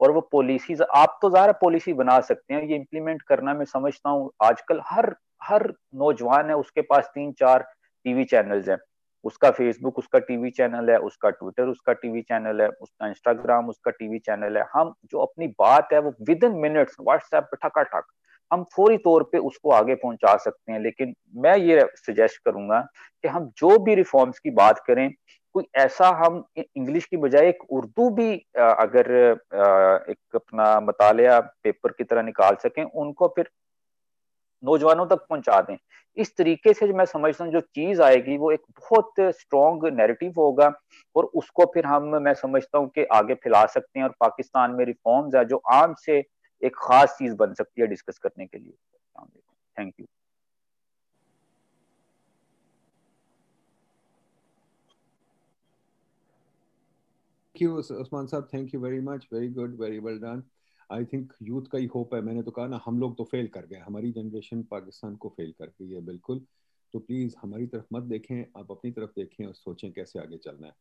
[0.00, 4.10] और वो पॉलिसीज़ आप तो ज़्यादा पॉलिसी बना सकते हैं, ये इम्प्लीमेंट करना मैं समझता
[4.10, 7.62] हूँ, आजकल हर हर नौजवान है, उसके पास तीन चार
[8.04, 8.78] टीवी चैनल्स हैं।
[9.24, 13.90] उसका फेसबुक उसका टीवी चैनल है, उसका ट्विटर उसका टीवी चैनल है, उसका इंस्टाग्राम उसका
[13.90, 18.04] टीवी चैनल है। हम जो अपनी बात है, वो विद इन मिनट्स व्हाट्सएप ठका ठक
[18.54, 22.80] हम फौरी तौर पे उसको आगे पहुँचा सकते हैं, लेकिन मैं ये सजेस्ट करूँगा
[23.24, 25.10] कि हम जो भी रिफॉर्म्स की बात करें,
[25.54, 29.10] कोई ऐसा हम इंग्लिश की बजाय एक उर्दू भी अगर
[30.10, 33.48] एक अपना मतालिया पेपर की तरह निकाल सकें, उनको फिर
[34.62, 35.76] नौजवानों तक पहुँचा दें।
[36.16, 40.34] इस तरीके से जो मैं समझता हूँ जो चीज़ आएगी वो एक बहुत स्ट्रॉन्ग नैरेटिव
[40.38, 40.72] होगा
[41.16, 44.84] और उसको फिर हम, मैं समझता हूँ कि आगे फैला सकते हैं और पाकिस्तान में
[44.84, 46.20] रिफॉर्म्स है जो आम से
[46.64, 48.74] एक खास चीज़ बन सकती है डिस्कस करने के लिए।
[49.78, 50.06] Thank you
[57.56, 60.42] Thank you, Usman साहब thank you very much very good very well done
[60.92, 63.48] I think youth का ही होप है। मैंने तो कहा ना हम लोग तो फेल
[63.48, 66.40] कर गए। हमारी जनरेशन पाकिस्तान को फेल कर गई है बिल्कुल।
[66.92, 70.66] तो प्लीज़ हमारी तरफ़ मत देखें। आप अपनी तरफ़ देखें और सोचें कैसे आगे चलना
[70.66, 70.72] है।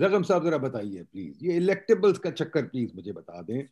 [0.00, 3.62] जगम साहब जरा बताइए प्लीज़ ये इलेक्टेबल्स का चक्कर प्लीज़ मुझे बता दें।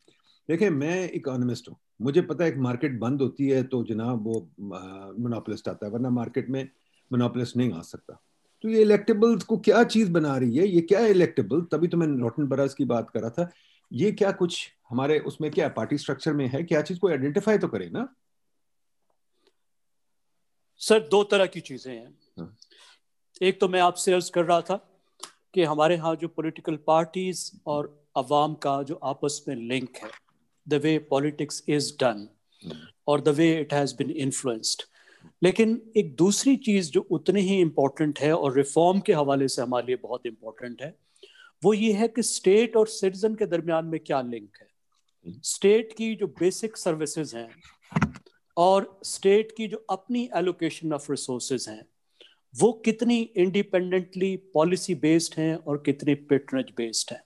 [0.49, 4.41] देखिए मैं इकोनॉमिस्ट हूँ। मुझे पता है एक मार्केट बंद होती है तो जनाब वो
[4.61, 6.63] मोनोपलिस्ट आता है वरना मार्केट में
[7.11, 8.21] मोनोपलिस्ट नहीं आ सकता।
[8.65, 10.67] तो ये इलेक्टेबल्स को क्या चीज़ बना रही है?
[10.67, 13.51] ये क्या है इलेक्टेबल तभी तो मैं रोटन बरस की बात कर रहा था।
[13.91, 16.63] ये क्या कुछ हमारे उसमें क्या पार्टी स्ट्रक्चर में है?
[16.63, 18.09] क्या चीज़ को आइडेंटिफाई तो करे ना।
[20.81, 22.57] सर दो तरह की चीज़ें हैं। हाँ।
[23.43, 24.77] एक तो मैं आपसे अर्ज़ कर रहा था
[25.55, 30.11] कि हमारे यहाँ जो पॉलिटिकल पार्टीज़ और अवाम का जो आपस में लिंक है
[30.69, 32.29] the way politics is done
[33.09, 34.83] और the way it has been influenced
[35.43, 39.87] लेकिन एक दूसरी चीज़ जो उतनी ही इम्पोर्टेंट है और रिफॉर्म के हवाले से हमारे
[39.87, 40.95] लिए बहुत इम्पोर्टेंट है
[41.63, 44.67] वो ये है कि स्टेट और सिटीजन के दरमियान में क्या लिंक है।
[45.45, 47.49] स्टेट की जो बेसिक सर्विसेज़ हैं
[48.57, 51.85] और स्टेट की जो अपनी एलोकेशन ऑफ़ रिसोर्सेज हैं
[52.55, 57.23] वो कितनी इंडिपेंडेंटली पॉलिसी बेस्ड हैं और कितनी पेट्रनेज बेस्ड हैं।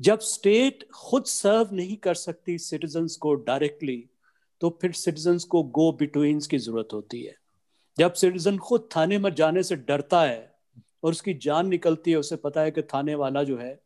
[0.00, 4.04] जब स्टेट खुद सर्व नहीं कर सकती सिटीजन्स को डायरेक्टली
[4.60, 7.34] तो फिर सिटीजन्स को गो बिटवीन्स की ज़रूरत होती है।
[7.98, 10.54] जब सिटीजन खुद थाने में जाने से डरता है
[11.04, 13.80] और उसकी जान निकलती है, उसे पता है कि थाने वाला जो है,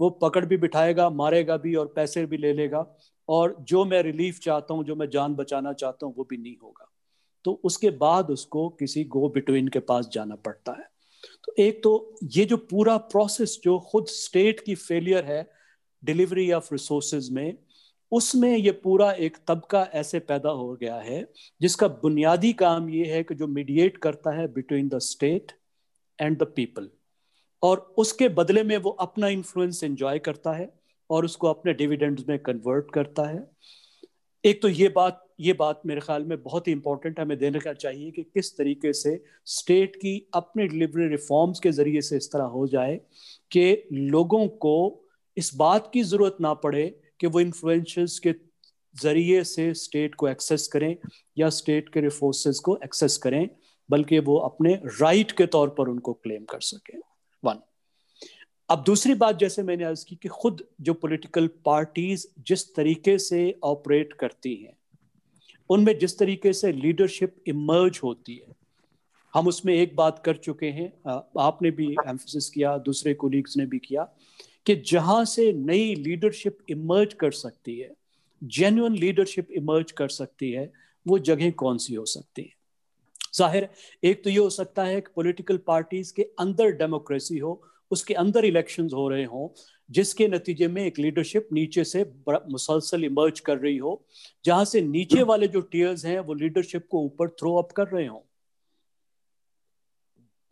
[0.00, 2.86] वो पकड़ भी बिठाएगा, मारेगा भी और पैसे भी ले लेगा
[3.28, 6.56] और जो मैं रिलीफ चाहता हूँ, जो मैं जान बचाना चाहता हूँ, वो भी नहीं
[6.62, 6.90] होगा।
[7.44, 10.88] तो उसके बाद उसको किसी गो बिटवीन के पास जाना पड़ता है।
[11.44, 15.55] तो एक तो ये जो पूरा प्रोसेस जो खुद स्टेट की फेलियर है
[16.06, 17.56] डिलीवरी ऑफ़ रिसोर्सेज में,
[18.12, 21.26] उसमें ये पूरा एक तबका ऐसे पैदा हो गया है,
[21.60, 25.52] जिसका बुनियादी काम ये है कि जो मीडिएट करता है between the state
[26.18, 26.88] and the people
[27.62, 30.72] और उसके बदले में वो अपना इन्फ्लुएंस एंजॉय करता है
[31.10, 33.46] और उसको अपने डिविडेंड्स में कन्वर्ट करता है।
[34.44, 37.72] एक तो ये बात ये बात मेरे ख्याल में बहुत ही इंपॉर्टेंट हमें देने का
[37.72, 42.44] चाहिए कि किस तरीके से स्टेट की अपने डिलीवरी रिफॉर्म्स के ज़रिए से इस तरह
[42.52, 42.94] हो जाए
[43.50, 44.76] कि लोगों को
[45.36, 46.86] इस बात की ज़रूरत ना पड़े
[47.20, 48.34] कि वो इन्फ्लुएंशल्स के
[48.94, 50.96] ज़रिए से स्टेट को एक्सेस करें
[51.38, 53.48] या स्टेट के रिसोर्सेज को एक्सेस करें,
[53.88, 56.98] बल्कि वो अपने राइट के तौर पर उनको क्लेम कर सकें।
[57.42, 57.60] वन
[58.68, 63.58] अब दूसरी बात जैसे मैंने अर्ज़ की कि खुद जो पॉलिटिकल पार्टीज़ जिस तरीके से
[63.64, 64.76] ऑपरेट करती हैं,
[65.70, 68.54] उनमें जिस तरीके से लीडरशिप इमर्ज होती है,
[69.34, 70.92] हम उसमें एक बात कर चुके हैं।
[71.40, 74.08] आपने भी एम्फोसिस किया, दूसरे कोलीग्स ने भी किया।
[74.66, 77.94] कि जहाँ से नई लीडरशिप इमर्ज कर सकती है
[78.42, 80.72] जेन्युन लीडरशिप इमर्ज कर सकती है,
[81.06, 82.52] वो जगह कौन सी हो सकती है?
[83.34, 83.68] ज़ाहिर,
[84.02, 88.44] एक तो ये हो सकता है कि पॉलिटिकल पार्टीज़ के अंदर डेमोक्रेसी हो, उसके अंदर
[88.44, 89.48] इलेक्शंस हो रहे हों,
[89.90, 94.02] जिसके नतीजे में एक लीडरशिप नीचे से मुसलसल इमर्ज कर रही हो,
[94.44, 98.06] जहाँ से नीचे वाले जो टीयर्स हैं, वो लीडरशिप को ऊपर थ्रो अप कर रहे
[98.06, 98.20] हों।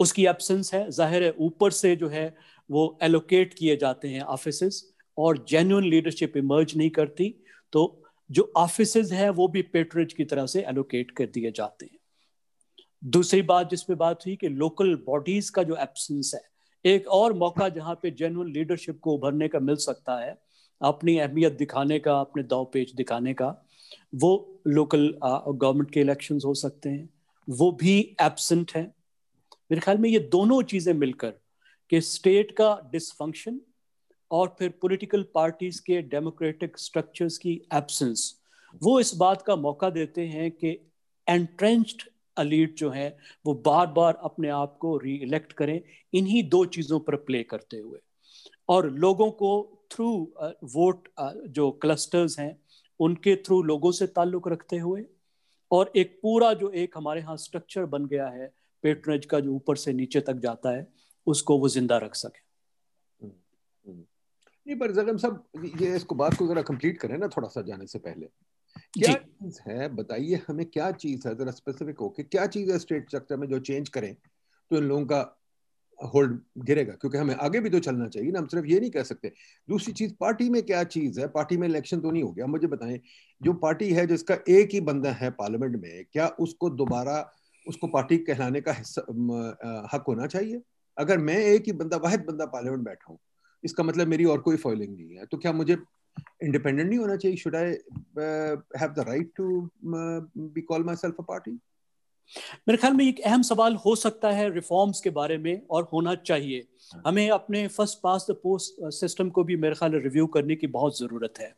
[0.01, 2.35] उसकी एब्सेंस है, ज़ाहिर है, ऊपर से जो है
[2.71, 4.83] वो एलोकेट किए जाते हैं ऑफ़िस
[5.19, 7.35] और जेन्यून लीडरशिप इमर्ज नहीं करती
[7.73, 11.99] तो जो ऑफ़िस है वो भी पेट्रेज की तरह से एलोकेट कर दिए जाते हैं।
[13.03, 16.41] दूसरी बात जिसपे बात हुई कि लोकल बॉडीज का जो एब्सेंस है,
[16.85, 20.37] एक और मौका जहाँ पे जेनुअन लीडरशिप को उभरने का मिल सकता है,
[20.81, 23.49] अपनी अहमियत दिखाने का, अपने दाव पेच दिखाने का,
[24.15, 27.09] वो लोकल गवर्नमेंट के इलेक्शंस हो सकते हैं,
[27.49, 28.83] वो भी एबसेंट है।
[29.71, 31.35] मेरे ख्याल में ये दोनों चीज़ें मिलकर
[31.91, 33.61] कि स्टेट का डिसफंक्शन
[34.31, 38.35] और फिर पॉलिटिकल पार्टीज़ के डेमोक्रेटिक स्ट्रक्चर्स की एब्सेंस
[38.83, 40.69] वो इस बात का मौका देते हैं कि
[41.27, 42.03] एंट्रेंच्ड
[42.37, 43.17] अलीट जो है,
[43.47, 45.81] वो बार बार अपने आप को री इलेक्ट करें,
[46.15, 47.99] इन्हीं दो चीज़ों पर प्ले करते हुए।
[48.69, 49.51] और लोगों को
[49.93, 50.09] थ्रू
[50.75, 51.09] वोट
[51.49, 52.57] जो क्लस्टर्स हैं,
[53.01, 55.05] उनके थ्रू लोगों से ताल्लुक रखते हुए
[55.71, 58.53] और एक पूरा जो एक हमारे यहाँ स्ट्रक्चर बन गया है
[58.85, 60.87] पेट्रनेज का जो ऊपर से नीचे तक जाता है
[61.27, 62.43] उसको वो ज़िंदा रख सके।
[64.67, 65.43] नहीं पर जगम सब
[65.81, 68.27] ये इसको बात को जरा कंप्लीट करें ना थोड़ा सा जाने से पहले।
[68.77, 72.79] क्या चीज़ है बताइए हमें क्या चीज़ है जरा स्पेसिफिक हो कि क्या चीज़ है
[72.79, 75.21] स्टेट स्ट्रक्चर में जो चेंज करें तो इन लोगों का
[75.99, 76.93] होल्ड गिरेगा?
[76.93, 79.33] क्योंकि हमें आगे भी तो चलना चाहिए ना हम सिर्फ़ ये नहीं कह सकते।
[79.69, 81.27] दूसरी चीज़ पार्टी में क्या चीज़ है?
[81.29, 83.01] पार्टी में इलेक्शन तो नहीं हो गया। मुझे बताएँ
[83.41, 87.19] जो पार्टी है जिसका एक ही बंदा है पार्लियामेंट में क्या उसको दोबारा
[87.67, 89.03] उसको पार्टी कहलाने का हिस्सा
[89.93, 90.63] हक होना चाहिए?
[90.99, 93.19] अगर मैं एक ही बंदा, वाहिद बंदा पार्लियामेंट बैठा हूँ,
[93.65, 95.77] इसका मतलब मेरी और कोई फॉलोइंग नहीं है। तो क्या मुझे
[96.43, 97.37] इंडिपेंडेंट नहीं होना चाहिए?
[97.37, 97.71] Should I
[98.81, 101.59] have the right to be call myself a party
[102.69, 106.15] मेरे ख्याल में एक अहम सवाल हो सकता है रिफॉर्म्स के बारे में और होना
[106.17, 106.65] चाहिए।
[107.07, 110.99] हमें अपने first past the post system को भी मेरे ख्याल रिव्यू करने की बहुत
[110.99, 111.55] ज़रूरत है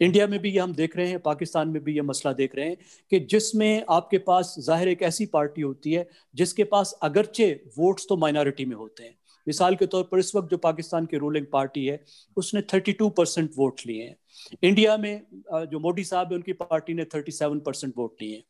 [0.00, 2.66] इंडिया में भी ये हम देख रहे हैं पाकिस्तान में भी ये मसला देख रहे
[2.66, 2.76] हैं
[3.12, 8.16] कि जिसमें आपके पास ज़ाहिर एक ऐसी पार्टी होती है जिसके पास अगरचे वोट्स तो
[8.16, 9.14] माइनॉरिटी में होते हैं
[9.48, 12.04] मिसाल के तौर पर इस वक्त जो पाकिस्तान की रूलिंग पार्टी है,
[12.36, 14.16] उसने 32 परसेंट वोट लिए हैं।
[14.62, 18.44] इंडिया में जो मोदी साहब है, उनकी पार्टी ने 37 परसेंट वोट लिए हैं।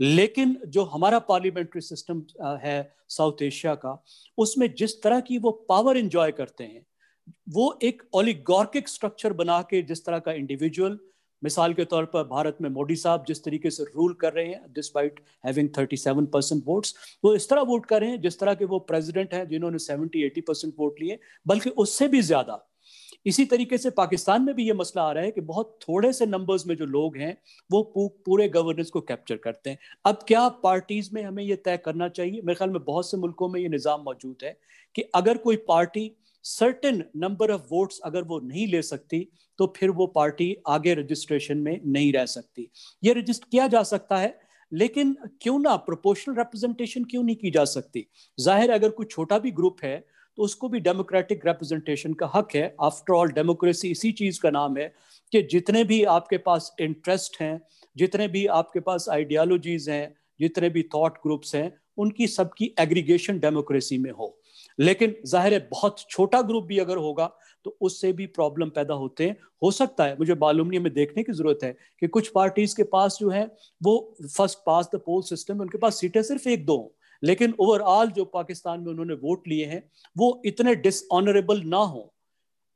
[0.00, 4.02] लेकिन जो हमारा पार्लियामेंट्री सिस्टम है साउथ एशिया का,
[4.38, 6.86] उसमें जिस तरह की वो पावर इंजॉय करते हैं,
[7.48, 10.98] वो एक ओलिगॉर्किक स्ट्रक्चर बना के जिस तरह का इंडिविजुअल
[11.42, 14.72] मिसाल के तौर पर भारत में मोदी साहब जिस तरीके से रूल कर रहे हैं
[14.72, 16.94] डिस्पाइट हैविंग 37 परसेंट वोट्स
[17.24, 20.24] वो इस तरह वोट कर रहे हैं जिस तरह के वो प्रेसिडेंट हैं जिन्होंने 70
[20.24, 22.68] 80 परसेंट वोट लिए, बल्कि उससे भी ज़्यादा।
[23.26, 26.26] इसी तरीके से पाकिस्तान में भी ये मसला आ रहा है कि बहुत थोड़े से
[26.26, 27.36] नंबर्स में जो लोग हैं,
[27.70, 27.82] वो
[28.26, 32.40] पूरे गवर्नेंस को कैप्चर करते हैं। अब क्या पार्टीज़ में हमें ये तय करना चाहिए?
[32.40, 34.56] मेरे ख्याल में बहुत से मुल्कों में ये निज़ाम मौजूद है
[34.94, 36.10] कि अगर कोई party
[36.44, 39.26] certain number of votes अगर वो नहीं ले सकती
[39.58, 42.70] तो फिर वो पार्टी आगे रजिस्ट्रेशन में नहीं रह सकती।
[43.02, 44.38] ये रजिस्टर किया जा सकता है,
[44.72, 48.06] लेकिन क्यों ना प्रोपोर्शनल रिप्रेजेंटेशन क्यों नहीं की जा सकती?
[48.38, 49.98] ज़ाहिर अगर कोई छोटा भी ग्रुप है
[50.38, 54.76] तो उसको भी डेमोक्रेटिक रिप्रेजेंटेशन का हक है। आफ्टर ऑल डेमोक्रेसी इसी चीज़ का नाम
[54.78, 54.92] है
[55.32, 57.60] कि जितने भी आपके पास इंटरेस्ट हैं,
[57.96, 63.98] जितने भी आपके पास आइडियालॉजीज हैं, जितने भी थॉट ग्रुप्स हैं, उनकी सबकी एग्रीगेशन डेमोक्रेसी
[63.98, 64.36] में हो।
[64.78, 67.30] लेकिन ज़ाहिर है बहुत छोटा ग्रुप भी अगर होगा
[67.66, 71.22] तो उससे भी प्रॉब्लम पैदा होते हैं। हो सकता है, मुझे मालूम नहीं, हमें देखने
[71.22, 73.44] की ज़रूरत है कि कुछ पार्टीज़ के पास जो है,
[73.80, 78.24] वो first past the poll system उनके पास सीटें सिर्फ़ एक दो लेकिन ओवरऑल जो
[78.24, 79.82] पाकिस्तान में उन्होंने वोट लिए हैं,
[80.16, 82.08] वो इतने डिसऑनरेबल ना हो।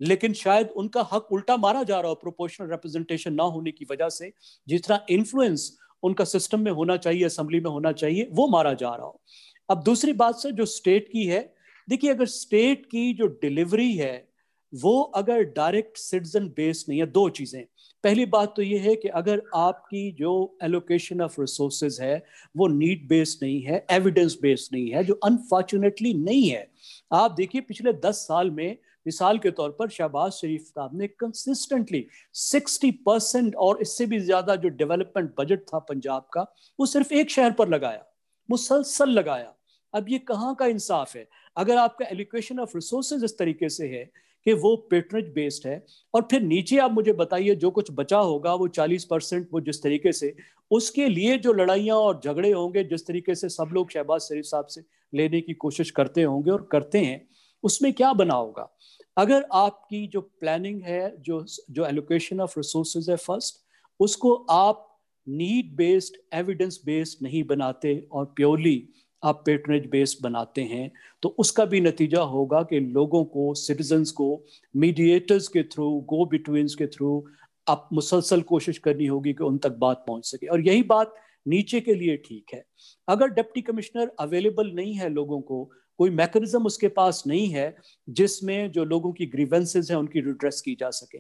[0.01, 4.09] लेकिन शायद उनका हक उल्टा मारा जा रहा हो प्रोपोर्शनल रिप्रेजेंटेशन ना होने की वजह
[4.09, 4.32] से
[4.68, 5.70] जितना इन्फ्लुएंस
[6.02, 9.20] उनका सिस्टम में होना चाहिए असेंबली में होना चाहिए, वो मारा जा रहा हो।
[9.68, 11.40] अब दूसरी बात से जो स्टेट की है
[11.89, 14.29] देखिए, अगर स्टेट की जो डिलीवरी है,
[14.73, 17.65] वो अगर डायरेक्ट सिटीजन बेस्ड नहीं है, दो चीज़ें।
[18.05, 22.25] पहली बात तो ये है कि अगर आपकी जो एलोकेशन ऑफ़ रिसोर्सेज है,
[22.57, 26.67] वो नीड बेस्ड नहीं है एविडेंस बेस्ड नहीं है, जो अनफॉर्चुनेटली नहीं है।
[27.13, 28.77] आप देखिए, पिछले दस साल में,
[29.07, 34.57] मिसाल के तौर पर शहबाज शरीफ साहब ने कंसिस्टेंटली 60 परसेंट और इससे भी ज़्यादा
[34.57, 36.43] जो डेवलपमेंट बजट था पंजाब का,
[36.79, 38.05] वो सिर्फ़ एक शहर पर लगाया,
[38.49, 39.53] मुसलसल लगाया।
[39.95, 41.29] अब ये कहाँ का इंसाफ है?
[41.57, 44.11] अगर आपका एलोकेशन ऑफ़ रिसोर्सेज इस तरीके से है
[44.47, 45.85] कि वो पेट्रनेज बेस्ड है,
[46.15, 49.83] और फिर नीचे आप मुझे बताइए जो कुछ बचा होगा, वो 40 परसेंट, वो जिस
[49.83, 50.35] तरीके से,
[50.70, 54.66] उसके लिए जो लड़ाइयाँ और झगड़े होंगे, जिस तरीके से सब लोग शहबाज शरीफ साहब
[54.66, 54.83] से
[55.15, 57.28] लेने की कोशिश करते होंगे और करते हैं,
[57.65, 58.69] उसमें क्या बना होगा?
[59.16, 63.65] अगर आपकी जो प्लानिंग है, जो जो एलोकेशन ऑफ़ रिसोर्सेज है फ़र्स्ट
[64.01, 68.89] उसको आप नीड बेस्ड एविडेंस बेस्ड नहीं बनाते और प्योरली
[69.22, 70.90] आप पेटनेज बेस बनाते हैं
[71.22, 74.28] तो उसका भी नतीजा होगा कि लोगों को सिटीजन्स को
[74.74, 77.24] मीडिएटर्स के थ्रू गो बिटवीन्स के थ्रू
[77.66, 81.14] आप मुसलसल कोशिश करनी होगी कि उन तक बात पहुँच सके। और यही बात
[81.48, 82.64] नीचे के लिए ठीक है।
[83.09, 85.64] अगर डिप्टी कमिश्नर अवेलेबल नहीं है लोगों को,
[85.98, 87.74] कोई मैकेनिज्म उसके पास नहीं है,
[88.09, 91.18] जिसमें जो लोगों की ग्रीवेंसेज हैं, उनकी रिड्रेस की जा सके।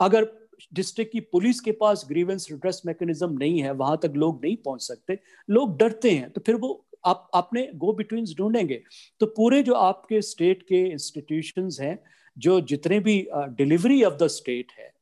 [0.00, 0.28] अगर
[0.74, 4.82] डिस्ट्रिक्ट की पुलिस के पास ग्रीवेंस रिड्रेस मैकेनिज्म नहीं है, वहाँ तक लोग नहीं पहुँच
[4.82, 5.18] सकते,
[5.50, 8.80] लोग डरते हैं तो फिर वो आप अपने गो बिटवीन ढूंढेंगे
[9.20, 11.98] तो पूरे जो आपके स्टेट के इंस्टीट्यूशंस हैं,
[12.36, 14.92] जो जितने भी डिलीवरी ऑफ़ द स्टेट है,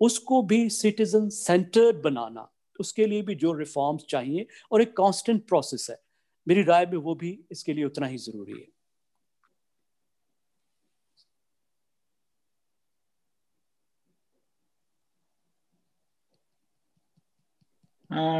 [0.00, 5.86] उसको भी सिटीजन सेंटर्ड बनाना, उसके लिए भी जो रिफॉर्म्स चाहिए, और एक कांस्टेंट प्रोसेस
[5.90, 5.98] है।
[6.46, 8.66] मेरी राय में वो भी इसके लिए उतना ही ज़रूरी है।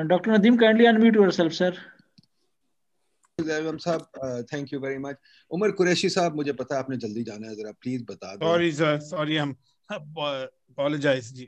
[0.05, 1.79] Doctor Nadeem kindly unmute yourself sir
[3.39, 5.17] साहब thank you very much
[5.51, 8.73] Umar Qureshi साहब मुझे पता है आपने जल्दी जाना है जरा प्लीज़ बता दो। सॉरी
[8.73, 9.55] सर सॉरी हम
[9.89, 11.47] अपोलोजाइज जी।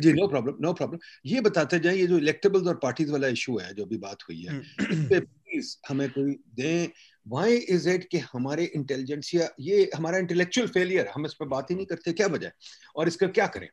[0.00, 3.58] जी नो प्रॉब्लम नो प्रॉब्लम ये बताते जाए ये जो इलेक्टेबल्स और पार्टीज़ वाला इशू
[3.58, 6.88] है जो भी बात हुई है हम्म। प्लीज़ हमें कोई दें।
[7.26, 11.76] व्हाई इज़ इट कि हमारे इंटेलिजेंसिया ये हमारा इंटेलेक्चुअल फेलियर हम इस पर बात ही
[11.76, 12.50] नहीं करते क्या वजह
[12.96, 13.68] और इसका क्या करें?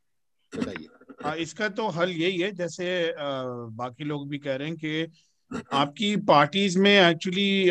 [0.52, 0.88] बताइए।
[1.24, 3.44] हाँ इसका तो हल यही है जैसे आ,
[3.82, 5.12] बाकी लोग भी कह रहे हैं कि
[5.52, 7.66] आपकी पार्टीज़ में एक्चुअली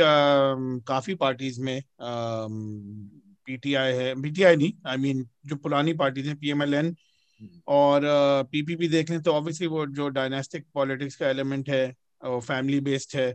[0.89, 1.83] काफ़ी पार्टीज़ में
[3.47, 6.95] पीटीआई है पीटीआई नहीं आई I मीन mean, जो पुरानी पार्टीज़ हैं पीएमएलएन।
[7.69, 8.03] और
[8.53, 11.87] पीपीपी देख लें तो ऑब्वियसली वो जो डायनेस्टिक पॉलिटिक्स का एलिमेंट है
[12.25, 13.35] वो फैमिली बेस्ड है।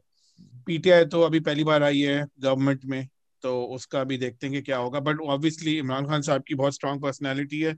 [0.65, 3.07] पीटीआई तो अभी पहली बार आई है गवर्नमेंट में
[3.43, 6.76] तो उसका भी देखते हैं कि क्या होगा। बट ऑब्वियसली इमरान खान साहब की बहुत
[6.76, 7.73] स्ट्रांग पर्सनैलिटी है।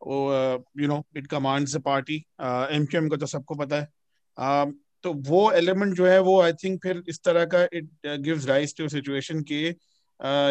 [0.00, 3.88] वो you know it commands party M Q M का तो सबको पता है।
[4.36, 8.46] Uh, तो वो एलिमेंट जो है वो आई थिंक फिर इस तरह का it gives
[8.46, 9.62] rise to situation के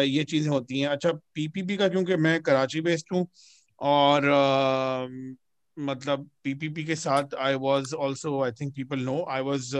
[0.06, 3.26] ये चीज़ें होती हैं। अच्छा पीपीपी का क्योंकि मैं कराची बेस्ड हूँ
[3.80, 5.36] और uh,
[5.76, 9.74] मतलब पीपीपी के साथ I was also I think people know I was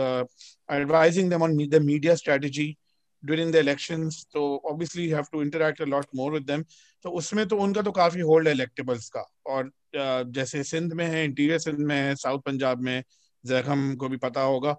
[0.71, 2.75] advising them on the media strategy
[3.23, 6.63] during the elections तो obviously have to interact a lot more with them
[7.03, 11.05] तो उसमें तो उनका तो काफ़ी होल्ड है इलेक्टेबल्स का। और uh, जैसे सिंध में
[11.05, 13.03] है इंटीरियर सिंध में है साउथ पंजाब में
[13.45, 14.75] जैखम को भी पता होगा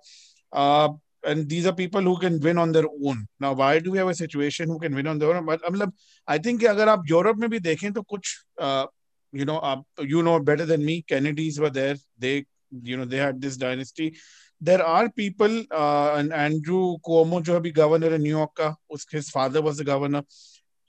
[0.52, 0.88] uh,
[1.24, 4.08] and these are people who can win on their own now why do we have
[4.08, 5.92] a situation who can win on their own but मतलब
[6.26, 8.86] I think अगर आप यूरोप में भी देखें तो कुछ uh,
[9.32, 12.46] you know uh, you know better than me kennedys were there they
[12.82, 14.16] you know they had this dynasty
[14.60, 19.30] there are people uh, and andrew cuomo जो अभी governor है न्यूयॉर्क का उसके his
[19.30, 20.22] father was the governor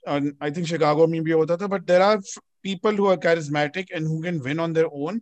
[0.06, 2.18] and i think chicago में भी होता था but there are
[2.62, 5.20] people who are charismatic and who can win on their own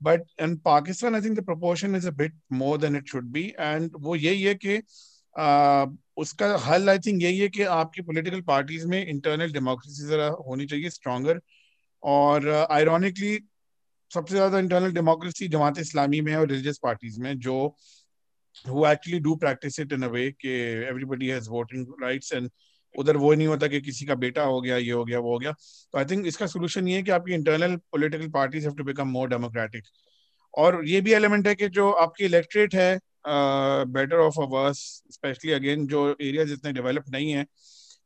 [0.00, 3.42] but in Pakistan I think the proportion is a bit more than it should be
[3.58, 8.40] and वो यही है कि uh, उसका हल I think यही है कि आपकी पॉलिटिकल
[8.46, 11.40] पार्टीज़ में इंटरनल डेमोक्रेसी जरा होनी चाहिए स्ट्रॉगर
[12.02, 13.44] और आयरॉनिकली uh,
[14.10, 17.56] सबसे ज़्यादा इंटरनल डेमोक्रेसी जमात इस्लामी में और रिलीजियस पार्टीज़ में जो
[18.68, 20.50] who actually do practice it in a way कि
[20.88, 22.50] everybody has voting rights and
[22.98, 25.38] उधर वो नहीं होता कि किसी का बेटा हो गया ये हो गया वो हो
[25.38, 25.52] गया।
[25.92, 29.28] तो आई थिंक इसका सोल्यूशन ये है कि आपकी internal political parties to become more
[29.28, 29.84] democratic
[30.54, 34.78] और ये भी एलिमेंट है कि जो आपकी इलेक्ट्रेट है better off a worse
[35.10, 37.46] especially again जो एरियाज़ इतने डेवलप नहीं है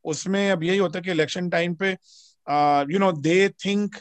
[0.04, 1.90] उसमें अब यही होता है कि इलेक्शन टाइम पे
[2.92, 3.96] you know they think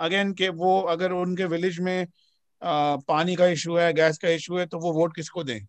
[0.00, 4.56] again के वो अगर उनके विलेज में uh, पानी का इशू है गैस का इशू
[4.56, 5.60] है तो वो वोट किसको दें?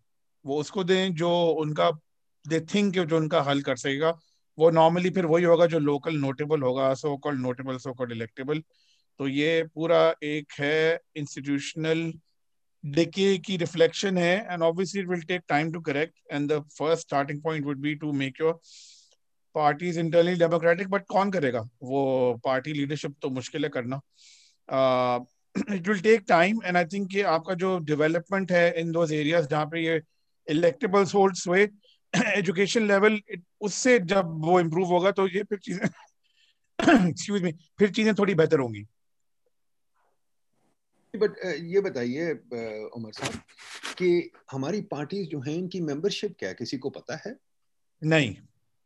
[0.45, 1.31] वो उसको दें जो
[1.61, 1.89] उनका
[2.47, 4.11] दे थिंक जो उनका हल कर सकेगा।
[4.59, 8.63] वो नॉर्मली फिर वही होगा जो लोकल नोटेबल होगा so called notable so called electable
[9.19, 12.11] तो ये पूरा एक है इंस्टीट्यूशनल
[12.83, 17.01] डिके की रिफ्लेक्शन है and obviously it will take time to correct and the first
[17.01, 18.59] starting point would be to make your
[19.55, 21.59] parties internally democratic but कौन करेगा?
[21.83, 23.99] वो पार्टी लीडरशिप तो मुश्किल है करना।
[25.75, 29.47] It will take time and I think ये आपका जो डेवलपमेंट है इन दोज एरियाज़
[29.49, 30.01] जहाँ पे ये
[30.47, 31.67] इलेक्टेबल सोल्स हुए
[32.37, 33.19] एजुकेशन लेवल
[33.61, 35.85] उससे जब वो इम्प्रूव होगा तो ये फिर चीज़ें
[37.09, 38.85] एक्सक्यूज मी फिर चीज़ें थोड़ी बेहतर होंगी।
[41.13, 42.31] बट ये बताइए
[42.95, 43.33] उमर साहब
[43.97, 46.55] कि हमारी पार्टीज़ जो हैं इनकी मेंबरशिप क्या है?
[46.55, 47.35] किसी को पता है?
[48.01, 48.33] नहीं।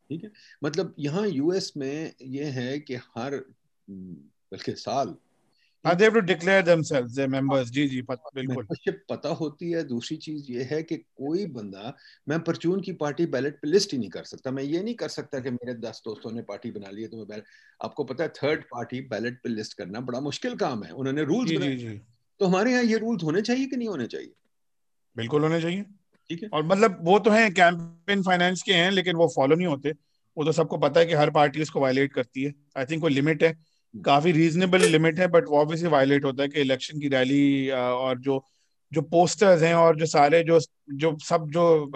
[0.10, 0.32] ठीक है?
[0.64, 3.36] मतलब यहाँ यूएस में ये है कि हर
[3.88, 5.16] बल्कि साल
[5.86, 11.46] हाँ जी जी पत, बिल्कुल। मेंबरशिप पता होती है। दूसरी चीज़ ये है कि कोई
[11.46, 11.96] बंदा
[12.30, 15.08] मैं परचून की पार्टी बैलेट पे लिस्ट ही नहीं कर सकता। मैं ये नहीं कर
[15.08, 17.44] सकता कि मेरे दस दोस्तों ने पार्टी बना ली है तो मैं बैलेट
[17.84, 21.52] आपको पता है थर्ड पार्टी बैलेट पे लिस्ट करना बड़ा मुश्किल काम है। उन्होंने रूल्स
[21.52, 22.02] बनाए।
[22.40, 24.34] तो हमारे यहाँ ये रूल्स होने चाहिए कि नहीं होने चाहिए?
[25.18, 25.82] बिल्कुल होने चाहिए।
[26.30, 29.68] ठीक है। और मतलब वो तो है कैंपेन फाइनेंस के हैं लेकिन वो फॉलो नहीं
[29.68, 29.92] होते।
[30.38, 33.14] वो तो सबको पता है कि हर पार्टी उसको वायलेट करती है। आई थिंक कोई
[33.14, 37.08] लिमिट है। काफ़ी रीजनेबल लिमिट है बट वो ऑब्वियसली वायलेट होता है कि इलेक्शन की
[37.08, 38.44] रैली और जो
[38.92, 40.60] जो पोस्टर्स हैं और जो सारे जो
[40.94, 41.92] जो सब जो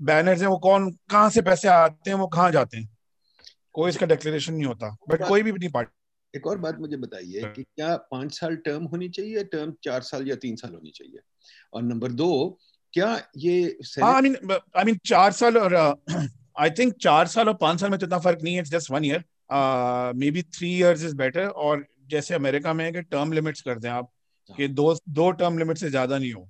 [0.00, 2.88] बैनर्स हैं वो कौन कहाँ से पैसे आते हैं वो कहाँ जाते हैं?
[3.72, 5.92] कोई इसका डिक्लेरेशन नहीं होता बट कोई भी नहीं पार्टी
[6.34, 10.28] एक और बात मुझे बताइए कि क्या पाँच साल टर्म होनी चाहिए टर्म चार साल
[10.28, 11.18] या तीन साल होनी चाहिए?
[11.74, 12.58] और नंबर दो
[12.92, 15.74] क्या ये आई मीन आई मीन चार साल और
[16.58, 18.90] आई थिंक चार साल और पाँच साल में तो इतना फ़र्क नहीं है it's just
[18.90, 19.24] one year
[20.30, 23.88] maybe three years is better और जैसे अमेरिका में है कि टर्म लिमिट्स कर दें
[23.90, 24.10] आप
[24.50, 26.48] कि दो दो टर्म लिमिट से ज़्यादा नहीं हो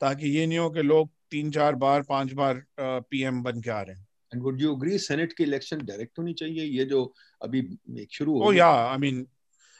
[0.00, 3.80] ताकि ये नहीं हो कि लोग तीन चार बार पाँच बार पीएम बन के आ
[3.80, 7.12] रहे हैं and would you agree senate की इलेक्शन डायरेक्ट होनी चाहिए ये जो
[7.42, 7.58] अभी
[8.02, 9.26] एक शुरू हो या I mean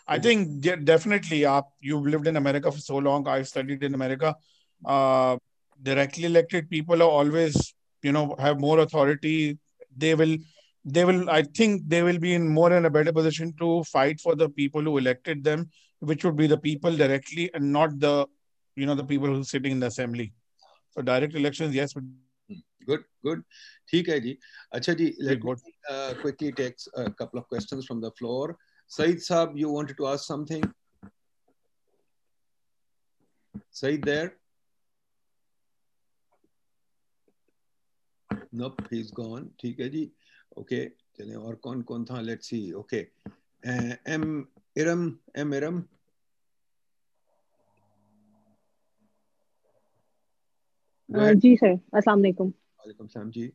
[0.09, 1.45] I think definitely.
[1.45, 3.29] Uh, you've lived in America for so long.
[3.29, 4.35] I've studied in America.
[4.83, 5.37] Uh,
[5.83, 7.75] directly elected people are always,
[8.05, 9.59] you know, have more authority.
[9.97, 10.37] They will,
[10.97, 14.21] they will i think they will be in more and a better position to fight
[14.21, 15.69] for the people who elected them
[16.01, 18.27] which would be the people directly and not the
[18.77, 20.33] you know the people who are sitting in the assembly.
[20.91, 22.05] So direct elections yes but
[22.87, 23.43] good good.
[23.93, 24.39] theek hai ji
[24.75, 25.55] acha ji let me,
[25.89, 28.57] uh, quickly takes a couple of questions from the floor.
[28.87, 30.65] Said sahab you wanted to ask something?
[33.71, 34.37] Said there?
[38.53, 39.51] Nope he's gone.
[39.63, 40.11] theek hai ji
[40.59, 42.23] Okay, चलें और कौन कौन था?
[42.81, 43.07] Okay.
[43.67, 45.89] Uh, M Iram, M Iram.
[51.13, 53.53] Uh, जी sir अस्सलाम वालेकुम वालेकुम सलाम जी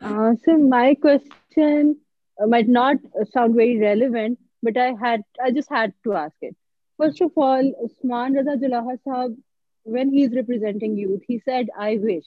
[0.00, 1.96] uh, my question
[2.38, 2.96] uh, might not
[3.32, 6.56] sound very relevant, but I had I just had to ask it.
[6.98, 9.36] First of all, Usman Raza Julaha Sahab,
[9.84, 12.24] when he's representing youth, he said, I wish.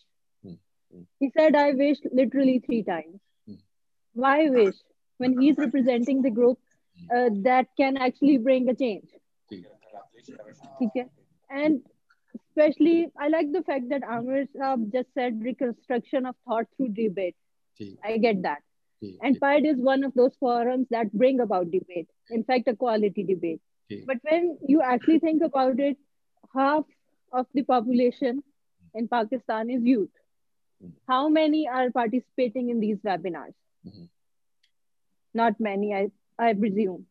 [1.20, 3.20] He said, I wish literally three times.
[4.14, 4.76] Why wish?
[5.18, 6.60] When he's representing the group
[7.16, 9.08] uh, that can actually bring a change.
[10.82, 11.06] Okay.
[11.50, 11.82] And
[12.50, 17.36] especially, I like the fact that Amir Saab just said reconstruction of thought through debate.
[18.04, 18.62] I get that.
[19.22, 23.24] And PIDE is one of those forums that bring about debate, in fact, a quality
[23.24, 23.62] debate.
[24.08, 25.98] But when you actually think about it,
[26.54, 26.86] half
[27.32, 28.44] of the population
[28.96, 30.10] in Pakistan is youth.
[31.08, 33.54] How many are participating in these webinars?
[33.85, 34.09] Mhm.
[35.35, 37.07] Not many, I, I presume.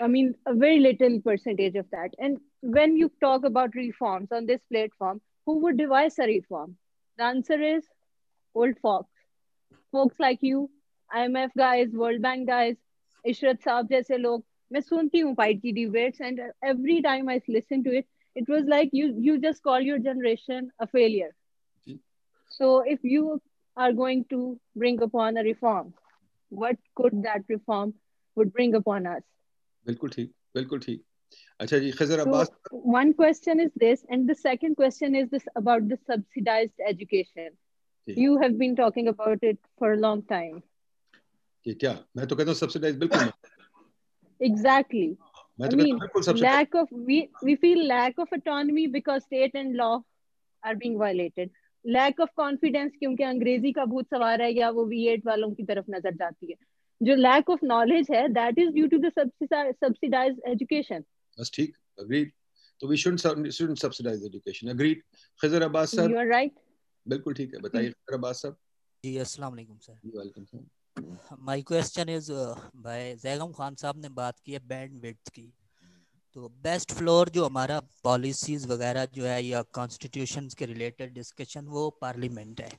[0.00, 2.14] I mean, a very little percentage of that.
[2.18, 6.76] And when you talk about reforms on this platform, who would devise a reform?
[7.18, 7.88] The answer is
[8.54, 9.10] old folks.
[9.92, 10.70] Folks like you,
[11.12, 12.76] IMF guys, World Bank guys,
[13.26, 17.82] Ishrat Saab जैसे लोग मैं सुनती हूँ पाइट की debates and every time I listen
[17.84, 21.34] to it, it was like you you just call your generation a failure.
[22.48, 23.40] So if you
[23.76, 25.94] are going to bring upon a reform,
[26.52, 27.94] what could that reform
[28.36, 29.22] would bring upon us?
[29.86, 31.02] बिल्कुल ठीक बिल्कुल ठीक
[31.60, 32.50] अच्छा जी खजर So Abbas
[32.96, 37.50] one question is this, and the second question is this about the subsidized education.
[38.08, 38.14] Ji.
[38.22, 40.62] You have been talking about it for a long time.
[41.64, 43.30] कि क्या मैं तो कहता हूँ सब्सिडाइज बिल्कुल
[44.40, 45.06] exactly
[45.60, 47.18] मैं I तो कहता mean, हूँ बिल्कुल subsidise lack of we
[47.48, 49.94] we feel lack of autonomy because state and law
[50.62, 51.50] are being violated.
[51.87, 55.85] Lack of confidence क्योंकि अंग्रेज़ी का भूत सवार है या वो V8 वालों की तरफ़
[55.89, 56.55] नज़र जाती है।
[57.03, 61.03] जो lack of knowledge है that is due to the subsidi- subsidized
[61.39, 62.31] बस ठीक अग्रीड
[62.79, 65.03] तो we shouldn't shouldn't subsidize education agreed
[65.41, 66.07] Khajar Abbas sir.
[66.07, 66.51] You are right.
[67.07, 68.57] बिल्कुल ठीक है बताइए खजर अब्बास साहब
[69.05, 70.67] जी अस्सलाम वालेकुम sir. Ji welcome sir
[71.39, 72.31] my question is
[72.75, 75.53] भाई जैगम खान साहब ने बात की है बैंड विड्थ की।
[76.39, 81.89] तो बेस्ट फ्लोर जो हमारा पॉलिसीज़ वगैरह जो है या कॉन्स्टिट्यूशन के रिलेटेड डिस्कशन वो
[82.01, 82.69] पार्लियामेंट है।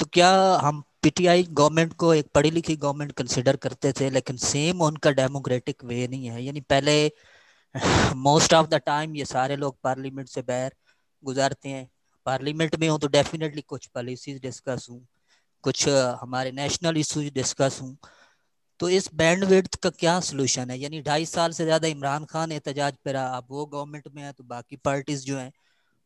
[0.00, 0.30] तो क्या
[0.62, 5.84] हम पीटीआई गवर्नमेंट को एक पढ़ी लिखी गवर्नमेंट कंसिडर करते थे, लेकिन सेम उनका डेमोक्रेटिक
[5.84, 6.94] वे नहीं है। यानी पहले
[8.18, 10.74] मोस्ट ऑफ़ द टाइम ये सारे लोग पार्लियामेंट से बाहर
[11.22, 11.88] गुजारते हैं।
[12.26, 15.06] पार्लियामेंट में हो तो डेफिनेटली कुछ पॉलिसीज़ डिस्कस हूँ,
[15.64, 15.88] कुछ
[16.22, 17.96] हमारे नेशनल इशूज डिस्कस हूँ।
[18.80, 20.78] तो इस बैंड विड्थ का क्या सोल्यूशन है?
[20.78, 24.32] यानी ढाई साल से ज़्यादा इमरान खान एहतजाज पे रहा, अब वो गवर्नमेंट में है
[24.32, 25.52] तो बाकी पार्टीज़ जो हैं,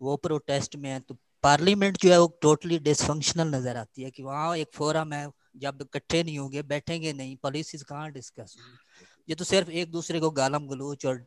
[0.00, 4.22] वो प्रोटेस्ट में है तो पार्लियामेंट जो है वो टोटली डिसफंक्शनल नज़र आती है कि
[4.22, 9.04] वहाँ एक फोरम है, जब इकट्ठे नहीं होंगे, बैठेंगे नहीं पॉलिसीज़ कहाँ डिस्कस होंगी?
[9.28, 11.24] ये तो सिर्फ़ एक दूसरे को गालम गलोच और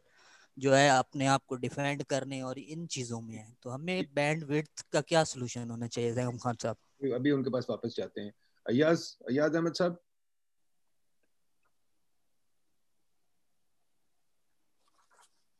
[0.57, 4.43] जो है अपने आप को डिफेंड करने और इन चीज़ों में है। तो हमें बैंड
[4.43, 6.77] विड्थ का क्या सोल्यूशन होना चाहिए जैगम खान साहब?
[7.15, 8.33] अभी उनके पास वापस जाते हैं।
[8.65, 9.99] अयाज अयाज अहमद साहब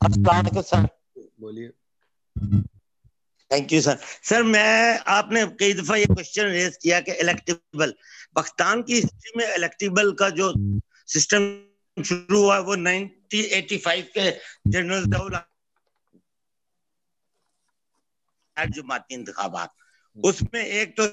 [0.01, 0.87] अस्सलाम सर
[1.39, 1.69] बोलिए।
[3.51, 7.93] थैंक यू सर सर मैं आपने कई दफ़ा ये क्वेश्चन रेज किया कि इलेक्टेबल
[8.35, 10.53] पाकिस्तान की हिस्ट्री में इलेक्टेबल का जो
[11.07, 11.45] सिस्टम
[11.97, 14.31] शुरू हुआ वो 1985 के
[14.71, 15.05] जनरल
[18.69, 19.73] जुमाती इंतखाबात।
[20.17, 21.05] उसमें एक तो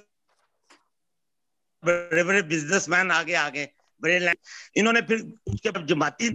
[1.82, 3.65] बड़े बड़े बिजनेसमैन आगे आगे
[4.05, 4.32] बड़े
[4.76, 6.26] इन्होंने फिर उसके बाद जमाती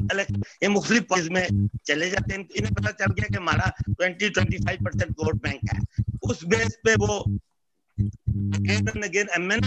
[0.63, 5.11] ये मुख्तलिफ़ में चले जाते हैं। इन्हें पता चल गया कि हमारा 20 25 परसेंट
[5.11, 5.79] वोट बैंक है।
[6.23, 7.19] उस बेस पे वो
[7.99, 8.85] अगेन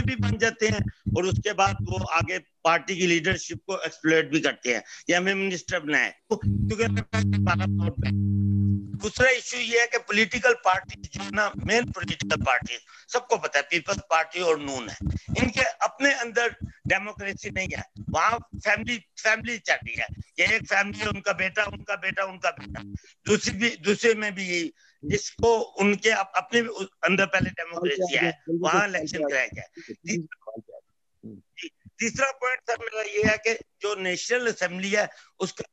[0.07, 0.83] भी बन जाते हैं
[1.17, 4.83] और उसके बाद वो आगे पार्टी की लीडरशिप को एक्सप्लोइट भी करते हैं।
[5.35, 6.41] मिनिस्टर बनाए। तो
[8.73, 12.79] दूसरा इशू ये है कि पॉलिटिकल पार्टी जो ना मेन पॉलिटिकल पार्टी
[13.13, 14.97] सबको पता है पीपल्स पार्टी और नून है।
[15.43, 20.07] इनके अपने अंदर डेमोक्रेसी नहीं है वहाँ फैमिली फैमिली चल रही है।
[20.39, 22.83] ये एक फैमिली उनका बेटा उनका बेटा उनका बेटा।
[23.27, 24.73] दूसरी भी दूसरे में भी यही
[25.05, 26.61] जिसको उनके अप, अपने
[27.05, 29.67] अंदर पहले डेमोक्रेसी है वहाँ इलेक्शन कराया जाए
[31.27, 35.09] ती- तीसरा पॉइंट सर मेरा ये है कि जो नेशनल असेंबली है
[35.41, 35.65] उसका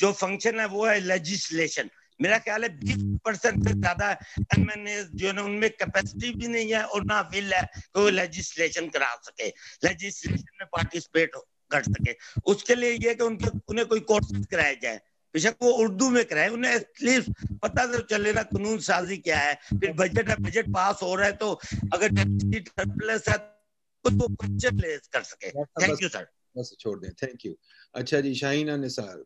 [0.00, 1.90] जो फ़ंक्शन है वो है लेजिस्लेशन
[2.20, 4.10] मेरा ख्याल है बीस परसेंट से ज़्यादा
[4.56, 8.08] एमएनए जो है ना उनमें कैपेसिटी भी नहीं है और ना विल है कि वो
[8.10, 9.48] लेजिस्लेशन करा सके
[9.84, 11.36] लेजिस्लेशन में पार्टिसिपेट
[11.70, 12.14] कर सके.
[12.46, 15.00] उसके लिए ये कि उनके उन्हें कोई कोर्स कराया जाए.
[15.34, 17.30] बेशक वो उर्दू में कराए उन्हें एटलीस्ट
[17.62, 19.54] पता तो चले ना कानून साजी क्या है.
[19.70, 21.52] फिर बजट है बजट पास हो रहा है तो
[21.92, 25.50] अगर डेफिसिट सरप्लस है तो क्वेश्चन रेज कर सके.
[25.50, 26.26] थैंक यू सर
[26.56, 27.12] बस छोड़ दें.
[27.22, 27.54] थैंक यू
[27.94, 29.22] अच्छा जी शाहीना निसार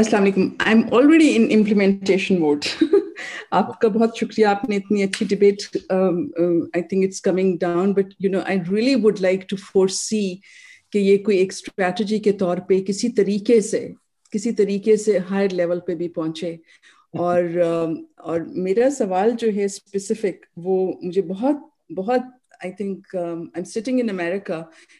[0.00, 0.24] अस्सलाम
[0.60, 2.64] I am already in implementation mode
[3.52, 5.62] आपका बहुत शुक्रिया आपने इतनी अच्छी debate
[5.92, 10.22] I think it's coming down but you know I really would like to foresee
[10.92, 13.80] कि ये कोई एक स्ट्रेटजी के तौर पे किसी तरीके से
[14.32, 16.58] किसी तरीके से हायर लेवल पे भी पहुँचे।
[17.14, 22.32] और um, और मेरा सवाल जो है स्पेसिफिक वो मुझे बहुत बहुत
[22.64, 24.58] I think I am sitting in America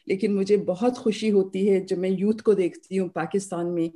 [0.09, 3.90] लेकिन मुझे बहुत खुशी होती है जब मैं यूथ को देखती हूँ पाकिस्तान में।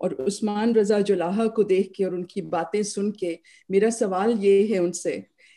[0.00, 3.38] और उस्मान रजा जुलाहा को देख के और उनकी बातें सुन के
[3.70, 5.16] मेरा सवाल ये है उनसे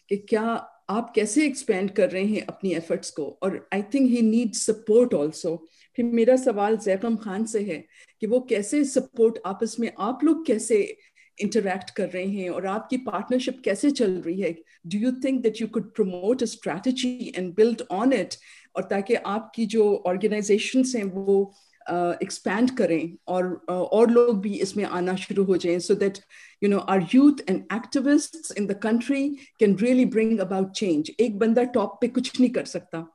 [0.09, 3.39] कि क्या आप कैसे एक्सपेंड कर रहे हैं अपनी एफर्ट्स को?
[3.43, 5.55] और I think he need support also
[5.95, 7.83] फिर मेरा सवाल जैकम खान से है
[8.21, 9.91] कि वो कैसे सपोर्ट आपस में?
[9.99, 10.97] आप लोग कैसे
[11.37, 14.51] इंटरेक्ट कर रहे हैं और आपकी पार्टनरशिप कैसे चल रही है?
[14.87, 18.35] Do you think that you could promote a strategy and build on it
[18.75, 21.53] और ताकि आपकी जो ऑर्गेनाइजेशन हैं वो
[21.89, 26.19] एक्सपैंड uh, करें और uh, और लोग भी इसमें आना शुरू हो जाएँ so that
[26.63, 29.29] you know our youth and activists in the country
[29.59, 33.05] can really bring about change एक बंदा टॉप पे कुछ नहीं कर सकता।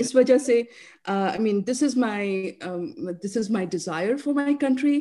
[0.00, 0.60] इस वजह से
[1.08, 4.96] I mean this is my this is my desire for my country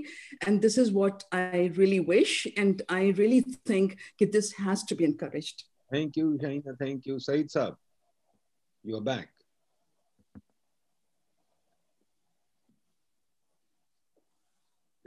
[0.47, 4.95] and this is what I really wish and I really think कि this has to
[4.95, 7.77] be encouraged thank you Shaheena thank you Saeed sahab
[8.85, 9.36] you are back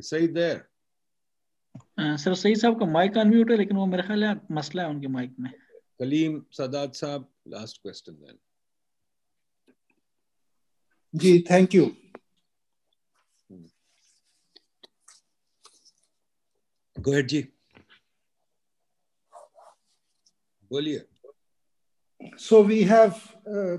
[0.02, 4.82] Saeed there sir सही साहब का mic unmute है लेकिन वो मेरे ख्याल है मसला
[4.82, 5.50] है उनके माइक में
[6.00, 8.38] Kaleem Sadat sahab last question then
[11.14, 11.90] ji thank you
[16.96, 17.46] go जी
[20.70, 21.06] बोलिए
[22.36, 23.78] so we have uh,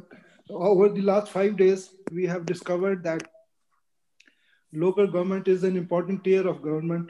[0.49, 3.22] over the last five days we have discovered that
[4.73, 7.10] local government is an important tier of government.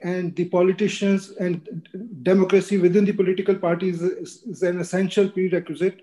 [0.00, 1.86] And the politicians and
[2.22, 6.00] democracy within the political parties is, is, an essential prerequisite.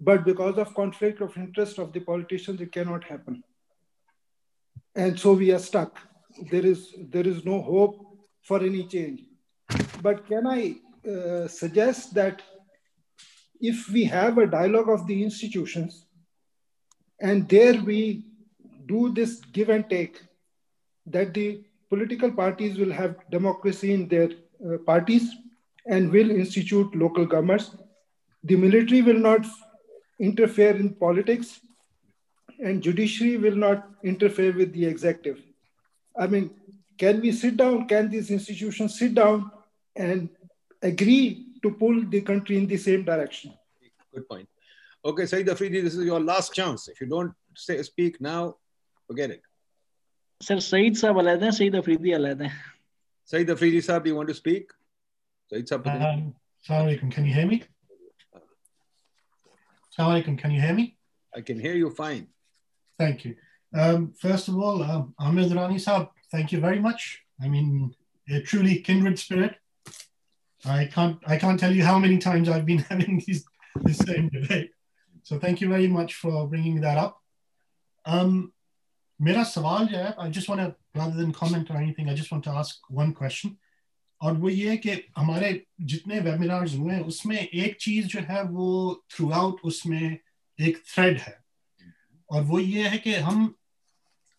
[0.00, 3.44] But because of conflict of interest of the politicians it cannot happen.
[4.96, 5.98] And so we are stuck.
[6.50, 9.22] There is there is no hope for any change.
[10.02, 10.76] But can i
[11.08, 12.42] uh, suggest that
[13.60, 16.06] if we have a dialogue of the institutions
[17.20, 18.24] and there we
[18.86, 20.22] do this give and take
[21.06, 25.28] that the political parties will have democracy in their uh, parties
[25.86, 27.70] and will institute local governments
[28.44, 29.46] the military will not
[30.18, 31.60] interfere in politics
[32.64, 35.42] and judiciary will not interfere with the executive
[36.18, 36.50] i mean
[36.98, 39.50] can we sit down can these institutions sit down
[39.94, 40.28] and
[40.82, 43.52] agree to pull the country in the same direction.
[44.14, 44.48] Good point.
[45.04, 46.88] Okay, Saeed Afridi, this is your last chance.
[46.88, 48.56] If you don't say, speak now,
[49.06, 49.42] forget it.
[50.42, 52.52] Sir, Saeed Saab alad hai, Saeed Afridi alad hai.
[53.24, 54.70] Saeed Afridi Saab, you want to speak?
[55.52, 55.86] Saeed Saab.
[55.86, 56.34] Um,
[56.68, 57.62] Assalamualaikum, can you hear me?
[59.96, 60.96] Assalamualaikum, can you hear me?
[61.34, 62.26] I can hear you fine.
[62.98, 63.36] Thank you.
[63.74, 67.20] Um, first of all, um, Ahmed Rani Saab, thank you very much.
[67.40, 67.94] I mean,
[68.28, 69.56] a truly kindred spirit.
[70.64, 73.44] I can't I can't tell you how many times I've been having these
[73.82, 74.70] this same debate.
[75.22, 77.20] So thank you very much for bringing that up.
[78.04, 78.52] Um,
[79.20, 82.44] मेरा सवाल जो है just want to rather than comment or anything, I just want
[82.44, 83.50] to ask one question.
[84.20, 88.42] और वो ये है कि हमारे जितने वेबिनार्स हुए हैं, उसमें एक चीज़ जो है
[88.42, 90.18] वो थ्रू आउट उसमें
[90.60, 91.44] एक थ्रेड है।
[92.30, 93.54] और वो ये है कि हम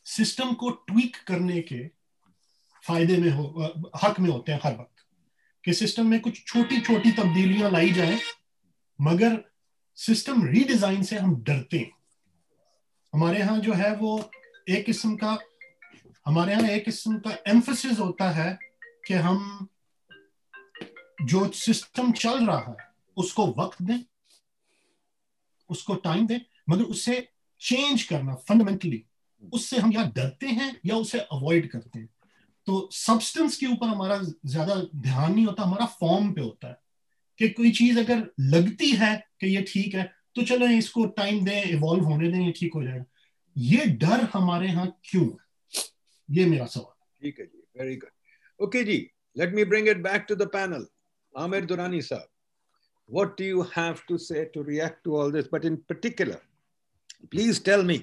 [0.06, 1.88] सिस्टम को ट्वीक करने के
[2.84, 3.74] फ़ायदे में हो
[4.04, 4.94] हक में होते हैं हर वक्त।
[5.66, 8.20] कि सिस्टम में कुछ छोटी छोटी तब्दीलियाँ लाई जाए,
[9.02, 9.44] मगर
[9.96, 11.92] सिस्टम रीडिजाइन से हम डरते हैं।
[13.14, 14.32] हमारे यहाँ जो है वो
[14.68, 15.38] एक किस्म का,
[16.26, 18.58] हमारे यहाँ एक किस्म का एम्फोसिस होता है
[19.08, 19.68] कि हम
[21.24, 22.76] जो सिस्टम चल रहा है,
[23.18, 24.00] उसको वक्त दें,
[25.70, 26.40] उसको टाइम दें
[26.70, 27.28] मगर उसे
[27.62, 29.04] चेंज करना फंडामेंटली
[29.44, 32.10] उससे हम या डरते हैं या उसे अवॉइड करते हैं।
[32.68, 36.78] तो सब्सटेंस के ऊपर हमारा ज़्यादा ध्यान नहीं होता, हमारा फॉर्म पे होता है
[37.40, 41.64] कि कोई चीज़ अगर लगती है कि ये ठीक है तो चलो इसको टाइम दें
[41.64, 43.06] इवॉल्व होने दें, ये ठीक हो जाएगा।
[43.58, 45.84] ये डर हमारे यहाँ क्यों है?
[46.30, 48.98] ये मेरा सवाल ठीक है जी very good okay ji
[49.38, 50.88] let me bring it back to the panel
[51.34, 52.28] Amir Durrani sahab
[53.10, 55.46] what do you have to say to react to all this?
[55.52, 56.40] But in particular,
[57.34, 57.96] please tell me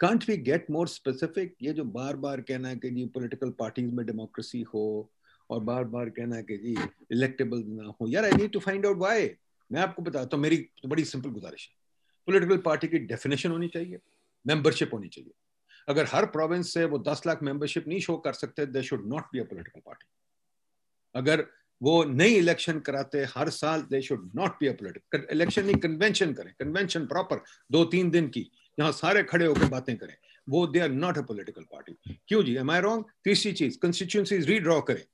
[0.00, 3.94] can't we get more specific ये जो बार बार कहना है कि जी political parties
[3.94, 5.10] में democracy हो,
[5.50, 6.76] और बार बार कहना कि जी
[7.12, 9.28] इलेक्टेबल ना हो। यार I need to find out why
[9.70, 11.76] मैं आपको बताता हूँ मेरी तो बड़ी सिंपल गुजारिश है।
[12.28, 13.98] पॉलिटिकल पार्टी की डेफिनेशन होनी चाहिए।
[14.48, 15.32] मेंबरशिप होनी चाहिए।
[15.88, 19.24] अगर हर प्रोविंस से वो दस लाख मेंबरशिप नहीं शो कर सकते they should not
[19.32, 20.08] be a political party
[21.14, 21.46] अगर
[21.80, 26.32] वो नई इलेक्शन कराते, हर साल they should not be a political election नहीं कन्वेंशन
[26.32, 27.42] करें। कन्वेंशन प्रॉपर
[27.72, 30.14] दो तीन दिन की, यहाँ सारे खड़े होकर बातें करें।
[30.48, 32.56] वो they are not a political party क्यों जी?
[32.56, 35.04] एम आई रॉन्ग तीसरी चीज़ कंस्टिट्यूंसी रीड्रॉ करें।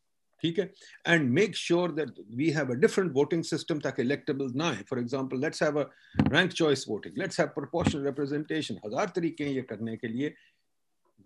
[0.45, 0.71] ठीक है?
[1.09, 4.99] And make sure that we have a different voting system ताकि इलेक्टेबल ना है for
[5.01, 5.91] example let's have a
[6.33, 10.35] rank choice voting let's have proportional representation हज़ार तरीके हैं ये करने के लिए.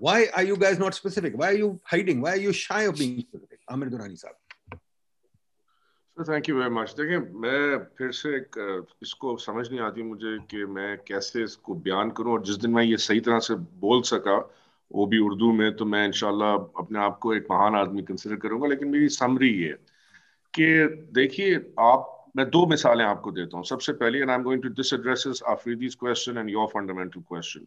[0.01, 1.37] Why are you guys not specific?
[1.39, 2.21] Why are you hiding?
[2.25, 3.59] Why are you shy of being specific?
[3.75, 4.37] Amir durani sahab
[6.17, 8.57] thank you very much देखिए, मैं फिर से एक
[9.03, 12.83] इसको समझ नहीं आती मुझे कि मैं कैसे इसको बयान करूँ और जिस दिन मैं
[12.85, 13.55] ये सही तरह से
[13.85, 14.39] बोल सका
[14.91, 18.69] वो भी उर्दू में तो मैं इनशाला अपने आप को एक महान आदमी कंसिडर करूँगा।
[18.69, 19.73] लेकिन मेरी समरी ये
[20.55, 20.67] कि
[21.15, 24.69] देखिए, आप, मैं दो मिसालें आपको देता हूँ। सबसे पहले and I am going to
[24.69, 27.67] this addresses Afridi's question and your fundamental question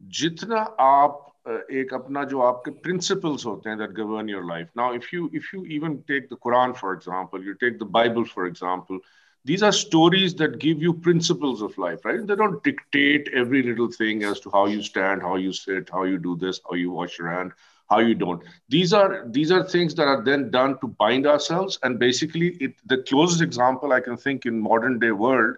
[0.00, 5.14] जितना आप एक अपना जो आपके प्रिंसिपल्स होते हैं that govern your life now if
[5.14, 8.98] you if you even take the Quran for example you take the Bible for example
[9.45, 13.91] these are stories that give you principles of life right they don't dictate every little
[13.91, 16.91] thing as to how you stand how you sit how you do this how you
[16.91, 17.51] wash your hand
[17.89, 21.79] how you don't these are these are things that are then done to bind ourselves
[21.83, 25.55] and basically it, the closest example i can think in modern day world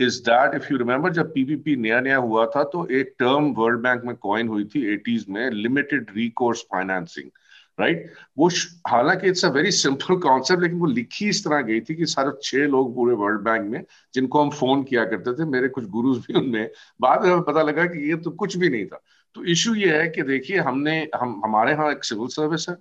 [0.00, 3.80] is that if you remember जब PPP नया नया हुआ था तो एक term world
[3.80, 7.30] bank में coin हुई थी एटीज में लिमिटेड रिकोर्स फाइनेंसिंग
[7.79, 8.49] Right वो
[8.89, 12.31] हालाँकि it's a very simple concept लेकिन वो लिखी इस तरह गई थी कि सारे
[12.43, 13.83] छह लोग पूरे वर्ल्ड बैंक में,
[14.13, 16.69] जिनको हम फ़ोन किया करते थे, मेरे कुछ गुरुज भी उनमें,
[17.01, 19.01] बाद में पता लगा कि ये तो कुछ भी नहीं था।
[19.35, 22.75] तो इशू ये है कि देखिए, हमने, हम, हमारे यहाँ एक सिविल सर्विस है,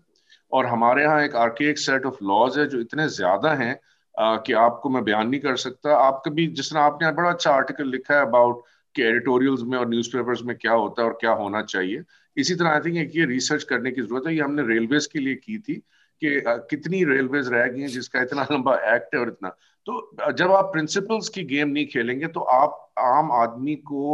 [0.53, 3.79] और हमारे यहाँ एक आर्केक सेट ऑफ़ लॉज है, जो इतने ज़्यादा हैं
[4.15, 7.89] कि आपको मैं बयान नहीं कर सकता। आप कभी, जिस तरह आपने बड़ा अच्छा आर्टिकल
[7.89, 8.63] लिखा है अबाउट
[8.95, 12.03] कि एडिटोरियल्स में और न्यूज़पेपर्स में क्या होता है और क्या होना चाहिए
[12.37, 15.19] इसी तरह आई थिंक एक ये रिसर्च करने की ज़रूरत है। ये हमने रेलवेज के
[15.19, 15.75] लिए की थी
[16.23, 19.49] कि कितनी रेलवेज रह गई हैं जिसका इतना लंबा एक्ट है और इतना।
[19.87, 24.05] तो जब आप प्रिंसिपल्स की गेम नहीं खेलेंगे तो आप आम आदमी को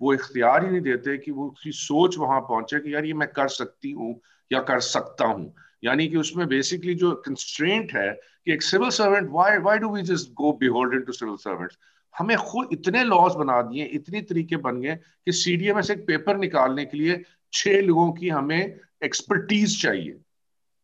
[0.00, 3.28] वो इख्तियार ही नहीं देते कि वो उसकी सोच वहाँ पहुँचे कि यार ये मैं
[3.28, 4.14] कर सकती हूँ
[4.50, 5.52] या कर सकता हूँ।
[5.84, 8.10] यानी कि उसमें बेसिकली जो कंस्ट्रेंट है
[8.44, 11.78] कि एक civil servant why why do we just go beholden to civil servants
[12.14, 16.36] हमें खुद इतने लॉज बना दिए, इतनी तरीके बन गए कि सीडीएम से एक पेपर
[16.36, 17.22] निकालने के लिए
[17.52, 20.16] छह लोगों की हमें एक्सपर्टीज चाहिए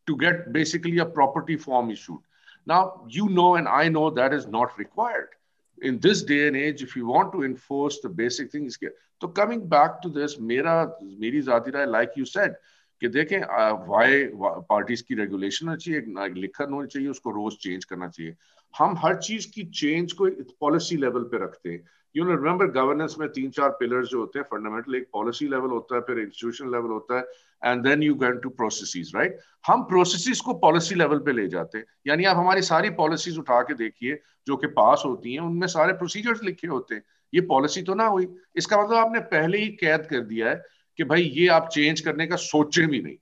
[0.07, 2.19] to get basically a property form issued
[2.69, 5.35] now you know and I know that is not required
[5.79, 8.79] in this day and age, if you want to enforce the basic things
[9.23, 10.77] so coming back to this mera
[11.25, 12.55] meri zati rai like you said,
[13.01, 13.39] कि देखें
[13.89, 14.25] Y
[14.71, 18.35] parties की regulation होनी चाहिए लिखन होनी चाहिए, उसको रोज change करना चाहिए।
[18.79, 20.29] हम हर चीज़ की चेंज को
[20.61, 21.83] पॉलिसी लेवल पे रखते हैं।
[22.17, 25.95] यू रिमेंबर गवर्नेंस में तीन चार पिलर्स जो होते हैं फंडामेंटल एक पॉलिसी लेवल होता
[25.97, 27.25] है, फिर इंस्टीट्यूशन लेवल होता है
[27.63, 31.79] and then you gain to processes right हम प्रोसेसिस को पॉलिसी लेवल पे ले जाते
[31.79, 35.67] हैं। यानी आप हमारी सारी पॉलिसीज़ उठा के देखिए, जो कि पास होती हैं, उनमें
[35.69, 37.03] सारे प्रोसीजर्स लिखे होते हैं।
[37.33, 40.63] ये पॉलिसी तो ना हुई। इसका मतलब आपने पहले ही कैद कर दिया है
[40.99, 43.17] कि भाई ये आप चेंज करने का सोचे भी नहीं,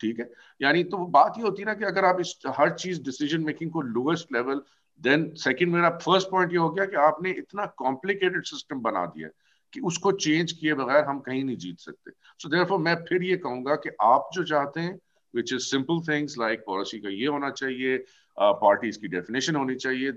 [0.00, 0.30] ठीक है?
[0.60, 3.70] यानी तो बात ये होती है ना कि अगर आप इस, हर चीज़ डिसीज़न मेकिंग
[3.70, 4.62] को लोएस्ट लेवल
[5.00, 9.28] देन सेकंड मेरा फ़र्स्ट पॉइंट ये हो गया कि आपने इतना कॉम्प्लिकेटेड सिस्टम बना दिया
[9.72, 13.22] कि उसको चेंज किए बगैर हम कहीं नहीं जीत सकते। सो so देयरफॉर मैं फिर
[13.22, 14.98] ये कहूँगा कि आप जो चाहते हैं
[15.34, 17.98] which is simple things like policy का ये होना चाहिए
[18.38, 20.12] पार्टीज़ uh, की डेफिनेशन होनी चाहिए।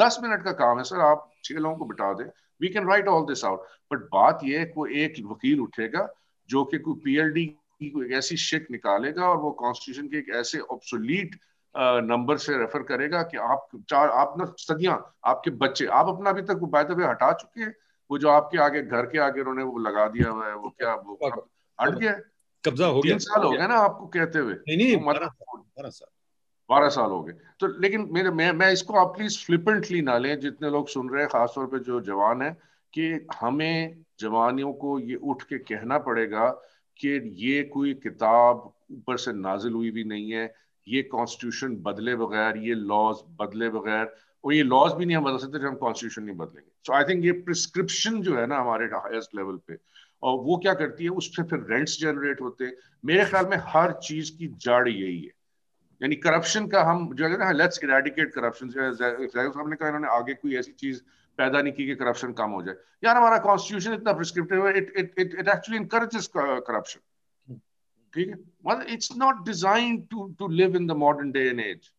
[0.00, 2.24] दस मिनट का काम है सर आप छह लोगों को बिठा दें।
[2.60, 6.08] We can write all this out but बात यह है कोई एक वकील उठेगा
[6.48, 10.28] जो कि कोई पी पीएलडी की कोई ऐसी शिक निकालेगा और वो कॉन्स्टिट्यूशन के एक
[10.34, 11.36] ऐसे ऑब्सोलीट
[11.78, 16.42] नंबर से रेफर करेगा कि आप चार आप ना सदियाँ आपके बच्चे आप अपना अभी
[16.42, 17.74] तक बाय द हटा चुके हैं।
[18.10, 20.94] वो जो आपके आगे घर के आगे उन्होंने वो लगा दिया हुआ है वो क्या
[20.94, 21.18] वो
[21.80, 22.12] हट गया
[22.64, 26.08] कब्जा हो गया। साल हो गए ना आपको कहते हुए। नहीं नहीं बारह साल
[26.70, 30.38] बारह साल। हो गए। तो लेकिन मेरे मैं मैं इसको आप प्लीज़ फ्लिपेंटली ना लें
[30.40, 32.50] जितने लोग सुन रहे हैं खासतौर पे जो जवान है
[32.92, 36.48] कि हमें जवानियों को ये उठ के कहना पड़ेगा
[36.98, 42.56] कि ये कोई किताब ऊपर से नाजिल हुई भी नहीं है ये कॉन्स्टिट्यूशन बदले बगैर,
[42.58, 44.14] ये लॉज बदले बगैर,
[44.44, 47.04] और ये लॉज भी नहीं हम बदल सकते जब हम कॉन्स्टिट्यूशन नहीं बदलेंगे। सो आई
[47.04, 49.78] थिंक ये प्रिस्क्रिप्शन जो है ना हमारे हाईएस्ट लेवल पे,
[50.22, 53.92] और वो क्या करती है उससे फिर रेंट्स जनरेट होते हैं। मेरे ख्याल में हर
[54.04, 55.34] चीज़ की जड़ यही है।
[56.00, 60.34] यानी करप्शन का हम जो है ना लेट्स इरेडिकेट करप्शन साहब ने कहा, इन्होंने आगे
[60.34, 61.00] कोई ऐसी चीज़
[61.38, 64.92] पैदा नहीं की कि करप्शन कम हो जाए। यार हमारा कॉन्स्टिट्यूशन इतना प्रिस्क्रिप्टिव है it
[64.96, 67.00] it it actually encourages corruption
[68.16, 68.38] ठीक है?
[68.66, 71.90] मतलब it's not design to to live in the modern day and age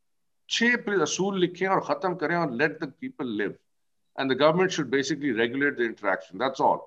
[0.50, 3.56] छह असूल लिखें और खत्म करें और let the people live
[4.18, 6.86] and the government should basically regulate the interaction that's all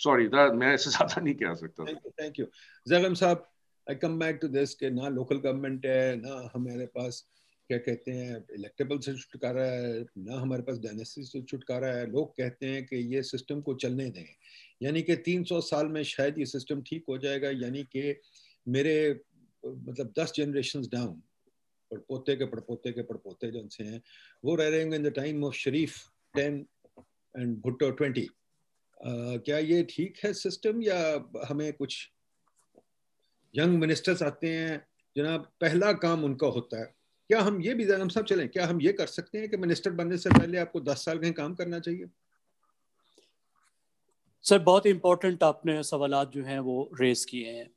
[0.00, 1.84] sorry मैं इससे ज़्यादा नहीं कह सकता।
[2.20, 2.46] Thank you
[2.86, 3.46] Zaigham sahab
[3.86, 7.26] I come back to this के ना लोकल गवर्नमेंट है, ना हमारे पास
[7.70, 12.30] क्या कहते हैं इलेक्टेबल से छुटकारा है, ना हमारे पास डायनेस्टी से छुटकारा है। लोग
[12.36, 14.24] कहते हैं कि ये सिस्टम को चलने दें।
[14.80, 18.14] यानी कि 300 साल में शायद ये सिस्टम ठीक हो जाएगा, यानी कि
[18.66, 19.20] मेरे
[19.64, 21.22] मतलब 10 जनरेशन डाउन
[21.90, 24.02] पड़पोते के पड़पोते के पड़पोते जो से हैं,
[24.44, 25.96] वो रह रहे होंगे in the time of Sharif
[26.34, 26.66] ten
[27.34, 28.26] and Bhutto twenty
[29.00, 30.98] क्या ये ठीक है सिस्टम या
[31.48, 31.96] हमें कुछ
[33.54, 34.86] यंग मिनिस्टर्स आते हैं,
[35.16, 36.84] जनाब, पहला काम उनका होता है।
[37.30, 39.90] क्या हम ये भी, हम सब चलें, क्या हम ये कर सकते हैं कि मिनिस्टर
[39.92, 42.06] बनने से पहले आपको दस साल कहीं काम करना चाहिए?
[44.44, 47.70] सर बहुत इम्पोर्टेंट आपने सवाल जो हैं वो रेज किए हैं।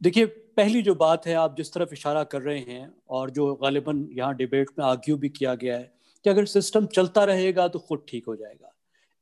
[0.00, 3.92] देखिए, पहली जो बात है, आप जिस तरफ़ इशारा कर रहे हैं और जो गालिबा
[4.12, 5.92] यहाँ डिबेट में आर्ग्यू भी किया गया है
[6.24, 8.74] कि अगर सिस्टम चलता रहेगा तो खुद ठीक हो जाएगा।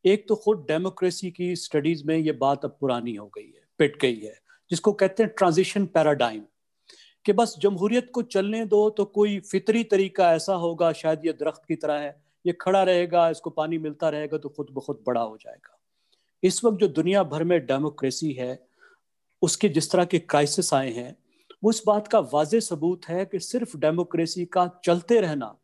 [0.04, 4.00] एक तो खुद डेमोक्रेसी की स्टडीज़ में ये बात अब पुरानी हो गई है, पिट
[4.02, 4.34] गई है,
[4.70, 6.42] जिसको कहते हैं ट्रांजिशन पैराडाइम
[7.26, 11.62] कि बस जमहूरियत को चलने दो तो कोई फितरी तरीका ऐसा होगा, शायद ये दरख्त
[11.68, 15.20] की तरह है, ये खड़ा रहेगा, इसको पानी मिलता रहेगा तो खुद ब खुद बड़ा
[15.22, 15.75] हो जाएगा।
[16.42, 18.66] इस वक्त जो दुनिया भर में डेमोक्रेसी है,
[19.42, 21.16] उसके जिस तरह के क्राइसिस आए हैं,
[21.64, 25.58] वो इस बात का वाज सबूत है कि सिर्फ़ डेमोक्रेसी का चलते रहना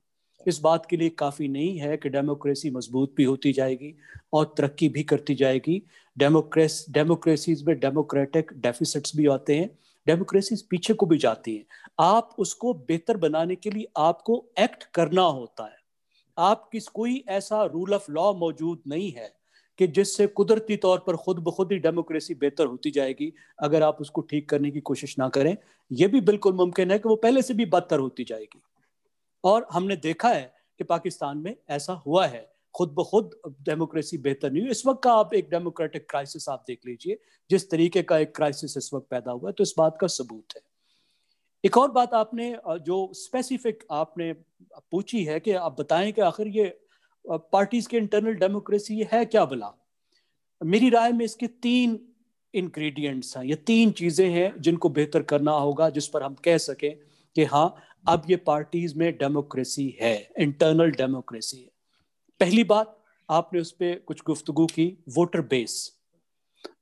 [0.47, 3.94] इस बात के लिए काफ़ी नहीं है कि डेमोक्रेसी मज़बूत भी होती जाएगी
[4.32, 5.82] और तरक्की भी करती जाएगी।
[6.19, 11.65] डेमोक्रेस डेमोक्रेसीज में डेमोक्रेटिक डेफिसिट्स भी आते हैं डेमोक्रेसी पीछे को भी जाती हैं।
[12.01, 15.77] आप उसको बेहतर बनाने के लिए आपको एक्ट करना होता है।
[16.39, 19.41] आप किस, कोई ऐसा रूल ऑफ़ लॉ मौजूद नहीं है
[19.78, 24.01] कि जिससे कुदरती तौर पर खुद ब खुद ही डेमोक्रेसी बेहतर होती जाएगी, अगर आप
[24.01, 25.57] उसको ठीक करने की कोशिश ना करें।
[25.93, 28.62] यह भी बिल्कुल मुमकिन है कि वो पहले से भी बदतर होती जाएगी।
[29.44, 33.31] और हमने देखा है कि पाकिस्तान में ऐसा हुआ है। खुद ब खुद
[33.62, 37.19] डेमोक्रेसी बेहतर नहीं हुई। इस वक्त का आप एक डेमोक्रेटिक क्राइसिस आप देख लीजिए।
[37.51, 40.57] जिस तरीके का एक क्राइसिस इस वक्त पैदा हुआ है तो इस बात का सबूत
[40.57, 40.62] है।
[41.65, 44.32] एक और बात आपने जो स्पेसिफिक आपने
[44.90, 46.65] पूछी है कि आप बताएँ कि आखिर ये
[47.24, 49.73] पार्टीज़ के इंटरनल डेमोक्रेसी है क्या भला?
[50.61, 51.99] मेरी राय में इसके तीन
[52.55, 56.94] इंग्रेडिएंट्स हैं। ये तीन चीज़ें हैं जिनको बेहतर करना होगा, जिस पर हम कह सकें
[57.36, 57.74] कि हाँ
[58.07, 61.70] अब ये पार्टीज़ में डेमोक्रेसी है इंटरनल डेमोक्रेसी है।
[62.40, 65.74] पहली बात, आपने उस पर कुछ गुफ्तगु की वोटर बेस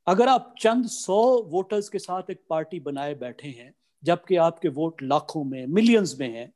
[0.07, 3.73] अगर आप चंद सौ वोटर्स के साथ एक पार्टी बनाए बैठे हैं,
[4.03, 6.53] जबकि आपके वोट लाखों में मिलियंस में हैं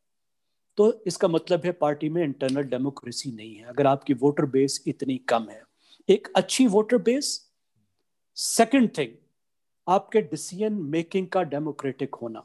[0.78, 5.16] तो इसका मतलब है पार्टी में इंटरनल डेमोक्रेसी नहीं है। अगर आपकी वोटर बेस इतनी
[5.28, 5.62] कम है,
[6.08, 7.28] एक अच्छी वोटर बेस
[8.36, 9.08] सेकंड थिंग
[9.86, 12.44] आपके डिसीज़न मेकिंग का डेमोक्रेटिक होना।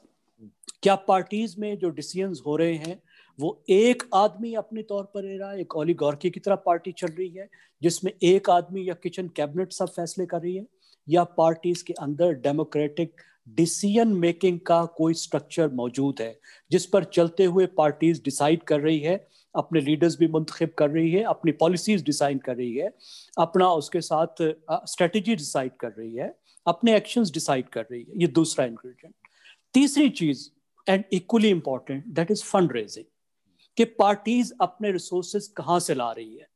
[0.83, 3.01] क्या पार्टीज़ में जो डिसीज़न हो रहे हैं,
[3.39, 7.07] वो एक आदमी अपने तौर पर ले रहा है, एक ओलिगॉर्की की तरह पार्टी चल
[7.07, 7.49] रही है,
[7.81, 10.65] जिसमें एक आदमी या किचन कैबिनेट सब फैसले कर रही है,
[11.07, 16.39] या पार्टीज़ के अंदर डेमोक्रेटिक डिसीज़न मेकिंग का कोई स्ट्रक्चर मौजूद है,
[16.71, 19.15] जिस पर चलते हुए पार्टीज़ डिसाइड कर रही है,
[19.55, 22.91] अपने लीडर्स भी मुंतखब कर रही है, अपनी पॉलिसीज़ डिसाइड कर रही है,
[23.37, 26.33] अपना उसके साथ स्ट्रेटजी डिसाइड कर रही है,
[26.65, 29.15] अपने एक्शंस डिसाइड कर रही है, ये दूसरा इंग्रेडिएंट
[29.73, 30.49] तीसरी चीज़
[30.87, 33.05] and equally important that is fund raising
[33.77, 36.47] कि पार्टीज़ अपने रिसोर्सेज कहाँ से ला रही है?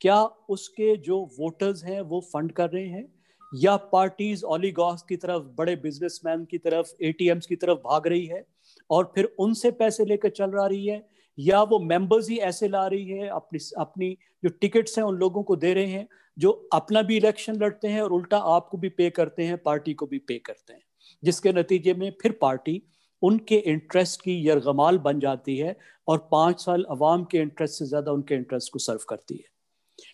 [0.00, 3.04] क्या उसके जो वोटर्स हैं, वो फंड कर रहे हैं?
[3.52, 8.44] या पार्टीज़ ओलीगॉस की तरफ़, बड़े बिजनेसमैन की तरफ़ एटीएम्स की तरफ़ भाग रही है
[8.90, 11.02] और फिर उनसे पैसे लेकर चल रहा रही है
[11.38, 15.42] या वो मेंबर्स ही ऐसे ला रही है, अपनी अपनी जो टिकट्स हैं उन लोगों
[15.42, 16.06] को दे रहे हैं,
[16.36, 20.06] जो अपना भी इलेक्शन लड़ते हैं और उल्टा आपको भी पे करते हैं पार्टी को
[20.06, 20.82] भी पे करते हैं।
[21.22, 22.82] जिसके नतीजे में फिर पार्टी
[23.22, 25.76] उनके इंटरेस्ट की यरगमाल बन जाती है
[26.08, 29.51] और पाँच साल अवाम के इंटरेस्ट से ज़्यादा उनके इंटरेस्ट को सर्व करती है।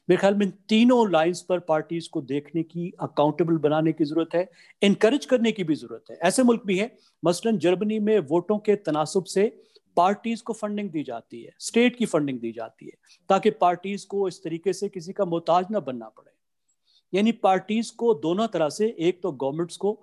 [0.08, 4.48] मेरे ख्याल में तीनों लाइंस पर पार्टीज़ को देखने की अकाउंटेबल बनाने की ज़रूरत है
[4.82, 6.90] इनकरेज करने की भी ज़रूरत है। ऐसे मुल्क भी है,
[7.22, 9.48] मसलन जर्मनी में वोटों के तनासब से
[9.96, 12.92] पार्टीज़ को फंडिंग दी जाती है स्टेट की फंडिंग दी जाती है,
[13.30, 16.30] ताकि पार्टीज़ को इस तरीके से किसी का मोहताज ना बनना पड़े।
[17.12, 19.98] यानी पार्टीज़ को दोनों तरह से, एक तो गवर्नमेंट्स को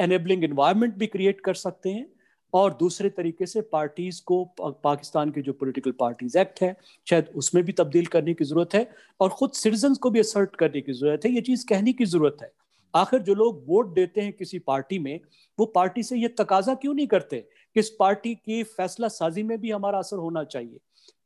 [0.00, 2.06] एनेबलिंग इन्वायरमेंट भी क्रिएट कर सकते हैं
[2.54, 6.76] और दूसरे तरीके से पार्टीज़ को पाकिस्तान के जो पॉलिटिकल पार्टीज़ एक्ट है,
[7.06, 8.88] शायद उसमें भी तब्दील करने की ज़रूरत है
[9.20, 12.36] और खुद सिटीजन को भी असर्ट करने की ज़रूरत है, ये चीज़ कहने की ज़रूरत
[12.42, 12.52] है।
[12.94, 15.20] आखिर जो लोग वोट देते हैं किसी पार्टी में,
[15.58, 17.38] वो पार्टी से ये तकाजा क्यों नहीं करते
[17.74, 20.78] कि इस पार्टी की फैसला साजी में भी हमारा असर होना चाहिए?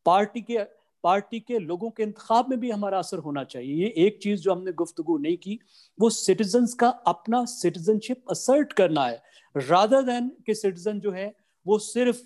[0.07, 0.59] पार्टी के
[1.05, 4.53] पार्टी के लोगों के इंतखाब में भी हमारा असर होना चाहिए। ये एक चीज़ जो
[4.53, 5.59] हमने गुफ्तगु नहीं की,
[5.99, 9.23] वो सिटीजन्स का अपना सिटीजनशिप असर्ट करना है।
[9.55, 11.35] रादर देन कि सिटीजन जो है,
[11.66, 12.23] वो सिर्फ़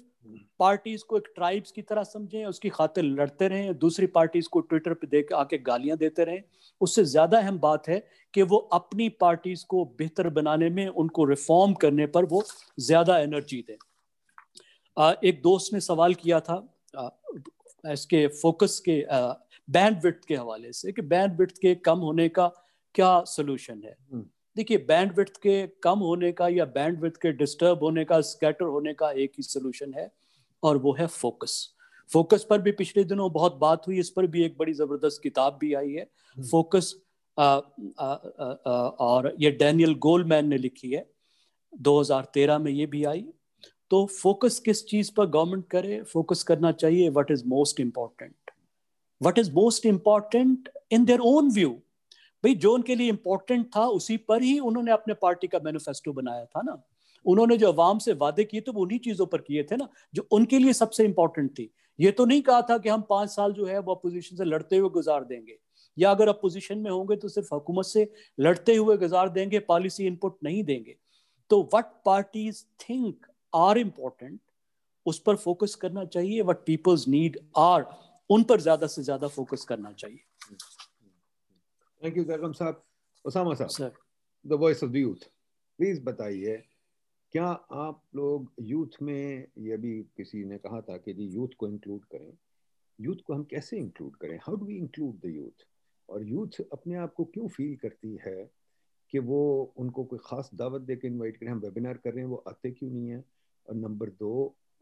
[0.60, 4.94] पार्टीज़ को एक ट्राइब्स की तरह समझें, उसकी खातिर लड़ते रहें, दूसरी पार्टीज़ को ट्विटर
[4.94, 6.42] पे देख, आके गालियाँ देते रहें,
[6.80, 8.02] उससे ज़्यादा अहम बात है
[8.34, 12.42] कि वो अपनी पार्टीज़ को बेहतर बनाने में, उनको रिफॉर्म करने पर वो
[12.80, 13.76] ज़्यादा एनर्जी दें
[15.24, 16.56] एक दोस्त ने सवाल किया था
[17.84, 19.04] इसके फोकस के
[19.68, 22.46] बैंड के हवाले से कि बैंड के कम होने का
[22.94, 24.24] क्या सोल्यूशन है हम्म।
[24.56, 28.64] देखिए बैंड विथ के कम होने का या बैंड विथ के डिस्टर्ब होने का स्कैटर
[28.64, 30.10] होने का एक ही सोल्यूशन है
[30.62, 31.68] और वो है फोकस
[32.12, 35.58] फोकस पर भी पिछले दिनों बहुत बात हुई इस पर भी एक बड़ी ज़बरदस्त किताब
[35.60, 36.94] भी आई है। फोकस
[37.38, 38.12] हम्म। आ, आ,
[38.44, 41.06] आ, आ, और ये डैनियल गोलमैन ने लिखी है
[41.72, 43.24] 2013 में ये भी आई।
[43.90, 46.02] तो फोकस किस चीज़ पर गवर्नमेंट करे?
[46.02, 48.50] फोकस करना चाहिए what is most important
[49.22, 51.80] what is most important in their own view
[52.44, 56.44] भाई, जो उनके लिए इम्पोर्टेंट था, उसी पर ही उन्होंने अपने पार्टी का मैनिफेस्टो बनाया
[56.46, 56.82] था ना।
[57.24, 60.26] उन्होंने जो अवाम से वादे किए थे वो उन्हीं चीज़ों पर किए थे ना, जो
[60.32, 63.66] उनके लिए सबसे इंपॉर्टेंट थी। ये तो नहीं कहा था कि हम पाँच साल जो
[63.66, 65.58] है, वो अपोजिशन से लड़ते हुए गुजार देंगे।
[65.96, 70.38] या अगर अपोजिशन में होंगे तो सिर्फ़ हुकूमत से लड़ते हुए गुजार देंगे पॉलिसी इनपुट
[70.44, 70.96] नहीं देंगे।
[71.50, 74.38] तो what parties think are important
[75.06, 77.84] उस पर फोकस करना चाहिए। वट पीपल्स नीड आर
[78.30, 80.20] उन पर ज़्यादा से ज़्यादा फोकस करना चाहिए।
[82.02, 82.82] Thank you Zaigham sahab
[83.24, 83.92] Osama sahab
[84.44, 85.24] the voice of the youth
[85.78, 86.56] please बताइए
[87.34, 91.68] क्या आप लोग यूथ में ये भी किसी ने कहा था कि जी यूथ को
[91.68, 92.32] इंक्लूड करें
[92.98, 95.64] यूथ को हम कैसे इंक्लूड करें how do we include the youth
[96.08, 98.36] और यूथ अपने आप को क्यों फील करती है
[99.12, 99.40] कि वो
[99.76, 102.70] उनको कोई ख़ास दावत दे के इन्वाइट करें हम वेबिनार कर रहे हैं वो आते
[102.70, 103.24] क्यों नहीं है
[103.68, 104.32] और नंबर दो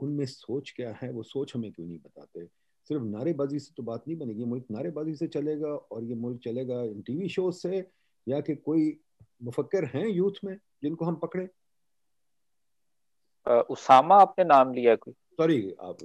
[0.01, 2.49] उनमें सोच क्या है वो सोच हमें क्यों नहीं बताते
[2.89, 6.83] सिर्फ़ नारेबाजी से तो बात नहीं बनेगी मुल्क नारेबाजी से चलेगा और ये मुल्क चलेगा
[6.83, 7.91] इन टीवी शो से
[8.29, 9.01] या कि कोई
[9.43, 11.49] मुफक्र हैं यूथ में जिनको हम पकड़े?
[13.51, 15.15] उसामा आपने नाम लिया कोई?
[15.15, 15.97] सॉरी आप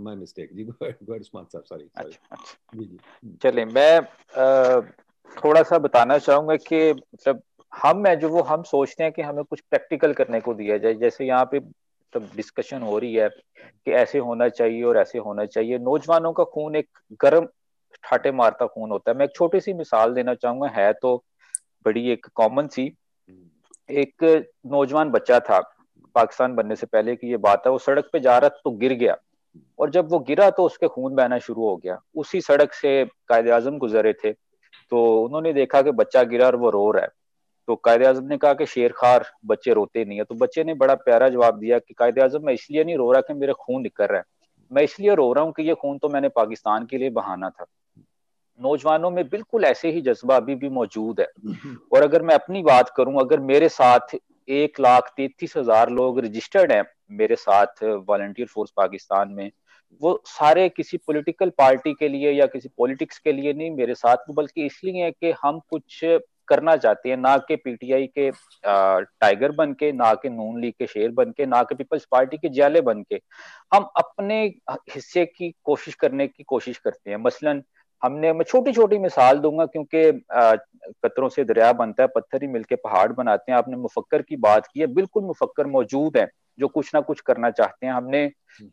[0.00, 3.98] माय मिस्टेक जी गॉड स्मार्ट साहब सॉरी अच्छा अच्छा। जी जी। चलिए मैं
[4.40, 4.80] आ,
[5.44, 7.42] थोड़ा सा बताना चाहूँगा कि मतलब
[7.74, 10.94] हम है जो वो हम सोचते हैं कि हमें कुछ प्रैक्टिकल करने को दिया जाए।
[10.94, 11.60] जैसे यहाँ पे
[12.12, 16.44] मतलब डिस्कशन हो रही है कि ऐसे होना चाहिए और ऐसे होना चाहिए। नौजवानों का
[16.44, 16.88] खून एक
[17.20, 17.46] गर्म
[18.04, 21.16] ठाटे मारता खून होता है। मैं एक छोटी सी मिसाल देना चाहूँगा। है तो
[21.86, 22.92] बड़ी एक कॉमन सी।
[23.88, 24.24] एक
[24.66, 25.60] नौजवान बच्चा था
[26.14, 28.92] पाकिस्तान बनने से पहले की ये बात है। वो सड़क पे जा रहा तो गिर
[28.94, 29.16] गया
[29.78, 33.48] और जब वो गिरा तो उसके खून बहना शुरू हो गया। उसी सड़क से कायद
[33.50, 37.10] आज़म गुजरे थे तो उन्होंने देखा कि बच्चा गिरा और वो रो रहा है।
[37.70, 40.74] तो कायद आज़म ने कहा कि शेर खार बच्चे रोते नहीं है। तो बच्चे ने
[40.74, 43.82] बड़ा प्यारा जवाब दिया कि कायद आज़म, मैं इसलिए नहीं रो रहा कि मेरा खून
[43.82, 44.24] निकल रहा है।
[44.70, 47.66] मैं इसलिए रो रहा हूँ कि ये खून तो मैंने पाकिस्तान के लिए बहाना था।
[48.60, 51.26] नौजवानों में बिल्कुल ऐसे ही जज्बा अभी भी मौजूद है।
[51.92, 54.16] और अगर मैं अपनी बात करूँ, अगर मेरे साथ
[54.48, 59.50] एक लाख तैतीस हज़ार लोग रजिस्टर्ड हैं, मेरे साथ वॉल्टियर फोर्स पाकिस्तान में,
[60.02, 64.30] वो सारे किसी पॉलिटिकल पार्टी के लिए या किसी पॉलिटिक्स के लिए नहीं मेरे साथ
[64.32, 66.04] बल्कि इसलिए है कि हम कुछ
[66.50, 68.30] करना चाहते हैं ना कि पीटीआई के
[68.64, 72.36] टाइगर बन के ना के नून लीग के शेर बन के ना के पीपल्स पार्टी
[72.36, 73.20] के जाले बन के
[73.74, 74.42] हम अपने
[74.94, 77.62] हिस्से की कोशिश करने की कोशिश करते हैं। मसलन
[78.02, 80.10] हमने मैं छोटी छोटी मिसाल दूँगा क्योंकि
[81.04, 84.66] कतरों से दरिया बनता है पत्थर ही मिलके पहाड़ बनाते हैं। आपने मुफक्कर की बात
[84.66, 86.28] की है बिल्कुल मुफक्कर मौजूद है
[86.58, 88.30] जो कुछ ना कुछ करना चाहते हैं। हमने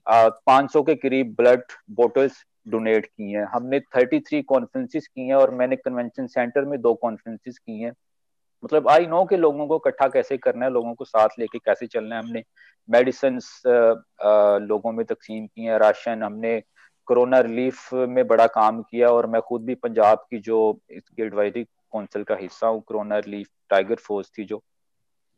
[0.09, 5.35] पाँच सौ के करीब ब्लड बोटल्स डोनेट की हैं। हमने थर्टी थ्री कॉन्फ्रेंसिस की हैं
[5.35, 7.91] और मैंने कन्वेंशन सेंटर में दो कॉन्फ्रेंसिस की हैं।
[8.63, 11.87] मतलब आई नो के लोगों को इकट्ठा कैसे करना है, लोगों को साथ लेके कैसे
[11.87, 12.43] चलना है। हमने
[12.89, 13.39] मेडिसिन
[14.67, 16.61] लोगों में तकसीम की है। राशन, हमने
[17.07, 20.57] कोरोना रिलीफ में बड़ा काम किया और मैं खुद भी पंजाब की जो
[20.91, 24.61] इसकी एडवाइजरी काउंसिल का हिस्सा हूँ कोरोना रिलीफ टाइगर फोर्स थी जो।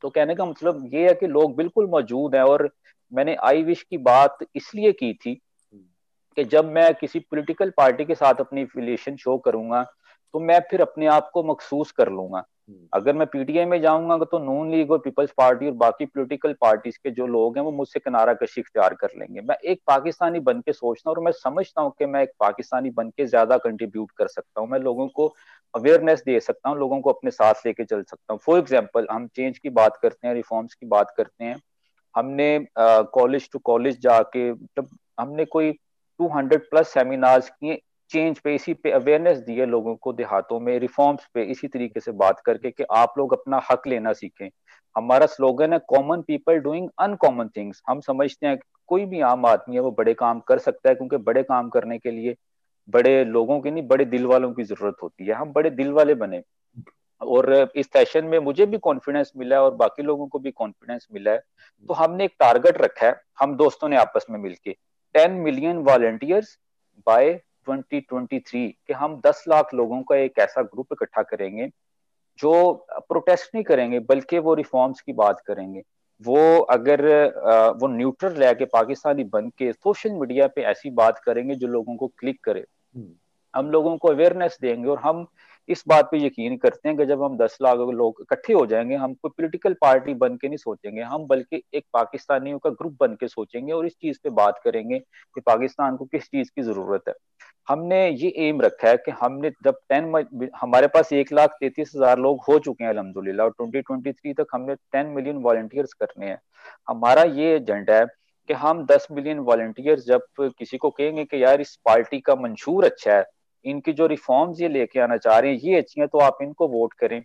[0.03, 2.69] तो कहने का मतलब ये है कि लोग बिल्कुल मौजूद हैं और
[3.11, 5.39] मैंने आई विश की बात इसलिए की थी
[6.37, 9.83] कि जब मैं किसी पॉलिटिकल पार्टी के साथ अपनी एफिलिएशन शो करूँगा
[10.33, 14.17] तो मैं फिर अपने आप को मखसूस कर लूँगा। हम्म। अगर मैं पीटीआई में जाऊँगा
[14.25, 17.71] तो नून लीग और पीपल्स पार्टी और बाकी पॉलिटिकल पार्टीज़ के जो लोग हैं वो
[17.71, 21.31] मुझसे किनारा कशी इख्तियार कर लेंगे। मैं एक पाकिस्तानी बन के सोचता हूँ और मैं
[21.33, 25.07] समझता हूँ कि मैं एक पाकिस्तानी बन के ज़्यादा कंट्रीब्यूट कर सकता हूँ। मैं लोगों
[25.09, 25.27] को
[25.73, 29.27] अवेयरनेस दे सकता हूँ लोगों को अपने साथ लेके चल सकता हूँ। फॉर एग्ज़ाम्पल हम
[29.27, 31.55] चेंज की बात करते हैं रिफॉर्म्स की बात करते हैं।
[32.15, 35.71] हमने कॉलेज टू कॉलेज जाके मतलब हमने कोई
[36.19, 37.81] 200 प्लस सेमिनार्स किए
[38.11, 41.99] चेंज पे, इसी पे अवेयरनेस दी है लोगों को देहातों में रिफॉर्म्स पे, इसी तरीके
[41.99, 44.49] से बात करके कि आप लोग अपना हक लेना सीखें।
[44.97, 49.75] हमारा स्लोगन है common people doing uncommon things हम समझते हैं, कोई भी आम आदमी
[49.75, 52.35] है, वो बड़े काम कर सकता है, क्योंकि बड़े काम करने के लिए
[52.89, 56.15] बड़े लोगों की नहीं, बड़े दिल वालों की ज़रूरत होती है। हम बड़े दिल वाले
[56.15, 56.43] बने।
[57.21, 61.07] और इस सेशन में मुझे भी कॉन्फिडेंस मिला है और बाकी लोगों को भी कॉन्फिडेंस
[61.13, 61.37] मिला है।
[61.87, 64.75] तो हमने एक टारगेट रखा है, हम दोस्तों ने आपस में मिलके।
[65.15, 66.57] 10 मिलियन वॉलेंटियर्स
[67.07, 71.69] बाय 2023 कि हम 10 लाख लोगों का एक ऐसा ग्रुप इकट्ठा करेंगे
[72.39, 72.51] जो
[72.99, 75.81] प्रोटेस्ट नहीं करेंगे बल्कि वो रिफॉर्म्स की बात करेंगे
[76.21, 77.01] वो अगर
[77.81, 81.95] वो न्यूट्रल रह के पाकिस्तानी बन के सोशल मीडिया पे ऐसी बात करेंगे जो लोगों
[81.95, 82.65] को क्लिक करे
[82.95, 83.13] हम्म।
[83.53, 85.25] हम लोगों को अवेयरनेस देंगे और हम
[85.69, 88.95] इस बात पे यकीन करते हैं कि जब हम दस लाख लोग इकट्ठे हो जाएँगे,
[88.95, 93.13] हम कोई पोलिटिकल पार्टी बन के नहीं सोचेंगे, हम बल्कि एक पाकिस्तानियों का ग्रुप बन
[93.19, 97.03] के सोचेंगे और इस चीज़ पे बात करेंगे कि पाकिस्तान को किस चीज़ की ज़रूरत
[97.07, 97.13] है।
[97.69, 102.19] हमने ये एम रखा है कि हमने जब टेन हमारे पास एक लाख तैतीस हज़ार
[102.19, 106.25] लोग हो चुके हैं अलहमदुल्ला और ट्वेंटी ट्वेंटी थ्री तक हमने टेन मिलियन वॉल्टियर्स करने
[106.25, 106.39] हैं।
[106.89, 108.05] हमारा ये एजेंडा है
[108.49, 112.85] कि हम दस मिलियन वॉल्टियर्स जब किसी को कहेंगे कि यार इस पार्टी का मंशूर
[112.85, 113.23] अच्छा है
[113.65, 116.67] इनकी जो रिफॉर्म्स ये लेके आना चाह रहे हैं, ये अच्छी हैं तो आप इनको
[116.67, 117.21] वोट करें।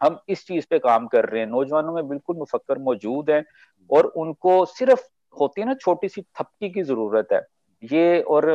[0.00, 3.42] हम इस चीज़ पे काम कर रहे हैं। नौजवानों में बिल्कुल मुफक्कर मौजूद है
[3.90, 5.02] और उनको सिर्फ़
[5.34, 7.40] होती है ना छोटी सी थपकी की ज़रूरत है।
[7.82, 8.50] ये और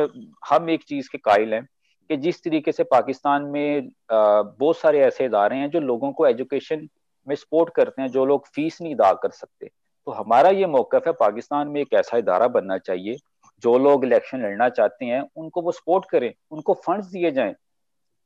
[0.50, 1.64] हम एक चीज़ के कायल हैं
[2.10, 6.88] कि जिस तरीके से पाकिस्तान में बहुत सारे ऐसे इदारे हैं जो लोगों को एजुकेशन
[7.26, 11.06] में सपोर्ट करते हैं, जो लोग फ़ीस नहीं अदा कर सकते। तो हमारा ये मौकफ
[11.06, 13.16] है, पाकिस्तान में एक ऐसा इदारा बनना चाहिए
[13.62, 17.54] जो लोग इलेक्शन लड़ना चाहते हैं उनको वो सपोर्ट करें उनको फंड्स दिए जाएँ।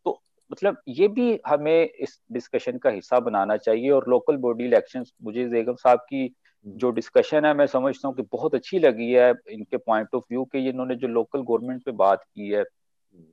[0.06, 5.04] तो मतलब ये भी हमें इस डिस्कशन का हिस्सा बनाना चाहिए और लोकल बॉडी इलेक्शन
[5.24, 6.34] मुझे बेगम साहब की
[6.66, 10.44] जो डिस्कशन है मैं समझता हूँ कि बहुत अच्छी लगी है इनके पॉइंट ऑफ़ व्यू
[10.44, 12.64] के इन्होंने जो लोकल गवर्नमेंट पे बात की है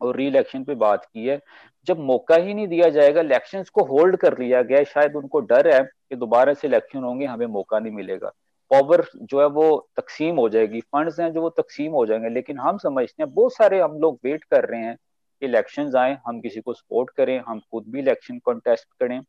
[0.02, 1.40] और री इलेक्शन पे बात की है।
[1.88, 5.74] जब मौका ही नहीं दिया जाएगा इलेक्शंस को होल्ड कर लिया गया शायद उनको डर
[5.74, 8.32] है कि दोबारा से इलेक्शन होंगे हमें मौका नहीं मिलेगा।
[8.72, 12.58] पावर जो है वो तकसीम हो जाएगी फंड्स हैं जो वो तकसीम हो जाएँगे लेकिन
[12.58, 14.98] हम समझते हैं बहुत सारे हम लोग वेट कर रहे हैं
[15.42, 19.22] इलेक्शन आए हम किसी को सपोर्ट करें हम खुद भी इलेक्शन कॉन्टेस्ट करें।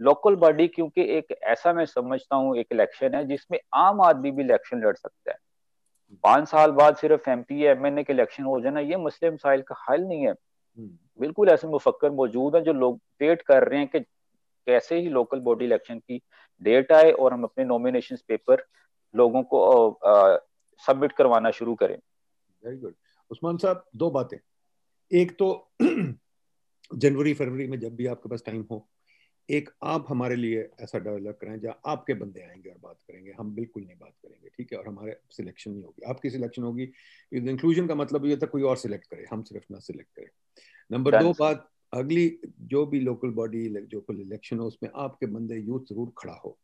[0.00, 4.42] लोकल बॉडी क्योंकि एक ऐसा मैं समझता हूँ एक इलेक्शन है जिसमें आम आदमी भी
[4.42, 5.36] इलेक्शन लड़ सकता है।
[6.24, 9.30] पाँच साल बाद सिर्फ़ M P M N A के इलेक्शन हो जाना ये मसले
[9.30, 13.68] मसाइल का हल नहीं है। हम्म। बिल्कुल ऐसे मुफक्र मौजूद हैं जो लोग वेट कर
[13.68, 16.20] रहे हैं कि कैसे ही लोकल बॉडी इलेक्शन की
[16.62, 18.64] डेट आए और हम अपने नॉमिनेशन पेपर
[19.14, 19.60] लोगों को
[20.86, 21.96] सबमिट करवाना शुरू करें।
[22.62, 22.94] वेरी गुड
[23.30, 24.38] उस्मान साहब दो बातें।
[25.10, 25.72] एक तो
[26.94, 28.88] जनवरी फरवरी में जब भी आपके पास टाइम हो
[29.48, 33.54] एक आप हमारे लिए ऐसा डेवलप करें जहाँ आपके बंदे आएँगे और बात करेंगे। हम
[33.54, 34.78] बिल्कुल नहीं बात करेंगे ठीक है?
[34.78, 36.90] और हमारे सिलेक्शन नहीं होगी। आपकी सिलेक्शन होगी।
[37.32, 40.28] इंक्लूजन का मतलब ये था कोई और सिलेक्ट करे। हम सिर्फ़ ना सिलेक्ट करें।
[40.90, 45.56] नंबर दो बात अगली जो भी लोकल बॉडी जो कोई इलेक्शन हो उसमें आपके बंदे
[45.56, 46.58] यूथ ज़रूर खड़ा हो।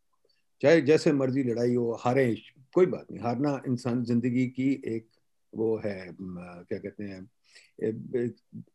[0.62, 2.34] चाहे जैसे मर्ज़ी लड़ाई हो, हारे,
[2.74, 5.06] कोई बात नहीं। हारना इंसान ज़िंदगी की एक
[5.52, 7.26] वो है क्या कहते हैं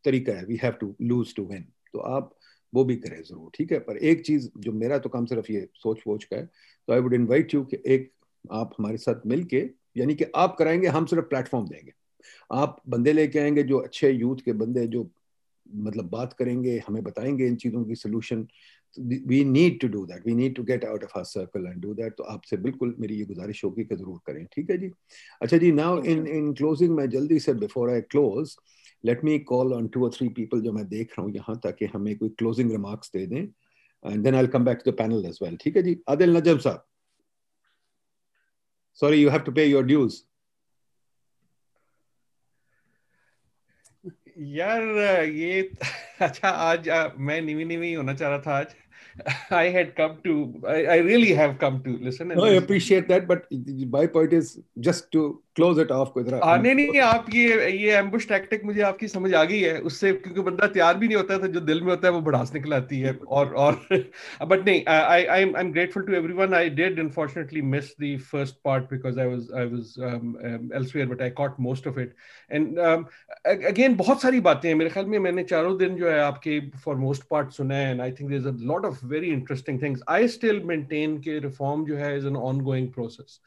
[0.06, 2.36] तरीका है we have to lose to win तो आप
[2.74, 3.80] वो भी करें ज़रूर, ठीक है?
[3.80, 7.00] पर एक चीज़ जो मेरा तो काम सिर्फ़ ये सोच वोच का है तो आई
[7.00, 8.12] वुड इनवाइट यू कि एक
[8.52, 11.92] आप हमारे साथ मिल के यानी कि आप कराएँगे, हम सिर्फ़ प्लेटफॉर्म देंगे।
[12.52, 15.04] आप बंदे लेके आएँगे जो अच्छे यूथ के बंदे, जो
[15.70, 18.48] मतलब बात करेंगे हमें बताएँगे इन चीज़ों की solution
[18.98, 21.94] we need to do that we need to get out of our circle and do
[21.94, 24.92] that तो आपसे बिल्कुल मेरी ये गुजारिश होगी कि ज़रूर करें ठीक है जी?
[25.42, 28.56] अच्छा जी नाउ इन इन क्लोजिंग मैं जल्दी से before I close
[29.06, 31.86] let me call on two और थ्री पीपल जो मैं देख रहा हूँ यहाँ ताकि
[31.94, 35.40] हमें कोई क्लोजिंग रिमार्क्स दे दें and then I come back to the panel as
[35.44, 35.98] well ठीक है जी?
[36.10, 36.86] Adil Najam sahab.
[39.02, 40.24] Sorry you have to pay your dues
[44.40, 44.82] यार
[45.26, 45.62] ये
[46.22, 48.76] अच्छा आज आ, मैं निवी निवी होना चाह रहा था आज।
[49.51, 52.29] I had come to, I, I, really have come to listen.
[52.29, 53.47] No, I appreciate that, but
[53.89, 56.13] my point is just to close it off.
[56.15, 60.13] हाँ नहीं नहीं आप ये ये एम्बुश टैक्टिक मुझे आपकी समझ आ गई है उससे
[60.13, 62.53] क्योंकि बंदा तैयार भी नहीं होता है तो जो दिल में होता है वो भड़ास
[62.55, 66.71] निकल आती है और और बट नहीं I I I am grateful to everyone I
[66.81, 71.61] did unfortunately miss the first part because I was I was elsewhere but I caught
[71.69, 72.15] most of it
[72.51, 72.79] and
[73.73, 76.97] again बहुत सारी बातें हैं मेरे ख्याल में मैंने चारों दिन जो है आपके फॉर
[76.97, 80.02] मोस्ट पार्ट सुना है and I think there is a lot of very interesting things.
[80.08, 83.40] I still maintain कि reform जो है is an ongoing process.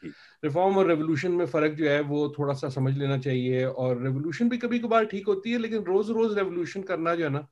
[0.44, 4.50] Reform और revolution में फ़र्क जो है वो थोड़ा सा समझ लेना चाहिए और revolution
[4.50, 7.46] भी कभी कभार ठीक होती है लेकिन रोज रोज revolution करना जो है ना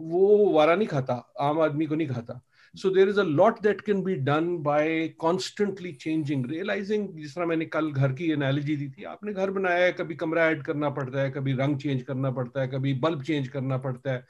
[0.00, 2.40] वो वारा नहीं खाता आम आदमी को नहीं खाता
[2.74, 7.46] so there is a lot that can be done by constantly changing, realizing, जिस तरह
[7.46, 10.90] मैंने कल घर की एनालॉजी दी थी, आपने घर बनाया है, कभी कमरा ऐड करना
[10.90, 14.24] पड़ता है, कभी रंग चेंज करना पड़ता है, कभी बल्ब चेंज करना पड़ता है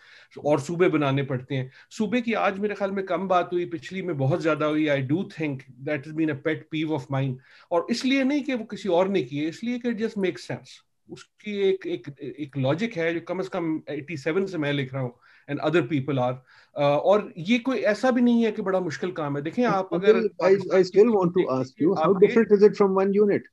[0.44, 4.02] और सूबे बनाने पड़ते हैं। सूबे की आज मेरे ख्याल में कम बात हुई, पिछली
[4.02, 7.38] में बहुत ज़्यादा हुई I do think that is been a pet peeve of mind
[7.70, 11.52] और इसलिए नहीं कि वो किसी और ने किए इसलिए कि जस्ट मेक सेंस उसकी
[11.68, 15.14] एक एक एक लॉजिक है जो कम से कम 87 से मैं लिख रहा हूँ।
[15.50, 16.40] एंड अदर पीपल आर
[16.76, 20.20] और ये कोई ऐसा भी नहीं है कि बड़ा मुश्किल काम है। देखें आप अगर
[20.44, 23.48] I still want to ask you how different is it from one unit?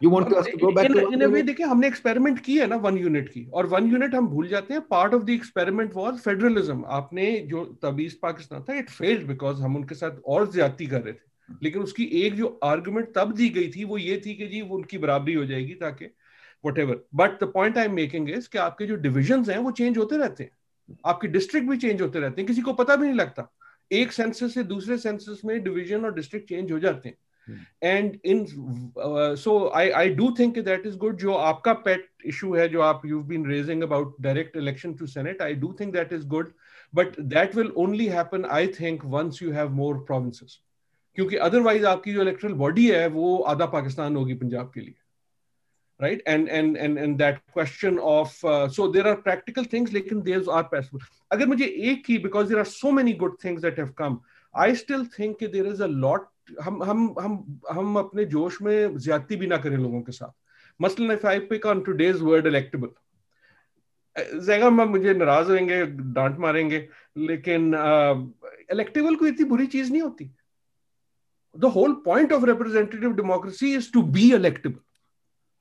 [0.00, 2.56] You want to, to go back in, to in a way देखिए हमने एक्सपेरिमेंट की
[2.58, 5.30] है ना वन यूनिट की और वन यूनिट हम भूल जाते हैं। Part of the
[5.30, 10.50] experiment was federalism आपने जो तबीज पाकिस्तान था इट फेल्ड बिकॉज़ हम उनके साथ और
[10.52, 14.20] ज्यादती कर रहे थे। लेकिन उसकी एक जो आर्गुमेंट तब दी गई थी वो ये
[14.26, 16.10] थी कि जी वो उनकी बराबरी हो जाएगी ताकि
[16.78, 19.98] whatever but the point I am making is कि आपके जो डिविजन हैं वो चेंज
[19.98, 20.50] होते रहते हैं।
[21.06, 23.50] आपके डिस्ट्रिक्ट भी चेंज होते रहते हैं किसी को पता भी नहीं लगता।
[23.90, 27.16] एक सेंसस से दूसरे सेंसस में डिवीज़न और डिस्ट्रिक्ट चेंज हो जाते हैं।
[27.82, 28.44] And in
[29.36, 33.02] so I I do think that is good जो आपका पेट इशू है जो आप
[33.06, 36.52] you been raising about direct election to senate I do think that is good
[36.94, 40.58] but that will only happen I think once you have more provinces
[41.16, 44.94] क्योंकि otherwise आपकी जो erectile body है वो आधा पाकिस्तान होगी पंजाब के लिए।
[46.04, 50.22] Right and and and and that question of uh, so there are practical things lekin
[50.28, 53.82] there's are possible agar mujhe ek hi because there are so many good things that
[53.84, 54.20] have come
[54.54, 56.30] i still think there is a lot
[56.64, 57.36] हम हम हम
[57.72, 60.32] हम अपने जोश में ज्यादती भी ना करें लोगों के साथ
[60.80, 62.88] मसलन if I pick on today's word electable
[64.48, 65.84] जगह में मुझे नाराज़ होंगे
[66.18, 66.86] डांट मारेंगे
[67.18, 67.74] लेकिन
[68.72, 70.30] इलेक्टेबल uh, कोई इतनी बुरी चीज़ नहीं होती
[71.54, 74.80] the whole point of representative democracy is to be electable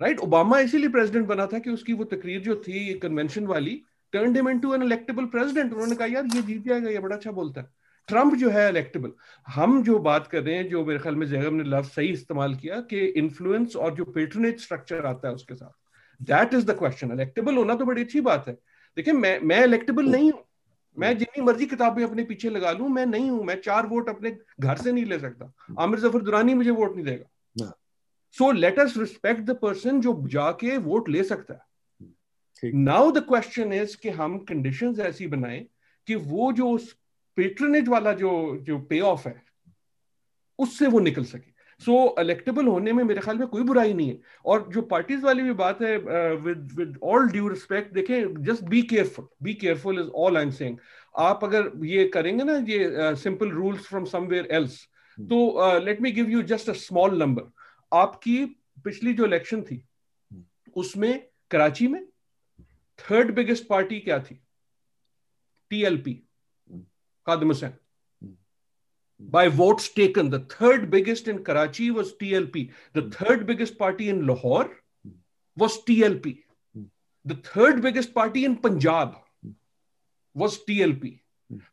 [0.02, 3.82] right Obama इसीलिए प्रेसिडेंट बना था कि उसकी वो तकरीर जो थी कन्वेंशन वाली
[4.14, 7.32] turn him into an electable president उन्होंने कहा, यार, ये जीत जाएगा, ये बड़ा अच्छा
[7.32, 7.68] बोलता है.
[8.08, 9.12] ट्रंप जो है इलेक्टेबल
[9.48, 12.56] हम जो बात कर रहे हैं, जो मेरे ख्याल में जैगम ने लफ्ज सही इस्तेमाल
[12.56, 15.72] किया, कि इन्फ्लुएंस और जो पेट्रोनेज स्ट्रक्चर आता है उसके साथ.
[16.20, 18.54] That is the question electable होना तो बड़ी अच्छी बात है.
[18.98, 20.44] देखिए, मैं मैं इलेक्टेबल नहीं हूँ.
[20.98, 23.44] मैं जितनी मर्ज़ी किताबें अपने पीछे लगा लूँ, मैं नहीं हूँ.
[23.44, 25.52] मैं चार वोट अपने घर से नहीं ले सकता.
[25.80, 27.72] आमिर ज़फ़र दुरानी मुझे वोट नहीं देगा.
[28.36, 33.74] So let us respect the person जो जाके वोट ले सकता है। नाउ द क्वेश्चन
[33.74, 35.66] इज़ कि हम कंडीशंस ऐसी बनाए
[36.08, 36.78] कि वो जो
[37.38, 38.32] पेट्रनेज वाला जो
[38.62, 39.42] जो पे ऑफ़ है
[40.60, 41.52] उससे वो निकल सके।
[41.82, 45.24] सो so, इलेक्टेबल होने में मेरे ख्याल में कोई बुराई नहीं है। और जो पार्टीज़
[45.26, 50.00] वाली भी बात है with with all due respect देखें just be careful be careful
[50.00, 50.78] is all I am saying
[51.16, 54.80] आप अगर ये करेंगे ना ये simple rules from somewhere else
[55.18, 57.52] तो let me give you just a small number
[57.94, 58.46] आपकी
[58.84, 59.84] पिछली जो इलेक्शन थी,
[60.76, 62.06] उसमें कराची में
[63.00, 64.40] थर्ड बिगेस्ट पार्टी क्या थी?
[65.72, 66.14] TLP
[67.28, 67.74] Khadim Hussain.
[69.22, 74.26] By votes taken the third biggest in Karachi was TLP the third biggest party in
[74.28, 74.76] Lahore
[75.58, 76.38] was TLP
[77.26, 79.22] the third biggest party in Punjab
[80.36, 81.20] was TLP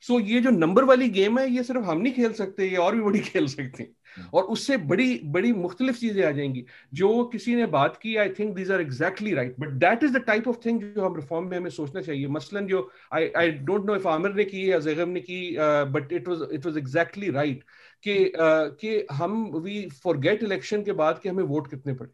[0.00, 2.76] so so, ये जो number वाली game है ये सिर्फ़ हम नहीं खेल सकते ये
[2.76, 7.24] और भी बड़ी खेल सकते हैं। और उससे बड़ी बड़ी मुख्तलिफ़ चीज़ें आ जाएँगी। जो
[7.24, 10.48] किसी ने बात की I think these are exactly right but that is the type
[10.48, 13.96] of thing जो हम रिफॉर्म में हमें सोचना चाहिए। मसलन जो I I don't know
[13.96, 17.62] if Aamir ने की या जैगम ने की but it was it was exactly right
[18.04, 22.10] कि uh, कि हम वी फॉरगेट इलेक्शन के बाद कि हमें वोट कितने पड़े।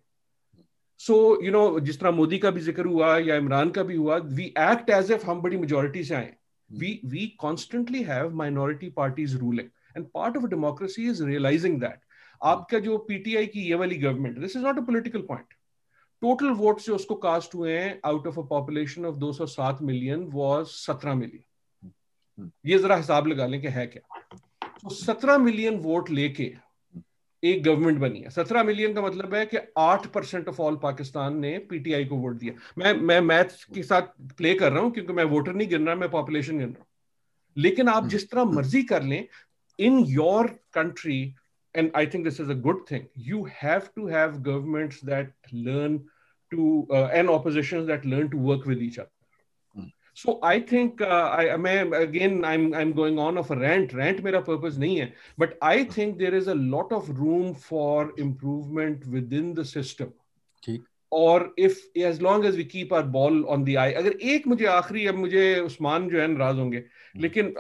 [1.01, 4.17] सो यू नो जिस तरह मोदी का भी ज़िक्र हुआ या इमरान का भी हुआ
[4.17, 6.36] वी एक्ट एज एफ़ हम बड़ी मेजोरिटी से आए।
[6.71, 9.71] We we constantly have minority parties ruling.
[9.95, 11.99] And part of a democracy is realizing that.
[12.43, 15.55] आपका जो पीटीआई की ये वाली government this is not a political point
[16.23, 20.67] total vote जो उसको कास्ट हुए हैं out of a population of 207 million was
[20.67, 24.21] 17 million ये जरा हिसाब लगा लें कि है क्या।
[24.63, 26.53] तो 17 मिलियन वोट लेके
[27.43, 31.39] एक गवर्नमेंट बनी है। सत्रह मिलियन का मतलब है कि आठ परसेंट ऑफ़ ऑल पाकिस्तान
[31.39, 34.03] ने पीटीआई को वोट दिया। मैं मैं मैथ के साथ
[34.39, 36.87] प्ले कर रहा हूँ क्योंकि मैं वोटर नहीं गिन रहा मैं पॉपुलेशन गिन रहा हूँ।
[37.57, 39.27] लेकिन आप जिस तरह मर्ज़ी कर लें
[39.79, 41.21] in your country
[41.75, 45.99] and I think this is a good thing you have to have governments that learn
[46.53, 49.16] to and opposition that learn to work with each other
[50.17, 53.93] So I think uh, I, may again I'm I'm going on of a rant.
[53.93, 58.13] Rant मेरा purpose नहीं है, but I think there is a lot of room for
[58.19, 60.13] improvement within the system.
[60.63, 60.85] ठीक.
[61.13, 64.65] और if as long as we keep our ball on the eye अगर एक मुझे
[64.67, 66.83] आखिरी अब मुझे उस्मान जो है नाराज़ होंगे
[67.17, 67.55] लेकिन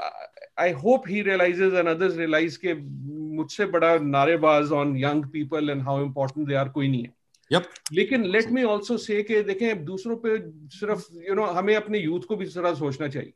[0.61, 2.75] I hope he realises and others realise के
[3.37, 7.15] मुझसे बड़ा नारेबाज on young people and how important they are कोई नहीं है
[7.53, 7.63] yep.
[7.93, 10.39] लेकिन लेट मी ऑल्सो से कि देखें दूसरों पे
[10.77, 13.33] सिर्फ़ यू you नो know, हमें अपने यूथ को भी जरा सोचना चाहिए।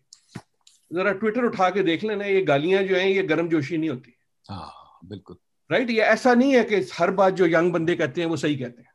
[0.93, 4.15] जरा ट्विटर उठा के देख लेना ये गालियाँ जो हैं ये गर्म जोशी नहीं होती।
[4.49, 5.37] हाँ बिल्कुल।
[5.73, 5.99] Right right?
[5.99, 8.83] ये ऐसा नहीं है कि हर बात जो यंग बंदे कहते हैं वो सही कहते
[8.83, 8.91] हैं।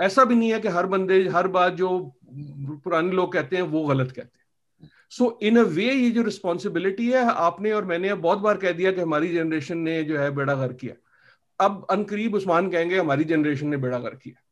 [0.00, 2.14] ऐसा भी नहीं है कि हर बंदे हर बात जो
[2.84, 7.10] पुराने लोग कहते हैं वो गलत कहते हैं। सो इन अ वे ये जो रिस्पॉन्सिबिलिटी
[7.10, 10.54] है आपने और मैंने बहुत बार कह दिया कि हमारी जनरेशन ने जो है बेड़ा
[10.54, 10.94] घर किया।
[11.60, 14.42] अब अनकरीब उस्मान कहेंगे हमारी जनरेशन ने बेड़ा कर किया।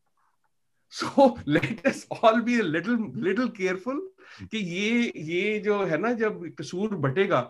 [0.92, 4.08] So let us all be little little careful
[4.42, 7.40] कि ये ये जो है ना जब कसूर बटेगा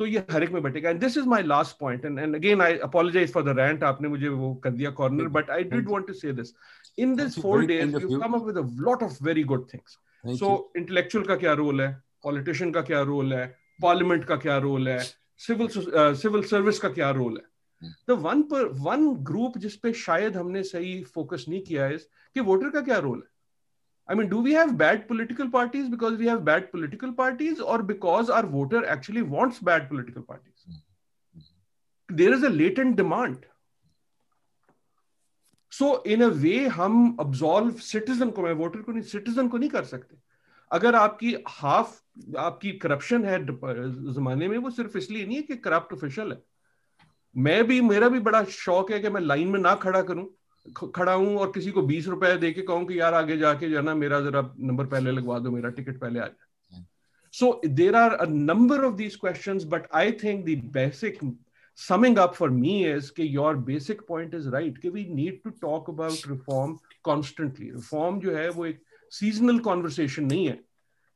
[0.00, 2.60] तो ये हर एक में बटेगा। And this is my last point and and again
[2.62, 6.06] I apologise for the rant आपने मुझे वो कर दिया corner but I did want
[6.06, 6.54] to say this
[6.98, 9.98] in this four days you come up with a lot of very good things
[10.38, 11.92] so intellectual का क्या role है
[12.24, 13.46] politician का क्या रोल है
[13.82, 14.98] पार्लियामेंट का क्या रोल है
[15.38, 15.68] सिविल
[16.16, 17.50] सिविल सर्विस का क्या रोल है
[17.82, 22.40] द वन पर वन ग्रुप जिस पे शायद हमने सही फोकस नहीं किया है कि
[22.40, 23.30] वोटर का क्या रोल है?
[24.08, 27.82] I mean do we have bad political parties because we have bad political parties और
[27.82, 30.80] because our voter actually wants bad political parties
[32.08, 33.44] there is a latent demand
[35.72, 39.70] so in a way हम absolve citizen को, मैं voter को नहीं citizen को नहीं
[39.70, 40.16] कर सकते.
[40.70, 42.00] अगर आपकी हाफ़
[42.38, 46.42] आपकी करप्शन है जमाने में, वो सिर्फ़ इसलिए नहीं है कि करप्ट ऑफिशियल है।
[47.36, 50.28] मैं भी, मेरा भी बड़ा शौक है कि मैं लाइन में ना खड़ा करूँ
[50.94, 53.94] खड़ा हूँ और किसी को बीस रुपए दे के कहूँ कि यार आगे जाके जाना
[53.94, 56.84] मेरा जरा नंबर पहले लगवा दो, मेरा टिकट पहले आ जाए।
[57.34, 61.18] So there are a number of these question but I think the basic
[61.78, 65.50] summing up for me is के your basic point is right कि we need to
[65.62, 68.82] talk about reform constantly reform जो है वो एक
[69.12, 70.58] seasonal conversation नहीं है।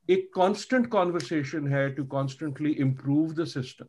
[0.08, 3.86] एक constant conversation है to constantly improve the system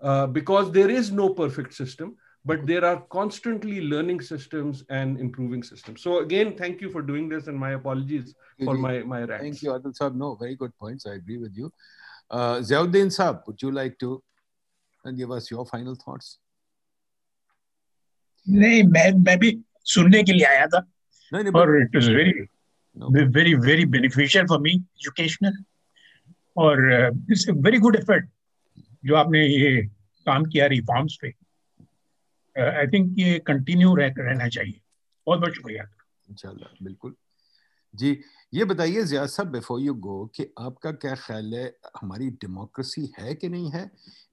[0.00, 5.62] uh, because there is no perfect system but there are constantly learning systems and improving
[5.62, 8.34] systems so again thank you for doing this and my apologies
[8.64, 9.42] for my my rants.
[9.42, 11.72] thank you adil sahab no very good points i agree with you
[12.30, 14.22] uh, Ziauddin sahab would you like to
[15.20, 16.38] give us your final thoughts
[18.50, 19.50] नहीं मैं मैं भी
[19.94, 20.78] सुनने के लिए आया था
[21.32, 22.32] नहीं नहीं और it was very
[23.36, 24.72] very very beneficial for me
[25.02, 25.52] educational
[26.56, 26.80] और
[27.30, 28.26] इट्स वेरी गुड एफर्ट
[29.03, 29.81] जो आपने ये
[30.27, 31.33] काम किया रिफॉर्म्स पे
[32.55, 34.81] आई थिंक ये कंटिन्यू रह, रहना चाहिए।
[35.27, 35.83] बहुत बहुत शुक्रिया
[36.29, 37.15] इंशाल्लाह बिल्कुल।
[37.93, 38.09] जी
[38.53, 41.65] ये बताइए जिया साहब बिफोर यू गो कि आपका क्या ख्याल है
[42.01, 43.83] हमारी डेमोक्रेसी है कि नहीं है?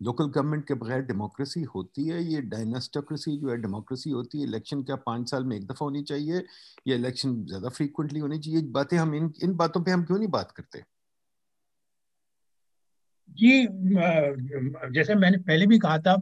[0.03, 4.83] लोकल गवर्नमेंट के बगैर डेमोक्रेसी होती है ये डायनास्टोक्रेसी जो है डेमोक्रेसी होती है इलेक्शन
[4.83, 6.43] क्या पाँच साल में एक दफ़ा होनी चाहिए
[6.89, 8.63] या इलेक्शन ज़्यादा फ्रीक्वेंटली होनी चाहिए?
[8.73, 10.83] बातें हम इन इन बातों पे हम क्यों नहीं बात करते?
[13.37, 13.67] जी
[14.95, 16.15] जैसे मैंने पहले भी कहा था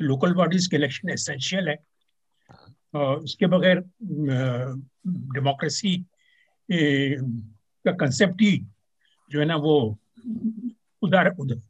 [0.00, 1.76] लोकल बॉडीज के इलेक्शन एसेंशियल है।
[2.94, 3.78] उसके बगैर
[5.34, 5.96] डेमोक्रेसी
[6.68, 8.56] का कंसेप्ट ही
[9.30, 9.76] जो है ना वो
[11.02, 11.60] उदार उधर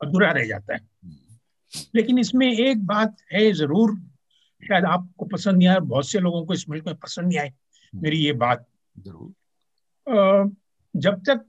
[0.00, 0.80] अधूरा रह जाता है।
[1.94, 3.96] लेकिन इसमें एक बात है ज़रूर
[4.62, 7.52] शायद आपको पसंद नहीं आए बहुत से लोगों को इस मुल्क में पसंद नहीं आए
[7.92, 8.66] मेरी ये बात।
[8.96, 10.50] ज़रूर।
[10.98, 11.44] जब तक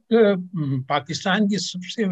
[0.89, 2.05] पाकिस्तान की सबसे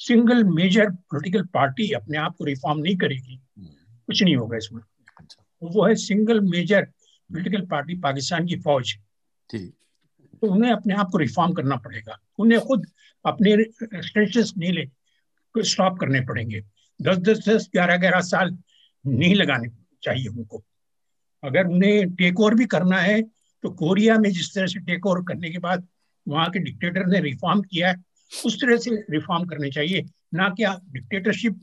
[0.00, 4.80] सिंगल मेजर पॉलिटिकल पार्टी अपने आप को रिफॉर्म नहीं करेगी कुछ नहीं होगा इसमें।
[5.20, 6.84] अच्छा। वो है single major
[7.30, 8.94] political party Pakistan की फौज।
[9.54, 12.86] तो उन्हें अपने आप को रिफॉर्म करना पड़ेगा। उन्हें खुद
[13.24, 14.84] अपने नीले
[15.54, 16.60] को स्टॉप करने पड़ेंगे।
[17.00, 18.56] दस दस दस ग्यारह ग्यारह साल
[19.04, 19.68] नहीं लगाने
[20.02, 20.64] चाहिए उनको।
[21.42, 23.22] अगर उन्हें टेक ओवर भी करना है
[23.64, 25.86] तो कोरिया में जिस तरह से टेक ओवर करने के बाद
[26.28, 27.94] वहाँ के डिक्टेटर ने रिफॉर्म किया है।
[28.46, 31.60] उस तरह से रिफॉर्म करने चाहिए। ना कि डिक्टेटरशिप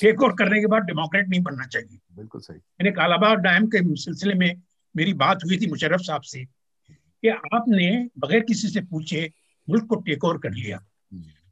[0.00, 3.96] टेक ओवर करने के बाद डेमोक्रेट नहीं बनना चाहिए। बिल्कुल सही। मैंने कालाबाग डैम के
[3.96, 4.62] सिलसिले में
[4.96, 6.44] मेरी बात हुई थी मुशरफ साहब से
[6.90, 9.32] कि आपने बगैर किसी से पूछे
[9.68, 10.84] मुल्क को टेक ओवर कर लिया।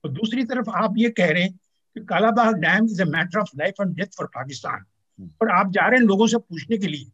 [0.05, 1.53] और दूसरी तरफ़ आप ये कह रहे हैं
[1.95, 4.85] कि Kalabagh dam is a matter of life and death for Pakistan
[5.43, 7.07] और आप जा रहे हैं लोगों से पूछने के लिए।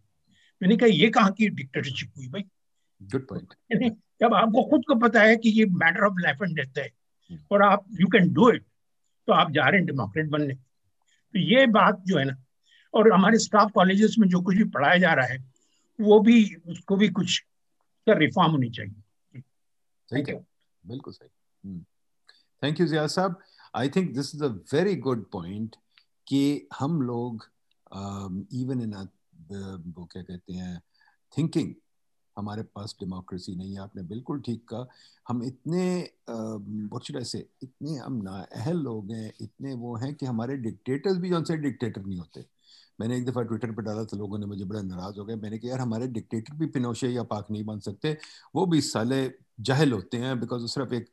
[0.62, 2.42] मैंने कहा ये कहा की डिक्टेटरशिप हुई भाई?
[3.10, 3.54] गुड पॉइंट
[4.20, 6.90] जब आपको खुद को पता है कि ये matter of life and death है
[7.52, 8.64] और आप यू कैन डू इट
[9.28, 12.36] तो आप जा रहे हैं डेमोक्रेट बनने। तो ये बात जो है ना
[12.94, 15.38] और हमारे स्टाफ कॉलेजेस में जो कुछ भी पढ़ाया जा रहा है
[15.98, 17.38] वो भी उसको भी कुछ
[18.06, 19.40] का रिफॉर्म होनी चाहिए।
[20.08, 20.36] थैंक यू
[20.84, 21.78] बिल्कुल सही।
[22.62, 23.40] थैंक यू जिया साहब।
[23.74, 25.76] I think this is a very good point
[26.26, 27.44] कि हम लोग
[28.54, 28.94] इवन इन
[29.96, 30.80] वो क्या कहते हैं
[31.32, 31.74] थिंकिंग
[32.36, 34.86] हमारे पास डेमोक्रेसी नहीं है, आपने बिल्कुल ठीक कहा।
[35.28, 41.30] हम इतने से इतने हम नाअहल लोग हैं, इतने वो हैं कि हमारे डिक्टेटर्स भी
[41.30, 42.44] जो डिक्टेटर नहीं होते।
[43.00, 45.58] मैंने एक दफ़ा ट्विटर पर डाला था, लोगों ने मुझे बड़ा नाराज़ हो गया। मैंने
[45.58, 48.16] कहा, यार, हमारे डिक्टेटर भी पिनोशे या पाक नहीं बन सकते।
[48.54, 49.30] वो भी साले
[49.60, 51.08] जहल होते हैं बिकॉज़ सिर्फ़ एक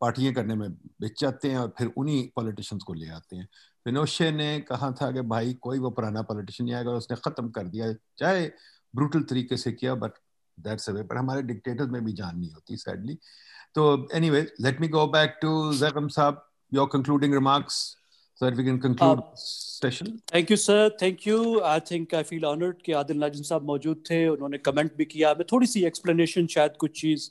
[0.00, 0.70] पार्टियाँ करने में
[1.00, 3.48] बेच जाते हैं और फिर उन्हीं पॉलिटिशियंस को ले आते हैं।
[3.86, 7.68] पिनोशे ने कहा था कि, भाई, कोई वो पुराना पॉलिटिशियन नहीं आएगा, उसने ख़त्म कर
[7.68, 8.46] दिया। चाहे
[8.96, 10.18] ब्रूटल तरीके से किया बट
[10.58, 13.18] दैट्स अवे पर हमारे डिक्टेटर्स में भी जान नहीं होती सैडली
[13.74, 17.80] तो anyway let me go back to Zaigham साहब your concluding remarks
[18.40, 20.22] so that we can conclude uh, session.
[20.26, 20.90] Thank you, sir.
[20.98, 21.62] Thank you.
[21.62, 25.32] I think I feel honored कि आदिल नाजिम साहब मौजूद थे उन्होंने कमेंट भी किया
[25.34, 27.28] मैं थोड़ी सी एक्सप्लेनेशन शायद कुछ चीज़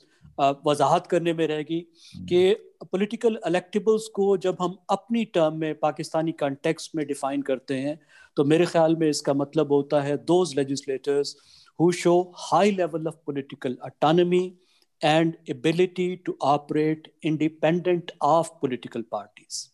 [0.66, 1.80] वजाहत करने में रहेगी
[2.28, 2.52] कि
[2.82, 7.98] पॉलिटिकल इलेक्टेबल्स को जब हम अपनी टर्म में पाकिस्तानी कंटेक्स्ट में डिफाइन करते हैं
[8.36, 11.36] तो मेरे ख्याल में इसका मतलब होता है those legislators
[11.78, 14.56] who show high level of political autonomy
[15.02, 19.66] and ability to operate independent of political parties.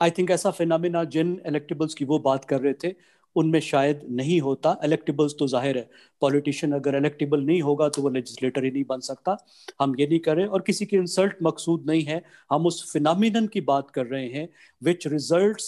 [0.00, 2.88] I think ऐसा फिनमिना जिन इलेक्टेबल्स की वो बात कर रहे थे
[3.36, 5.88] उनमें शायद नहीं होता। इलेक्टिबल्स तो ज़ाहिर है
[6.22, 9.36] पॉलिटिशियन अगर इलेक्टिबल नहीं होगा तो वो लेजिस्लेटर ही नहीं बन सकता।
[9.80, 13.60] हम ये नहीं करें और किसी की इंसल्ट मकसूद नहीं है। हम उस फिनमिनन की
[13.62, 14.48] बात कर रहे हैं
[14.82, 15.62] which result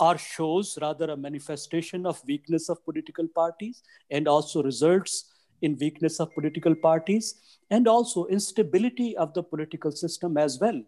[0.00, 5.10] or shows rather a manifestation of weakness of political parties and also result
[5.62, 7.32] in weakness of political parties
[7.70, 10.82] and also instability of the political system as well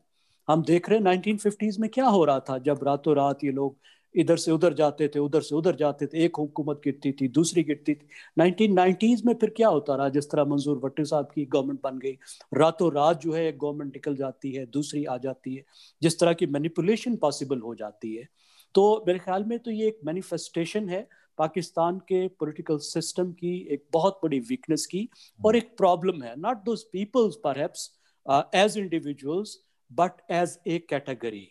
[0.48, 3.76] हम देख रहे हैं 1950s में क्या हो रहा था, जब रातों रात ये लोग
[4.16, 7.62] इधर से उधर जाते थे, उधर से उधर जाते थे, एक हुकूमत गिरती थी, दूसरी
[7.64, 11.80] गिरती थी। 1990s में फिर क्या होता रहा, जिस तरह मंजूर भट्टी साहब की गवर्नमेंट
[11.82, 12.16] बन गई।
[12.54, 15.64] रातों रात जो है, एक गवर्नमेंट निकल जाती है, दूसरी आ जाती है,
[16.02, 18.28] जिस तरह की मैनिपुलेशन पॉसिबल हो जाती है।
[18.74, 21.06] तो मेरे ख्याल में तो ये एक मैनिफेस्टेशन है,
[21.38, 25.08] पाकिस्तान के पॉलिटिकल सिस्टम की एक बहुत बड़ी वीकनेस की,
[25.40, 27.60] और एक प्रॉब्लम है। Not those peoples per
[28.54, 29.56] as individuals
[29.90, 31.46] but as a category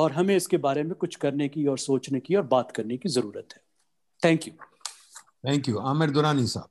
[0.00, 3.08] और हमें इसके बारे में कुछ करने की और सोचने की और बात करने की
[3.08, 3.62] ज़रूरत है
[4.22, 4.52] thank you
[5.46, 6.68] thank you Aamir Durrani साहब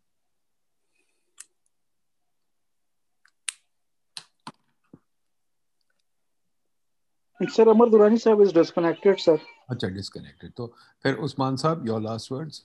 [7.39, 9.38] Sir, Amar Durrani sir is disconnected, sir.
[9.69, 10.65] अच्छा डिस्कनेक्टेड तो
[11.03, 12.61] फिर उस्मान साहब, योर लास्ट words.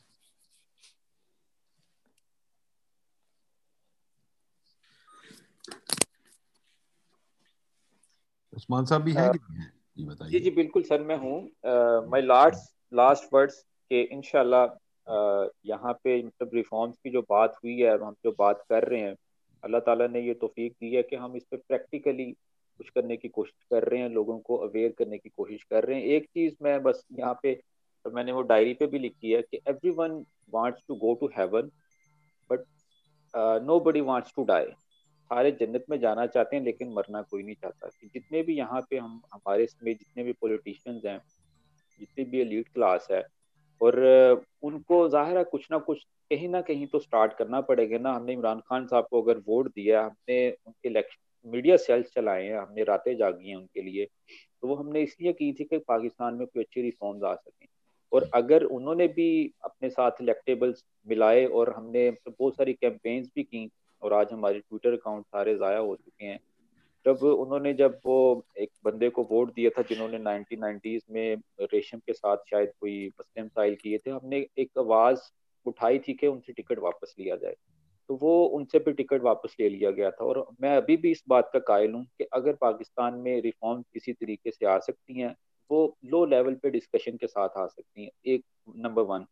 [8.53, 9.73] उस्मान साहब भी है कि नहीं है?
[9.97, 13.61] जी बताइए। जी जी, बिल्कुल सर, मैं हूँ। माय लास्ट लास्ट वर्ड्स
[13.91, 14.63] के इनशाला
[15.67, 19.15] यहाँ पे मतलब रिफॉर्म्स की जो बात हुई है हम जो बात कर रहे हैं,
[19.63, 22.25] अल्लाह ताला ने ये तोफीक दी है कि हम इस पर प्रैक्टिकली
[22.81, 25.97] कुछ करने की कोशिश कर रहे हैं, लोगों को अवेयर करने की कोशिश कर रहे
[25.97, 27.55] हैं। एक चीज़ मैं बस यहाँ पे
[28.05, 29.61] तो मैंने वो डायरी पे भी लिखी है कि
[29.99, 31.71] everyone wants to go to heaven
[32.51, 32.65] but
[33.81, 34.67] nobody wants to die
[35.25, 38.81] सारे जन्नत में जाना चाहते हैं, लेकिन मरना कोई नहीं चाहता। कि जितने भी यहाँ
[38.91, 41.21] पे हम, हमारे इसमें जितने भी पॉलिटिशियंस हैं,
[42.01, 43.23] जितनी भी एलीट क्लास है,
[43.81, 48.13] और उनको ज़ाहिर है कुछ ना कुछ, कहीं ना कहीं तो स्टार्ट करना पड़ेगा ना।
[48.13, 52.59] हमने इमरान खान साहब को अगर वोट दिया, हमने उनके इलेक्शन मीडिया सेल्स चलाए हैं,
[52.59, 54.07] हमने रातें जागी हैं उनके लिए
[54.63, 57.67] तो वो हमने इसलिए की थी कि पाकिस्तान में कोई अच्छी रिफॉर्म्स आ सकें।
[58.13, 63.65] और अगर उन्होंने भी अपने साथ इलेक्टेबल्स मिलाए और हमने बहुत सारी कैंपेन्स भी की
[64.03, 66.39] और आज हमारे ट्विटर अकाउंट सारे ज़ाया हो चुके हैं।
[67.07, 71.99] जब उन्होंने जब वो एक बंदे को वोट दिया था जिन्होंने नाइनटीन नाइनटीज में रेशम
[71.99, 75.21] के साथ शायद कोई मसले मसाइल किए थे, हमने एक आवाज़
[75.67, 77.55] उठाई थी कि उनसे टिकट वापस लिया जाए।
[78.11, 81.23] तो वो उनसे भी टिकट वापस ले लिया गया था और मैं अभी भी इस
[81.29, 85.35] बात का कायल हूँ कि अगर पाकिस्तान में रिफॉर्म किसी तरीके से आ सकती हैं,
[85.71, 88.45] वो लो लेवल पे डिस्कशन के साथ आ सकती हैं, एक
[88.77, 89.25] नंबर वन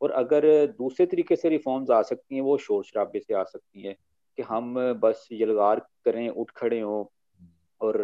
[0.00, 0.44] और अगर
[0.78, 3.96] दूसरे तरीके से रिफॉर्म्स आ सकती हैं, वो शोर शराबे से आ सकती हैं।
[4.38, 7.04] कि हम बस यलगार करें, उठ खड़े हों
[7.80, 7.96] और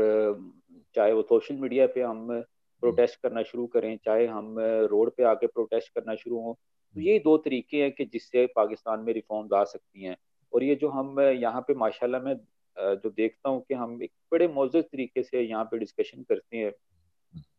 [0.97, 2.43] चाहे वो सोशल मीडिया पे हम
[2.83, 4.57] प्रोटेस्ट करना शुरू करें, चाहे हम
[4.91, 9.01] रोड पे आके प्रोटेस्ट करना शुरू हों तो ये दो तरीके हैं कि जिससे पाकिस्तान
[9.01, 10.17] में रिफॉर्म्स आ सकती हैं।
[10.53, 12.35] और ये जो हम यहाँ पे माशाल्लाह मैं
[12.77, 16.73] जो देखता हूँ कि हम एक बड़े मौजूद तरीके से यहाँ पे डिस्कशन करते हैं।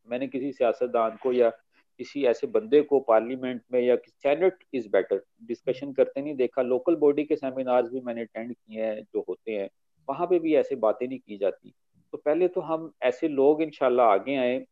[0.10, 1.52] मैंने किसी सियासतदान को या
[2.00, 6.96] किसी ऐसे बंदे को पार्लियामेंट में या सेनेट इज़ बेटर डिस्कशन करते नहीं, देखा लोकल
[6.96, 9.70] बॉडी के सेमिनार्स भी मैंने अटेंड किए हैं, जो होते हैं,
[10.10, 11.74] वहाँ पे भी ऐसे बातें नहीं की जाती।
[12.14, 14.66] तो पहले तो हम ऐसे लोग इनशाला आगे आए।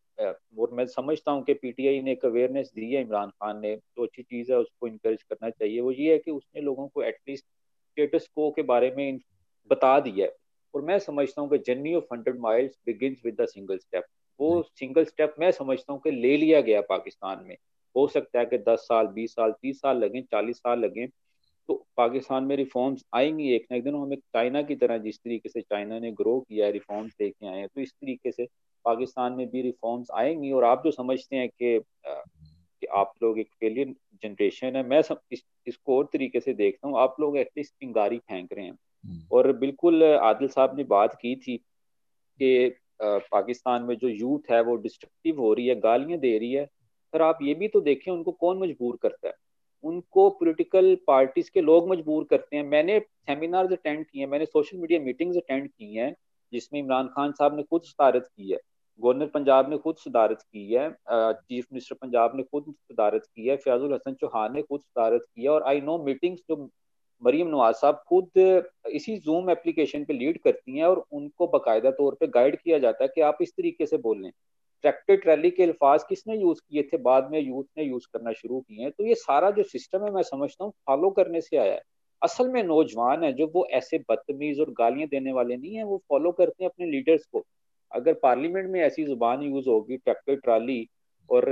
[0.60, 4.04] और मैं समझता हूँ कि पीटीआई ने एक अवेयरनेस दी है, इमरान खान ने तो
[4.04, 7.45] अच्छी चीज़ है, उसको इनक्रेज करना चाहिए। वो ये है कि उसने लोगों को एटलीस्ट
[7.45, 9.20] स्टेटस को के बारे में
[9.72, 10.36] बता दिया है।
[10.74, 14.04] और मैं समझता हूँ कि journey of hundred miles begin with the single step
[14.39, 17.55] वो सिंगल स्टेप मैं समझता हूँ कि ले लिया गया पाकिस्तान में।
[17.95, 21.07] हो सकता है कि दस साल बीस साल तीस साल लगे चालीस साल लगे
[21.69, 25.49] तो पाकिस्तान में रिफॉर्म्स आएँगी एक ना एक दिन। हमें चाइना की तरह जिस तरीके
[25.49, 28.47] से चाइना ने ग्रो किया है रिफॉर्म्स लेके आए हैं तो इस तरीके से
[28.85, 33.49] पाकिस्तान में भी रिफॉर्म्स आएँगी। और आप जो समझते हैं कि कि आप लोग एक
[33.60, 33.93] फेलियर
[34.23, 38.18] जनरेशन है मैं सब इस, इसको और तरीके से देखता हूँ। आप लोग एटलीस्ट चिंगारी
[38.19, 41.57] फेंक रहे हैं। हम्म। और बिल्कुल आदिल साहब ने बात की थी
[42.39, 42.69] कि
[42.99, 47.22] पाकिस्तान में जो यूथ है, वो डिस्ट्रक्टिव हो रही है, गालियाँ दे रही है सर
[47.22, 49.34] आप ये भी तो देखें, उनको कौन मजबूर करता है?
[49.84, 54.78] उनको पॉलिटिकल पार्टीज़ के लोग मजबूर करते हैं। मैंने सेमिनार्स अटेंड किए हैं, मैंने सोशल
[54.78, 56.15] मीडिया मीटिंग्स अटेंड की हैं,
[56.53, 58.60] जिसमें इमरान खान साहब ने खुद सदारत की है,
[58.99, 63.56] गवर्नर पंजाब ने खुद सदारत की है चीफ मिनिस्टर पंजाब ने खुद सदारत की है,
[63.57, 66.70] फयाजुल हसन चौहान ने खुद सदारत की है, और आई नो मीटिंग्स जो
[67.24, 72.18] मरीम नवाज़ साहब खुद इसी जूम एप्लीकेशन पे लीड करती हैं और उनको बाकायदा तौर
[72.20, 74.32] पे गाइड किया जाता है कि आप इस तरीके से बोलें
[74.84, 76.98] ट्रैक्टर ट्रैली के अल्फाज किसने यूज़ किए थे?
[76.98, 80.12] बाद में यूथ ने यूज़ करना शुरू किए हैं। तो ये सारा जो सिस्टम है,
[80.12, 81.82] मैं समझता हूँ फॉलो करने से आया है।
[82.22, 86.02] असल में नौजवान है जो वो ऐसे बदतमीज और गालियाँ देने वाले नहीं है, वो
[86.10, 87.44] फॉलो करते हैं अपने लीडर्स को।
[87.91, 90.88] अगर पार्लियामेंट में ऐसी ज़ुबान यूज़ होगी ट्रैक्टर ट्राली
[91.30, 91.45] और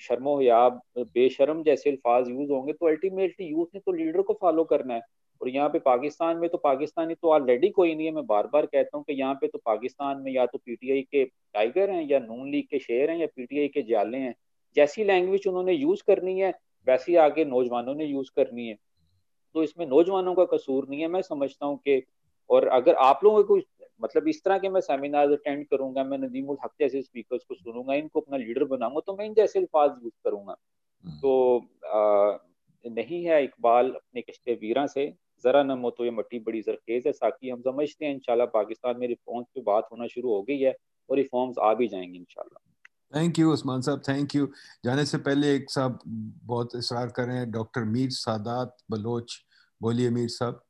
[0.00, 0.68] शर्मो या
[0.98, 5.02] बेशरम जैसे अल्फाज यूज़ होंगे तो अल्टीमेटली यूथ ने तो लीडर को फॉलो करना है।
[5.40, 8.66] और यहाँ पे पाकिस्तान में तो पाकिस्तानी तो ऑलरेडी कोई नहीं है। मैं बार बार
[8.66, 12.18] कहता हूँ कि यहाँ पे तो पाकिस्तान में या तो पीटीआई के टाइगर हैं या
[12.18, 14.34] नून लीग के शेर हैं या पीटीआई के जाले हैं।
[14.76, 16.50] जैसी लैंग्वेज उन्होंने यूज़ करनी है,
[16.86, 18.76] वैसी आगे नौजवानों ने यूज़ करनी है।
[19.54, 22.02] तो इसमें नौजवानों का कसूर नहीं है। मैं समझता हूँ कि,
[22.50, 23.58] और अगर आप लोगों को
[24.00, 27.94] मतलब इस तरह के मैं सेमिनार अटेंड करूँगा मैं नदीमुल हक जैसे स्पीकर्स को सुनूँगा
[27.94, 30.56] इनको अपना लीडर बनाऊँगा तो मैं इन जैसे अल्फाज यूज़ करूँगा।
[31.04, 32.38] हम्म। तो आ,
[32.84, 35.06] नहीं है इकबाल अपने कश्ते वीरा से
[35.44, 38.98] जरा न हो तो ये मट्टी बड़ी जरखेज है साकी हम समझते हैं इंशाल्लाह पाकिस्तान
[38.98, 40.74] में रिफॉर्म्स पे बात होना शुरू हो गई है
[41.08, 42.66] और रिफॉर्म्स आ भी जाएँगे इंशाल्लाह।
[43.12, 44.48] थैंक यू उस्मान साहब थैंक यू
[44.84, 49.38] जाने से पहले एक साहब बहुत इसरार कर रहे हैं डॉक्टर मीर सादात बलोच
[49.80, 50.60] बोलिए मीर साहब।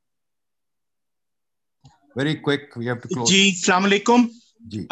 [2.16, 4.28] Very quick we have to close जी अस्सलाम वालेकुम
[4.65, 4.87] जी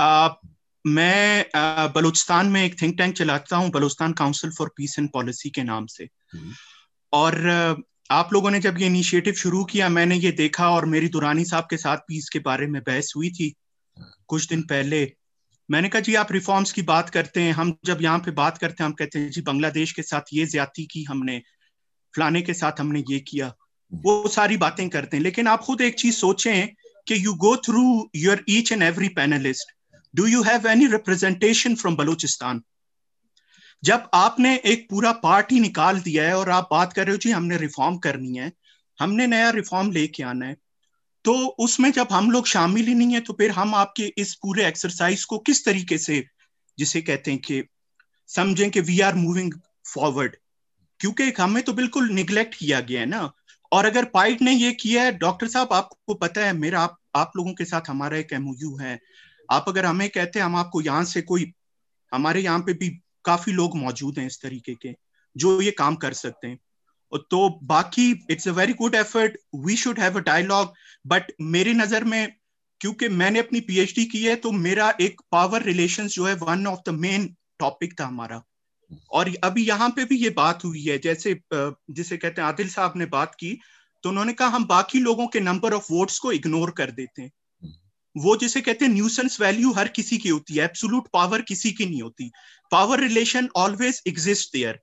[0.85, 1.45] मैं
[1.95, 5.87] बलूचिस्तान में एक थिंक टैंक चलाता हूँ Balochistan council for peace and policy के नाम
[5.87, 6.09] से।
[7.13, 7.37] और
[8.11, 11.67] आप लोगों ने जब ये इनिशिएटिव शुरू किया मैंने ये देखा और मेरी दुरानी साहब
[11.71, 13.53] के साथ पीस के बारे में बहस हुई थी
[14.29, 15.01] कुछ दिन पहले।
[15.69, 18.83] मैंने कहा जी आप रिफॉर्म्स की बात करते हैं। हम जब यहाँ पे बात करते
[18.83, 21.39] हैं हम कहते हैं जी बांग्लादेश के साथ ये ज़्यादा की हमने
[22.15, 23.53] फलाने के साथ हमने ये किया।
[23.93, 26.69] वो सारी बातें करते हैं। लेकिन आप खुद एक चीज़ सोचें
[27.09, 29.73] कि you go through your each and every panellist
[30.15, 32.63] do you have any representation from Balochistan?
[33.85, 37.31] जब आपने एक पूरा पार्ट निकाल दिया है और आप बात कर रहे हो, जी,
[37.31, 38.53] हमने रिफॉर्म करनी है,
[39.01, 40.57] हमने नया रिफॉर्म लेके आना है।
[41.25, 44.67] तो उसमें जब हम लोग शामिल ही नहीं है तो फिर हम आपके इस पूरे
[44.67, 46.27] एक्सरसाइज को किस तरीके से,
[46.79, 47.63] जिसे कहते हैं कि,
[48.29, 49.53] समझें कि वी आर मूविंग
[49.95, 50.37] फॉरवर्ड
[51.01, 53.33] क्योंकि हमें तो बिल्कुल निग्लेक्ट किया गया है ना।
[53.73, 57.33] और अगर पाइट ने ये किया है, डॉक्टर साहब, आपको पता है, मेरा, आप आप
[57.37, 58.99] लोगों के साथ हमारा एक एमओयू है।
[59.49, 61.53] आप अगर हमें कहते हैं, हम आपको यहाँ से कोई,
[62.13, 62.89] हमारे यहाँ पे भी
[63.25, 64.95] काफ़ी लोग मौजूद हैं इस तरीके के,
[65.37, 66.59] जो ये काम कर सकते हैं।
[67.13, 70.73] तो बाकी it's a very good effort we should have a dialogue
[71.07, 72.33] but मेरी नज़र में,
[72.81, 76.81] क्योंकि मैंने अपनी पीएचडी की है तो मेरा एक पावर रिलेशंस जो है one of
[76.87, 77.27] the main
[77.61, 78.43] topic था हमारा।
[79.11, 82.93] और अभी यहाँ पे भी ये बात हुई है, जैसे जिसे कहते हैं, आदिल साहब
[82.97, 83.59] ने बात की
[84.05, 87.31] तो उन्होंने कहा, हम बाकी लोगों के नंबर ऑफ़ वोट्स को इग्नोर कर देते हैं।
[88.17, 91.87] वो जिसे कहते हैं न्यूसेंस वैल्यू हर किसी की होती है एब्सोलूट पावर किसी की
[91.87, 92.31] नहीं होती।
[92.73, 94.79] Power relation always exist there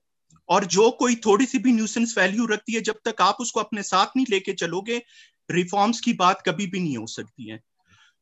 [0.48, 3.82] और जो कोई थोड़ी सी भी न्यूसेंस वैल्यू रखती है, जब तक आप उसको अपने
[3.84, 5.02] साथ नहीं लेके चलोगे
[5.48, 7.60] रिफॉर्म्स की बात कभी भी नहीं हो सकती है।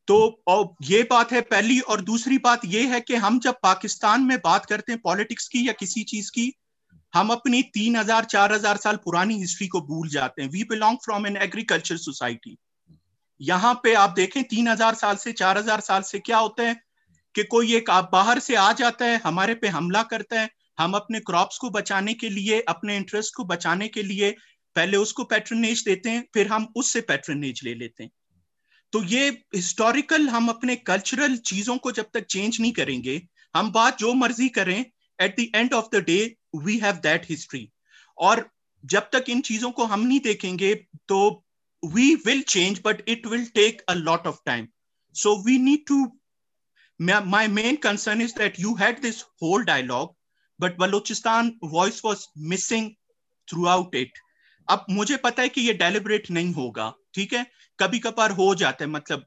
[0.07, 4.37] तो ये बात है पहली, और दूसरी बात ये है कि हम जब पाकिस्तान में
[4.39, 6.51] बात करते हैं पॉलिटिक्स की या किसी चीज़ की,
[7.13, 10.97] हम अपनी तीन हज़ार, चार हज़ार साल पुरानी हिस्ट्री को भूल जाते हैं। We belong
[11.05, 12.57] from an agriculture society
[13.41, 16.75] यहाँ पे आप देखें, तीन हज़ार साल से, चार हज़ार साल से क्या होता है
[17.35, 20.49] कि कोई एक आप बाहर से आ जाता है, हमारे पे हमला करता है,
[20.79, 24.31] हम अपने क्रॉप्स को बचाने के लिए, अपने इंटरेस्ट को बचाने के लिए,
[24.75, 28.11] पहले उसको पैट्रनेज देते हैं, फिर हम उससे पैट्रनेज ले लेते हैं।
[28.93, 33.21] तो ये हिस्टोरिकल हम अपने कल्चरल चीज़ों को जब तक चेंज नहीं करेंगे,
[33.55, 34.79] हम बात जो मर्ज़ी करें
[35.19, 36.19] at the end of the day
[36.55, 37.69] we have that history
[38.17, 38.49] और
[38.83, 40.73] जब तक इन चीज़ों को हम नहीं देखेंगे
[41.07, 41.19] तो
[41.83, 44.67] we will change but it will take a lot of time
[45.15, 46.05] so we need to
[46.99, 50.11] my main concern is that you had this whole dialogue,
[50.59, 52.95] but balochistan voice was missing
[53.47, 54.09] throughout it.
[54.69, 57.45] अब मुझे पता है कि ये deliberate नहीं होगा ठीक है
[57.79, 59.25] कभी कभार हो जाता है मतलब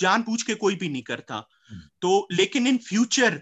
[0.00, 1.40] जानबूझ के कोई भी नहीं करता
[2.02, 3.40] तो लेकिन इन फ्यूचर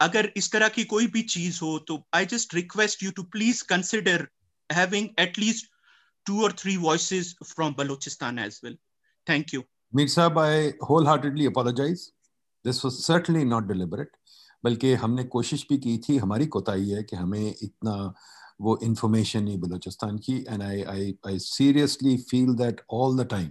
[0.00, 3.64] अगर इस तरह की कोई भी चीज़ हो तो I just request you to please
[3.68, 4.26] consider
[4.70, 5.72] having at least
[6.26, 8.74] two or three voices from Balochistan as well.
[9.26, 9.64] Thank you.
[9.92, 12.12] Mir Sahab, I wholeheartedly apologize.
[12.64, 14.20] This was certainly not deliberate.
[14.64, 17.94] बल्कि हमने कोशिश भी की थी हमारी कोताही है कि हमें इतना
[18.60, 23.48] वो इंफॉर्मेशन नहीं बलोचिस्तान की and I I I seriously feel that all the time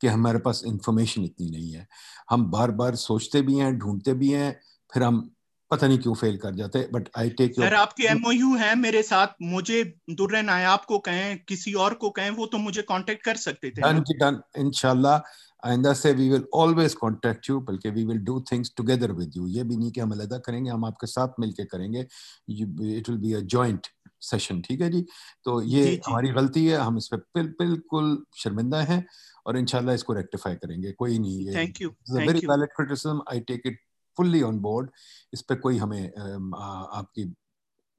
[0.00, 1.86] कि हमारे पास इंफॉर्मेशन इतनी नहीं है।
[2.30, 4.56] हम बार बार सोचते भी हैं ढूंढते भी हैं
[4.92, 5.28] फिर हम
[5.70, 9.28] पता नहीं क्यों फेल कर जाते बट आई टेक सर आपके एमओयू है मेरे साथ
[9.42, 13.70] मुझे दुर्र नायाब को कहें किसी और को कहें वो तो मुझे कांटेक्ट कर सकते
[13.70, 15.20] थे। डन की डन इंशाल्लाह।
[15.68, 19.46] आइंदा से we will always contact you बल्कि we will do things together with you
[19.46, 23.32] ये भी नहीं कि हम अलग करेंगे हम आपके साथ मिलके करेंगे। It will be
[23.32, 23.86] a joint
[24.22, 25.04] session ठीक है जी?
[25.44, 26.00] तो ये जी, जी.
[26.06, 29.04] हमारी गलती है हम इस पर बिल्कुल शर्मिंदा हैं
[29.46, 33.78] और इंशाल्लाह इसको रेक्टिफाई करेंगे कोई नहीं thank you very valid criticism I take it
[34.18, 34.90] fully on board
[35.32, 37.24] इस पर कोई हमें आपकी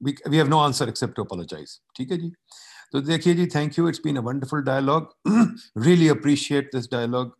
[0.00, 2.32] we have no answer except to apologise ठीक है जी?
[2.92, 5.14] तो देखिए जी thank you it's been a wonderful dialogue
[5.78, 7.36] really appreciate this dialogue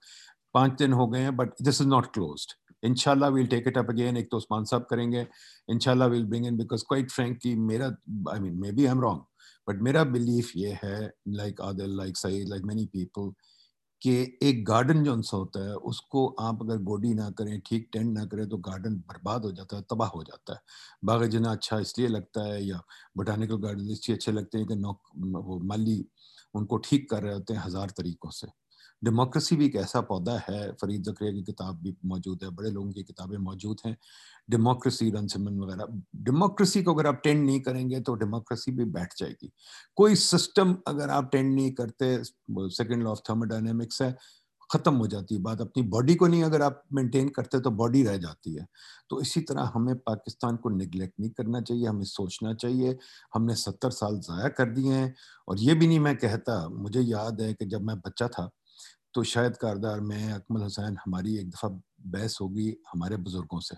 [0.54, 2.52] पाँच दिन हो गए हैं but this is not closed
[2.84, 5.26] इनशाला will take it up again एक तो उस्मान साहब करेंगे।
[5.68, 7.86] इनशाला will bring in because quite frankly मेरा
[8.32, 9.22] I mean maybe I am wrong
[9.68, 13.32] but मेरा बिलीफ ये है like Adil like Saeed like many people
[14.02, 14.12] कि
[14.42, 18.24] एक गार्डन जो सा होता है, उसको आप अगर गोडी ना करें, ठीक टेंड ना
[18.24, 20.60] करें तो गार्डन बर्बाद हो जाता है, तबाह हो जाता है।
[21.04, 22.80] बाग जना अच्छा इसलिए लगता है, या
[23.16, 25.00] बोटानिकल गार्डन इसलिए अच्छे लगते हैं कि नौक
[25.46, 26.04] वो माली
[26.54, 28.48] उनको ठीक कर रहे होते हैं हज़ार तरीक़ों से।
[29.04, 32.92] डेमोक्रेसी भी एक ऐसा पौधा है, फरीद जक्रिया की किताब भी मौजूद है, बड़े लोगों
[32.92, 33.96] की किताबें मौजूद हैं,
[34.48, 39.14] डेमोक्रेसी, रन सिमन वगैरह। डेमोक्रेसी को अगर आप टेंड नहीं करेंगे तो डेमोक्रेसी भी बैठ
[39.18, 39.50] जाएगी।
[39.96, 44.16] कोई सिस्टम अगर आप टेंड नहीं करते, सेकेंड लॉ ऑफ़ थर्मोडाइनमिक्स है,
[44.70, 48.02] ख़त्म हो जाती है बात। अपनी बॉडी को नहीं अगर आप मेंटेन करते तो बॉडी
[48.02, 48.66] रह जाती है।
[49.10, 52.96] तो इसी तरह हमें पाकिस्तान को निगलेक्ट नहीं करना चाहिए, हमें सोचना चाहिए।
[53.34, 55.14] हमने सत्तर साल ज़ाया कर दिए हैं
[55.48, 58.50] और ये भी नहीं मैं कहता, मुझे याद है कि जब मैं बच्चा था
[59.14, 61.68] तो शायद कारदार में, अकमल हुसैन, हमारी एक दफ़ा
[62.06, 63.76] बहस होगी हमारे बुज़ुर्गों से।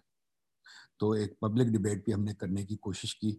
[1.01, 3.33] तो एक पब्लिक डिबेट भी हमने करने की कोशिश की।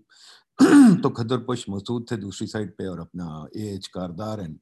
[1.03, 4.60] तो खदर पुश मौजूद थे दूसरी साइड पे और अपना A H Kardar and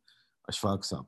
[0.49, 1.07] Ashfaq साहब।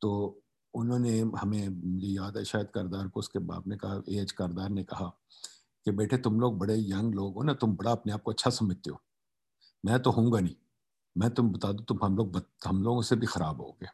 [0.00, 0.42] तो
[0.74, 4.70] उन्होंने हमें मुझे याद है, शायद कारदार को उसके बाप ने कहा ए एच कारदार
[4.70, 5.12] ने कहा
[5.84, 8.50] कि बेटे तुम लोग बड़े यंग लोग हो ना, तुम बड़ा अपने आप को अच्छा
[8.50, 9.00] समझते हो।
[9.84, 10.56] मैं तो हूँगा नहीं।
[11.18, 13.88] मैं तुम बता दूँ, तुम हम लोग हम लोगों से भी ख़राब हो गए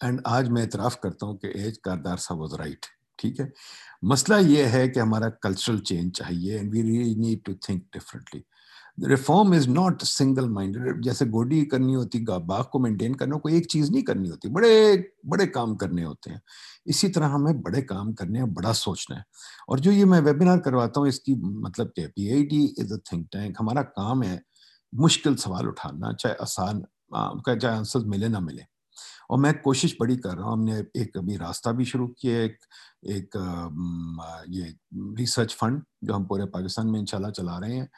[0.00, 2.86] एंड आज मैं इतराफ़ करता हूँ कि एज कारदार साहब वॉज़ राइट
[3.18, 3.50] ठीक है?
[4.04, 8.42] मसला ये है कि हमारा कल्चरल चेंज चाहिए and we really need to think differently
[9.04, 13.66] reform is not single minded जैसे गोडी करनी होती बाग को मेंटेन करना, कोई एक
[13.70, 14.96] चीज़ नहीं करनी होती। बड़े
[15.26, 16.40] बड़े काम करने होते हैं।
[16.86, 19.24] इसी तरह हमें बड़े काम करने हैं, बड़ा सोचना है।
[19.68, 22.98] और जो ये मैं वेबिनार करवाता हूँ, इसकी मतलब क्या P I D is a
[23.12, 24.40] think tank हमारा काम है
[24.92, 26.84] मुश्किल सवाल उठाना, चाहे आसान
[27.14, 28.64] चाहे आंसर मिले ना मिले।
[29.30, 32.58] और मैं कोशिश बड़ी कर रहा हूँ। हमने एक अभी रास्ता भी शुरू किया एक
[33.06, 33.36] एक
[34.50, 34.74] ये
[35.18, 37.88] रिसर्च फंड जो हम पूरे पाकिस्तान में इंशाल्लाह चला रहे हैं।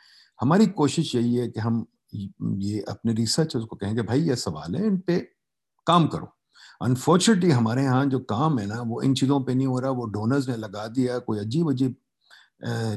[0.40, 1.86] हमारी कोशिश यही है कि हम
[2.61, 5.19] ये अपने रिसर्चर्स को कहेंगे भाई ये सवाल है, इन पे
[5.86, 6.32] काम करो।
[6.82, 10.05] अनफॉर्चुनेटली हमारे यहाँ जो काम है ना, वो इन चीज़ों पे नहीं हो रहा, वो
[10.07, 11.97] डोनर्स ने लगा दिया, कोई अजीब अजीब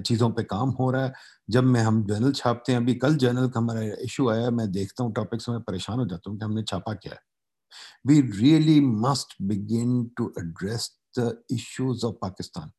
[0.05, 1.13] चीज़ों पे काम हो रहा है।
[1.49, 5.03] जब मैं, हम जर्नल छापते हैं, अभी कल जर्नल का हमारा इशू आया, मैं देखता
[5.03, 7.19] हूँ टॉपिक्स में परेशान हो जाता हूँ कि हमने छापा क्या है।
[8.07, 10.89] We really must begin to address
[11.19, 12.71] the issues of Pakistan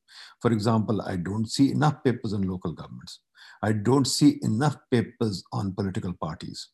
[0.42, 3.20] for example I don't see enough papers in local governments
[3.62, 6.64] I don't see enough papers on political parties.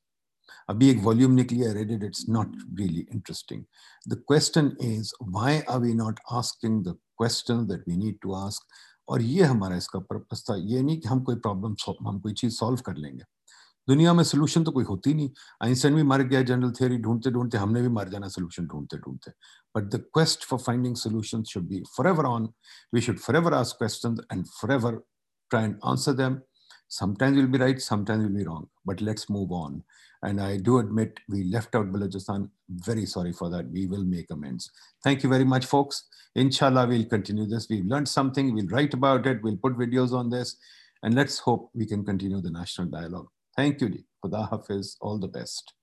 [0.68, 2.02] अभी एक वॉल्यूम निकली I read it.
[2.02, 3.64] It's not really interesting.
[4.06, 8.62] The question is, why are we not asking the question that we need to ask?
[9.08, 11.74] और ये हमारा इसका purpose था ये नहीं कि हम कोई प्रॉब्लम
[12.08, 13.24] हम कोई चीज़ सॉल्व कर लेंगे
[13.92, 15.30] दुनिया में सोल्यूशन तो कोई होती नहीं
[15.64, 19.30] आइंस्टाइन भी मर गया जनरल थियरी ढूंढते ढूंढते हमने भी मर जाना सोल्यूशन ढूंढते ढूंढते
[19.76, 22.48] but the quest for finding solution should be forever on
[22.94, 24.46] we should forever ask question and
[24.80, 25.00] forever
[25.52, 26.34] try and answer them
[26.92, 29.84] Sometimes we'll be right, sometimes we'll be wrong, but let's move on.
[30.24, 32.50] And I do admit we left out Balochistan.
[32.68, 33.70] Very sorry for that.
[33.70, 34.68] We will make amends.
[35.04, 36.08] Thank you very much, folks.
[36.34, 37.68] Inshallah, we'll continue this.
[37.70, 38.52] We've learned something.
[38.52, 39.40] We'll write about it.
[39.40, 40.56] We'll put videos on this.
[41.04, 43.28] And let's hope we can continue the national dialogue.
[43.60, 43.90] Thank you.
[44.24, 44.96] Khuda Hafiz.
[45.02, 45.74] All the best.